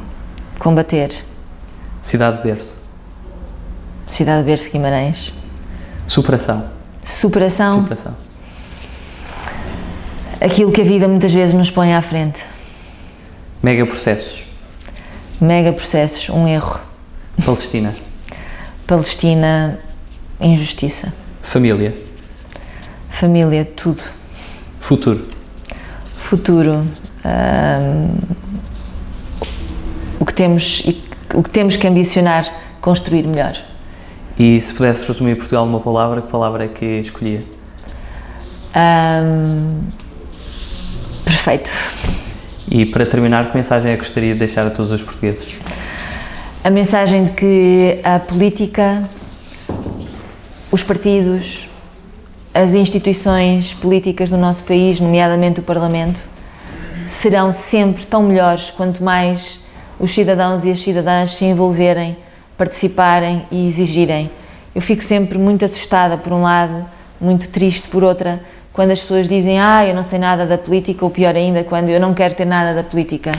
combater. 0.59 1.15
Cidade 2.03 2.39
de 2.39 2.43
Berço. 2.43 2.77
Cidade 4.09 4.43
de 4.43 4.47
Berço 4.47 4.69
Guimarães. 4.69 5.33
Superação. 6.09 6.65
Superação. 7.05 7.83
Superação. 7.83 8.17
Aquilo 10.41 10.73
que 10.73 10.81
a 10.81 10.85
vida 10.85 11.07
muitas 11.07 11.33
vezes 11.33 11.55
nos 11.55 11.71
põe 11.71 11.95
à 11.95 12.03
frente. 12.03 12.43
Mega 13.63 13.87
processos. 13.87 14.54
Mega 15.45 15.75
processos, 15.75 16.31
um 16.31 16.49
erro. 16.49 16.81
Palestina. 17.45 17.95
Palestina, 18.87 19.79
injustiça. 20.41 21.13
Família. 21.43 21.95
Família, 23.11 23.71
tudo. 23.77 24.03
Futuro. 24.81 25.27
Futuro. 26.17 26.87
Hum, 27.27 28.19
o 30.19 30.25
que 30.25 30.33
temos 30.33 30.83
o 31.35 31.43
que 31.43 31.51
temos 31.51 31.77
que 31.77 31.87
ambicionar 31.87 32.51
construir 32.81 33.25
melhor. 33.25 33.55
E 34.39 34.59
se 34.59 34.73
pudesse 34.73 35.07
resumir 35.07 35.37
Portugal 35.37 35.67
numa 35.67 35.81
palavra, 35.81 36.23
que 36.23 36.31
palavra 36.31 36.65
é 36.65 36.69
que 36.69 36.87
escolhia? 37.01 37.45
Perfeito. 41.23 41.71
E 42.75 42.85
para 42.85 43.07
terminar, 43.07 43.53
que 43.53 43.57
mensagem 43.57 43.93
é 43.93 43.95
que 43.95 44.03
gostaria 44.03 44.33
de 44.33 44.41
deixar 44.41 44.67
a 44.67 44.71
todos 44.71 44.91
os 44.91 45.01
portugueses? 45.01 45.47
A 46.65 46.71
mensagem 46.71 47.27
de 47.27 47.31
que 47.31 48.01
a 48.03 48.19
política, 48.19 49.09
os 50.73 50.83
partidos, 50.83 51.69
as 52.53 52.75
instituições 52.75 53.73
políticas 53.73 54.29
do 54.29 54.37
nosso 54.37 54.65
país, 54.65 54.99
nomeadamente 54.99 55.61
o 55.61 55.63
Parlamento, 55.63 56.19
serão 57.07 57.53
sempre 57.53 58.05
tão 58.07 58.25
melhores 58.25 58.71
quanto 58.71 59.05
mais 59.05 59.65
os 60.01 60.13
cidadãos 60.13 60.65
e 60.65 60.73
as 60.73 60.81
cidadãs 60.81 61.31
se 61.37 61.45
envolverem 61.45 62.17
participarem 62.59 63.47
e 63.53 63.69
exigirem. 63.69 64.29
Eu 64.75 64.83
fico 64.83 65.05
sempre 65.05 65.39
muito 65.39 65.65
assustada 65.65 66.17
por 66.17 66.33
um 66.33 66.43
lado, 66.43 66.85
muito 67.21 67.49
triste 67.51 67.87
por 67.87 68.03
outra, 68.03 68.41
quando 68.75 68.91
as 68.91 69.01
pessoas 69.01 69.29
dizem 69.29 69.59
ah, 69.61 69.87
eu 69.87 69.95
não 69.95 70.03
sei 70.03 70.19
nada 70.19 70.45
da 70.45 70.59
política, 70.59 71.05
ou 71.05 71.11
pior 71.11 71.35
ainda, 71.35 71.63
quando 71.65 71.89
eu 71.89 72.01
não 72.01 72.13
quero 72.13 72.35
ter 72.35 72.45
nada 72.45 72.75
da 72.75 72.83
política. 72.83 73.33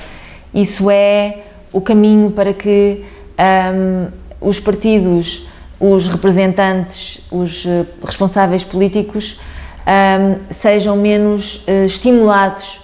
Isso 0.54 0.90
é 0.90 1.40
o 1.74 1.82
caminho 1.82 2.32
para 2.32 2.54
que 2.54 3.04
um, 3.38 4.08
os 4.40 4.60
partidos, 4.62 5.46
os 5.78 6.08
representantes, 6.08 7.20
os 7.30 7.66
uh, 7.66 7.86
responsáveis 8.04 8.64
políticos 8.64 9.38
um, 9.86 10.54
sejam 10.54 10.96
menos 10.96 11.66
uh, 11.68 11.86
estimulados 11.86 12.76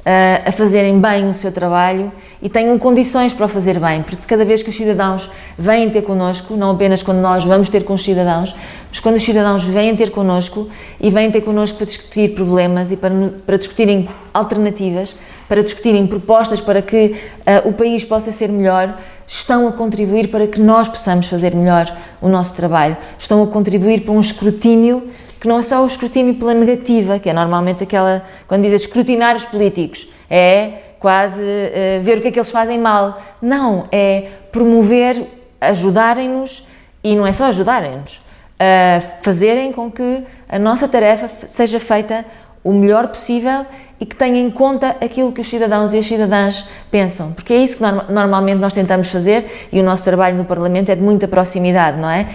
uh, 0.00 0.48
a 0.48 0.50
fazerem 0.50 1.00
bem 1.00 1.30
o 1.30 1.34
seu 1.34 1.52
trabalho 1.52 2.10
e 2.42 2.48
tenham 2.48 2.78
condições 2.78 3.32
para 3.32 3.46
o 3.46 3.48
fazer 3.48 3.78
bem, 3.78 4.02
porque 4.02 4.24
cada 4.26 4.44
vez 4.44 4.62
que 4.62 4.70
os 4.70 4.76
cidadãos 4.76 5.30
vêm 5.58 5.90
ter 5.90 6.02
connosco, 6.02 6.54
não 6.54 6.70
apenas 6.70 7.02
quando 7.02 7.18
nós 7.18 7.44
vamos 7.44 7.68
ter 7.68 7.84
com 7.84 7.94
os 7.94 8.02
cidadãos, 8.02 8.54
mas 8.88 8.98
quando 8.98 9.16
os 9.16 9.24
cidadãos 9.24 9.64
vêm 9.64 9.94
ter 9.94 10.10
connosco 10.10 10.68
e 11.00 11.10
vêm 11.10 11.30
ter 11.30 11.42
connosco 11.42 11.76
para 11.76 11.86
discutir 11.86 12.34
problemas 12.34 12.90
e 12.90 12.96
para, 12.96 13.12
para 13.46 13.56
discutirem 13.58 14.08
alternativas, 14.32 15.14
para 15.48 15.62
discutirem 15.62 16.06
propostas 16.06 16.60
para 16.60 16.80
que 16.80 17.16
uh, 17.40 17.68
o 17.68 17.72
país 17.72 18.04
possa 18.04 18.32
ser 18.32 18.48
melhor, 18.48 18.96
estão 19.26 19.68
a 19.68 19.72
contribuir 19.72 20.28
para 20.28 20.46
que 20.46 20.60
nós 20.60 20.88
possamos 20.88 21.26
fazer 21.26 21.54
melhor 21.54 21.94
o 22.22 22.28
nosso 22.28 22.54
trabalho, 22.54 22.96
estão 23.18 23.42
a 23.42 23.46
contribuir 23.46 24.00
para 24.00 24.12
um 24.12 24.20
escrutínio 24.20 25.10
que 25.40 25.48
não 25.48 25.58
é 25.58 25.62
só 25.62 25.82
o 25.82 25.86
escrutínio 25.86 26.34
pela 26.34 26.52
negativa, 26.52 27.18
que 27.18 27.30
é 27.30 27.32
normalmente 27.32 27.82
aquela, 27.82 28.22
quando 28.46 28.62
dizes 28.62 28.82
escrutinar 28.82 29.34
os 29.36 29.44
políticos, 29.44 30.06
é 30.28 30.89
quase 31.00 31.40
uh, 31.40 32.02
ver 32.02 32.18
o 32.18 32.20
que 32.20 32.28
é 32.28 32.30
que 32.30 32.38
eles 32.38 32.50
fazem 32.50 32.78
mal. 32.78 33.20
Não, 33.42 33.88
é 33.90 34.28
promover, 34.52 35.26
ajudarem-nos 35.60 36.64
e 37.02 37.16
não 37.16 37.26
é 37.26 37.32
só 37.32 37.46
ajudarem-nos, 37.46 38.20
a 38.58 39.00
fazerem 39.22 39.72
com 39.72 39.90
que 39.90 40.22
a 40.48 40.58
nossa 40.58 40.86
tarefa 40.86 41.30
seja 41.46 41.80
feita 41.80 42.24
o 42.62 42.72
melhor 42.72 43.08
possível 43.08 43.64
e 43.98 44.06
que 44.06 44.14
tenha 44.14 44.38
em 44.40 44.50
conta 44.50 44.96
aquilo 45.00 45.32
que 45.32 45.40
os 45.40 45.48
cidadãos 45.48 45.92
e 45.92 45.98
as 45.98 46.06
cidadãs 46.06 46.68
pensam, 46.90 47.32
porque 47.32 47.52
é 47.52 47.56
isso 47.56 47.76
que 47.78 48.12
normalmente 48.12 48.58
nós 48.58 48.72
tentamos 48.72 49.08
fazer 49.08 49.68
e 49.72 49.80
o 49.80 49.82
nosso 49.82 50.02
trabalho 50.02 50.36
no 50.36 50.44
Parlamento 50.44 50.90
é 50.90 50.94
de 50.94 51.02
muita 51.02 51.28
proximidade, 51.28 51.98
não 51.98 52.08
é? 52.08 52.26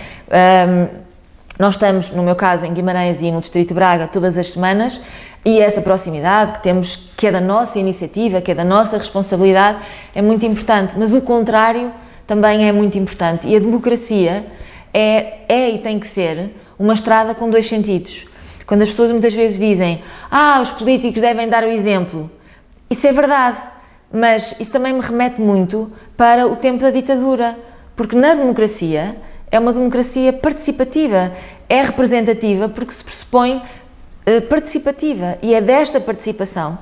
Um, 0.68 1.06
nós 1.58 1.76
estamos, 1.76 2.12
no 2.12 2.22
meu 2.22 2.36
caso, 2.36 2.66
em 2.66 2.74
Guimarães 2.74 3.22
e 3.22 3.32
no 3.32 3.40
Distrito 3.40 3.70
de 3.70 3.74
Braga 3.74 4.08
todas 4.08 4.38
as 4.38 4.52
semanas 4.52 5.00
e 5.46 5.60
essa 5.60 5.80
proximidade 5.80 6.54
que 6.54 6.64
temos, 6.64 7.12
que 7.16 7.28
é 7.28 7.32
da 7.32 7.40
nossa 7.40 7.78
iniciativa, 7.78 8.42
que 8.42 8.52
é 8.52 8.56
da 8.56 8.64
nossa 8.64 8.98
responsabilidade, 8.98 9.78
é 10.16 10.22
muito 10.22 10.44
importante, 10.44 10.96
mas 10.98 11.14
o 11.14 11.22
contrário 11.22 11.92
também 12.26 12.68
é 12.68 12.72
muito 12.72 12.98
importante. 12.98 13.48
E 13.48 13.56
a 13.56 13.60
democracia 13.60 14.44
é, 14.92 15.42
é 15.48 15.70
e 15.70 15.78
tem 15.78 16.00
que 16.00 16.08
ser 16.08 16.50
uma 16.80 16.96
estrada 16.96 17.36
com 17.36 17.48
dois 17.48 17.70
sentidos. 17.70 18.26
Quando 18.66 18.82
as 18.82 18.90
pessoas 18.90 19.12
muitas 19.12 19.36
vezes 19.36 19.60
dizem 19.60 20.02
ah, 20.32 20.62
os 20.64 20.72
políticos 20.72 21.22
devem 21.22 21.48
dar 21.48 21.64
o 21.64 21.68
exemplo, 21.68 22.32
isso 22.90 23.06
é 23.06 23.12
verdade, 23.12 23.58
mas 24.12 24.60
isso 24.60 24.72
também 24.72 24.94
me 24.94 25.02
remete 25.02 25.40
muito 25.40 25.92
para 26.18 26.48
o 26.48 26.56
tempo 26.56 26.80
da 26.80 26.90
ditadura, 26.90 27.56
porque 27.96 28.16
na 28.16 28.34
democracia 28.34 29.16
é 29.52 29.60
uma 29.60 29.72
democracia 29.72 30.34
participativa, 30.34 31.32
é 31.70 31.84
representativa 31.84 32.68
porque 32.68 32.94
se 32.94 33.04
pressupõe 33.04 33.62
participativa 34.50 35.38
e 35.42 35.54
é 35.54 35.62
desta 35.62 36.00
participação. 36.00 36.78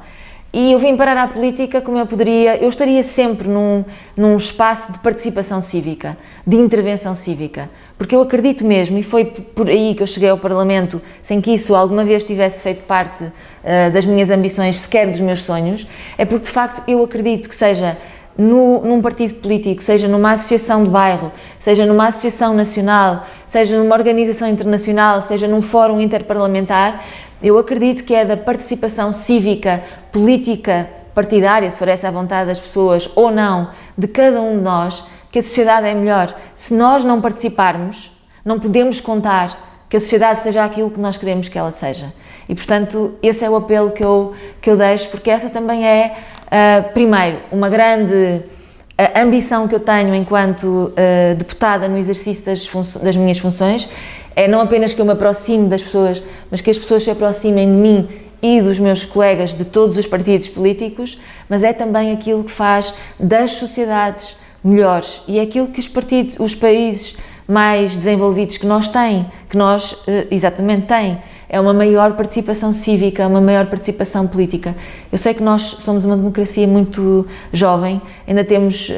E 0.55 0.71
eu 0.71 0.77
vim 0.77 0.95
parar 0.95 1.17
à 1.17 1.27
política 1.27 1.81
como 1.81 1.97
eu 1.97 2.05
poderia, 2.05 2.57
eu 2.57 2.69
estaria 2.69 3.01
sempre 3.01 3.47
num, 3.47 3.83
num 4.15 4.37
espaço 4.37 4.91
de 4.91 4.99
participação 4.99 5.59
cívica, 5.61 6.15
de 6.45 6.55
intervenção 6.55 7.15
cívica, 7.15 7.71
porque 7.97 8.15
eu 8.15 8.21
acredito 8.21 8.63
mesmo, 8.63 8.99
e 8.99 9.01
foi 9.01 9.25
por 9.25 9.67
aí 9.67 9.95
que 9.95 10.03
eu 10.03 10.05
cheguei 10.05 10.29
ao 10.29 10.37
Parlamento, 10.37 11.01
sem 11.23 11.41
que 11.41 11.51
isso 11.51 11.73
alguma 11.73 12.05
vez 12.05 12.23
tivesse 12.23 12.61
feito 12.61 12.83
parte 12.83 13.23
uh, 13.23 13.91
das 13.91 14.05
minhas 14.05 14.29
ambições, 14.29 14.77
sequer 14.77 15.09
dos 15.09 15.19
meus 15.21 15.41
sonhos, 15.41 15.87
é 16.19 16.23
porque 16.23 16.45
de 16.45 16.51
facto 16.51 16.87
eu 16.87 17.03
acredito 17.03 17.49
que 17.49 17.55
seja 17.55 17.97
no, 18.37 18.81
num 18.83 19.01
partido 19.01 19.35
político, 19.35 19.81
seja 19.83 20.07
numa 20.07 20.31
associação 20.31 20.83
de 20.83 20.89
bairro, 20.89 21.31
seja 21.59 21.85
numa 21.85 22.07
associação 22.07 22.53
nacional, 22.53 23.25
seja 23.47 23.77
numa 23.77 23.95
organização 23.95 24.47
internacional, 24.47 25.21
seja 25.21 25.47
num 25.47 25.61
fórum 25.61 25.99
interparlamentar, 26.01 27.03
eu 27.43 27.57
acredito 27.57 28.05
que 28.05 28.15
é 28.15 28.23
da 28.23 28.37
participação 28.37 29.11
cívica, 29.11 29.83
política, 30.11 30.87
partidária, 31.13 31.69
se 31.69 31.77
for 31.77 31.87
essa 31.87 32.07
a 32.07 32.11
vontade 32.11 32.47
das 32.47 32.59
pessoas 32.59 33.09
ou 33.15 33.29
não, 33.29 33.69
de 33.97 34.07
cada 34.07 34.41
um 34.41 34.57
de 34.57 34.63
nós, 34.63 35.03
que 35.29 35.39
a 35.39 35.41
sociedade 35.41 35.87
é 35.87 35.93
melhor. 35.93 36.33
Se 36.55 36.73
nós 36.73 37.03
não 37.03 37.19
participarmos, 37.19 38.11
não 38.45 38.59
podemos 38.59 39.01
contar 39.01 39.85
que 39.89 39.97
a 39.97 39.99
sociedade 39.99 40.41
seja 40.41 40.63
aquilo 40.63 40.89
que 40.89 40.99
nós 40.99 41.17
queremos 41.17 41.47
que 41.49 41.57
ela 41.57 41.71
seja. 41.71 42.13
E, 42.47 42.55
portanto, 42.55 43.13
esse 43.21 43.43
é 43.43 43.49
o 43.49 43.55
apelo 43.55 43.91
que 43.91 44.03
eu, 44.03 44.33
que 44.61 44.69
eu 44.69 44.77
deixo, 44.77 45.09
porque 45.09 45.29
essa 45.29 45.49
também 45.49 45.85
é, 45.85 46.17
uh, 46.47 46.93
primeiro, 46.93 47.37
uma 47.51 47.69
grande 47.69 48.13
uh, 48.13 49.19
ambição 49.19 49.67
que 49.67 49.75
eu 49.75 49.79
tenho 49.79 50.13
enquanto 50.15 50.65
uh, 50.65 51.35
deputada 51.35 51.87
no 51.87 51.97
exercício 51.97 52.45
das, 52.45 52.67
das 52.97 53.15
minhas 53.15 53.37
funções 53.37 53.89
é 54.36 54.47
não 54.47 54.61
apenas 54.61 54.93
que 54.93 55.01
eu 55.01 55.05
me 55.05 55.11
aproxime 55.11 55.67
das 55.67 55.84
pessoas, 55.84 56.21
mas 56.49 56.61
que 56.61 56.69
as 56.69 56.77
pessoas 56.77 57.03
se 57.03 57.11
aproximem 57.11 57.67
de 57.67 57.73
mim 57.73 58.07
e 58.41 58.61
dos 58.61 58.77
meus 58.77 59.05
colegas 59.05 59.53
de 59.53 59.63
todos 59.63 59.97
os 59.97 60.05
partidos 60.05 60.47
políticos, 60.47 61.17
mas 61.47 61.63
é 61.63 61.71
também 61.71 62.11
aquilo 62.11 62.43
que 62.43 62.51
faz 62.51 62.93
das 63.19 63.51
sociedades 63.51 64.36
melhores 64.63 65.21
e 65.27 65.39
é 65.39 65.41
aquilo 65.41 65.67
que 65.67 65.79
os 65.79 65.88
partidos, 65.88 66.36
os 66.39 66.55
países 66.55 67.15
mais 67.47 67.95
desenvolvidos 67.95 68.57
que 68.57 68.65
nós 68.65 68.88
têm, 68.88 69.25
que 69.49 69.57
nós 69.57 70.03
eh, 70.07 70.27
exatamente 70.31 70.88
têm, 70.88 71.17
é 71.49 71.59
uma 71.59 71.73
maior 71.73 72.13
participação 72.13 72.73
cívica, 72.73 73.27
uma 73.27 73.39
maior 73.39 73.67
participação 73.67 74.25
política. 74.25 74.75
Eu 75.11 75.17
sei 75.17 75.34
que 75.34 75.43
nós 75.43 75.61
somos 75.61 76.03
uma 76.03 76.17
democracia 76.17 76.67
muito 76.67 77.27
jovem, 77.51 78.01
ainda 78.27 78.43
temos 78.43 78.89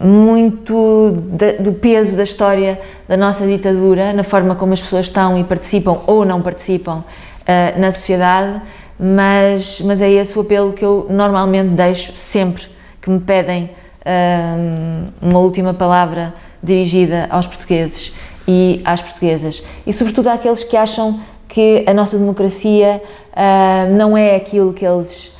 muito 0.00 1.12
do 1.58 1.72
peso 1.72 2.16
da 2.16 2.22
história 2.22 2.80
da 3.08 3.16
nossa 3.16 3.46
ditadura, 3.46 4.12
na 4.12 4.22
forma 4.22 4.54
como 4.54 4.72
as 4.72 4.80
pessoas 4.80 5.06
estão 5.06 5.36
e 5.36 5.44
participam 5.44 5.98
ou 6.06 6.24
não 6.24 6.40
participam 6.40 6.98
uh, 6.98 7.80
na 7.80 7.90
sociedade, 7.90 8.62
mas, 8.98 9.80
mas 9.80 10.00
é 10.00 10.10
esse 10.10 10.38
o 10.38 10.42
apelo 10.42 10.72
que 10.72 10.84
eu 10.84 11.06
normalmente 11.10 11.70
deixo 11.70 12.12
sempre 12.12 12.66
que 13.00 13.10
me 13.10 13.18
pedem 13.18 13.70
uh, 14.02 15.12
uma 15.20 15.38
última 15.40 15.74
palavra 15.74 16.32
dirigida 16.62 17.26
aos 17.30 17.46
portugueses 17.46 18.14
e 18.46 18.80
às 18.84 19.00
portuguesas 19.00 19.62
e 19.86 19.92
sobretudo 19.92 20.28
àqueles 20.28 20.64
que 20.64 20.76
acham 20.76 21.20
que 21.48 21.84
a 21.86 21.94
nossa 21.94 22.16
democracia 22.18 23.02
uh, 23.32 23.92
não 23.94 24.16
é 24.16 24.36
aquilo 24.36 24.72
que 24.72 24.84
eles 24.84 25.36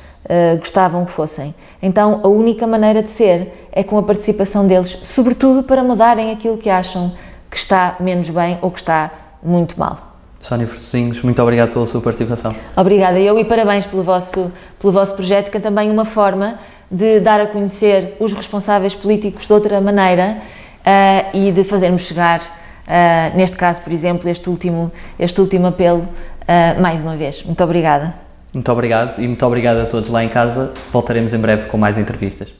gostavam 0.59 1.05
que 1.05 1.11
fossem. 1.11 1.55
Então 1.81 2.19
a 2.23 2.27
única 2.27 2.67
maneira 2.67 3.01
de 3.01 3.09
ser 3.09 3.58
é 3.79 3.83
com 3.83 3.97
a 3.97 4.03
participação 4.03 4.67
deles, 4.67 4.89
sobretudo 5.03 5.63
para 5.63 5.81
mudarem 5.81 6.31
aquilo 6.31 6.57
que 6.57 6.69
acham 6.69 7.13
que 7.49 7.55
está 7.55 7.95
menos 8.01 8.29
bem 8.29 8.57
ou 8.61 8.69
que 8.69 8.79
está 8.79 9.09
muito 9.41 9.79
mal. 9.79 10.17
Sónia 10.37 10.67
Frutosinhos, 10.67 11.21
muito 11.21 11.41
obrigado 11.41 11.71
pela 11.71 11.85
sua 11.85 12.01
participação. 12.01 12.53
Obrigada 12.75 13.17
eu 13.17 13.39
e 13.39 13.45
parabéns 13.45 13.85
pelo 13.85 14.03
vosso, 14.03 14.51
pelo 14.81 14.91
vosso 14.91 15.13
projeto, 15.13 15.49
que 15.49 15.55
é 15.55 15.59
também 15.61 15.89
uma 15.89 16.03
forma 16.03 16.59
de 16.91 17.21
dar 17.21 17.39
a 17.39 17.47
conhecer 17.47 18.17
os 18.19 18.33
responsáveis 18.33 18.93
políticos 18.93 19.47
de 19.47 19.53
outra 19.53 19.79
maneira 19.79 20.39
uh, 20.79 21.37
e 21.37 21.49
de 21.49 21.63
fazermos 21.63 22.01
chegar, 22.01 22.41
uh, 22.41 23.37
neste 23.37 23.55
caso, 23.55 23.79
por 23.79 23.93
exemplo, 23.93 24.27
este 24.27 24.49
último, 24.49 24.91
este 25.17 25.39
último 25.39 25.67
apelo 25.67 26.01
uh, 26.01 26.81
mais 26.81 26.99
uma 26.99 27.15
vez. 27.15 27.43
Muito 27.43 27.63
obrigada. 27.63 28.13
Muito 28.53 28.69
obrigado 28.69 29.21
e 29.21 29.25
muito 29.25 29.45
obrigado 29.45 29.77
a 29.77 29.85
todos 29.85 30.09
lá 30.09 30.21
em 30.21 30.29
casa. 30.29 30.73
Voltaremos 30.91 31.33
em 31.33 31.39
breve 31.39 31.67
com 31.67 31.77
mais 31.77 31.97
entrevistas. 31.97 32.58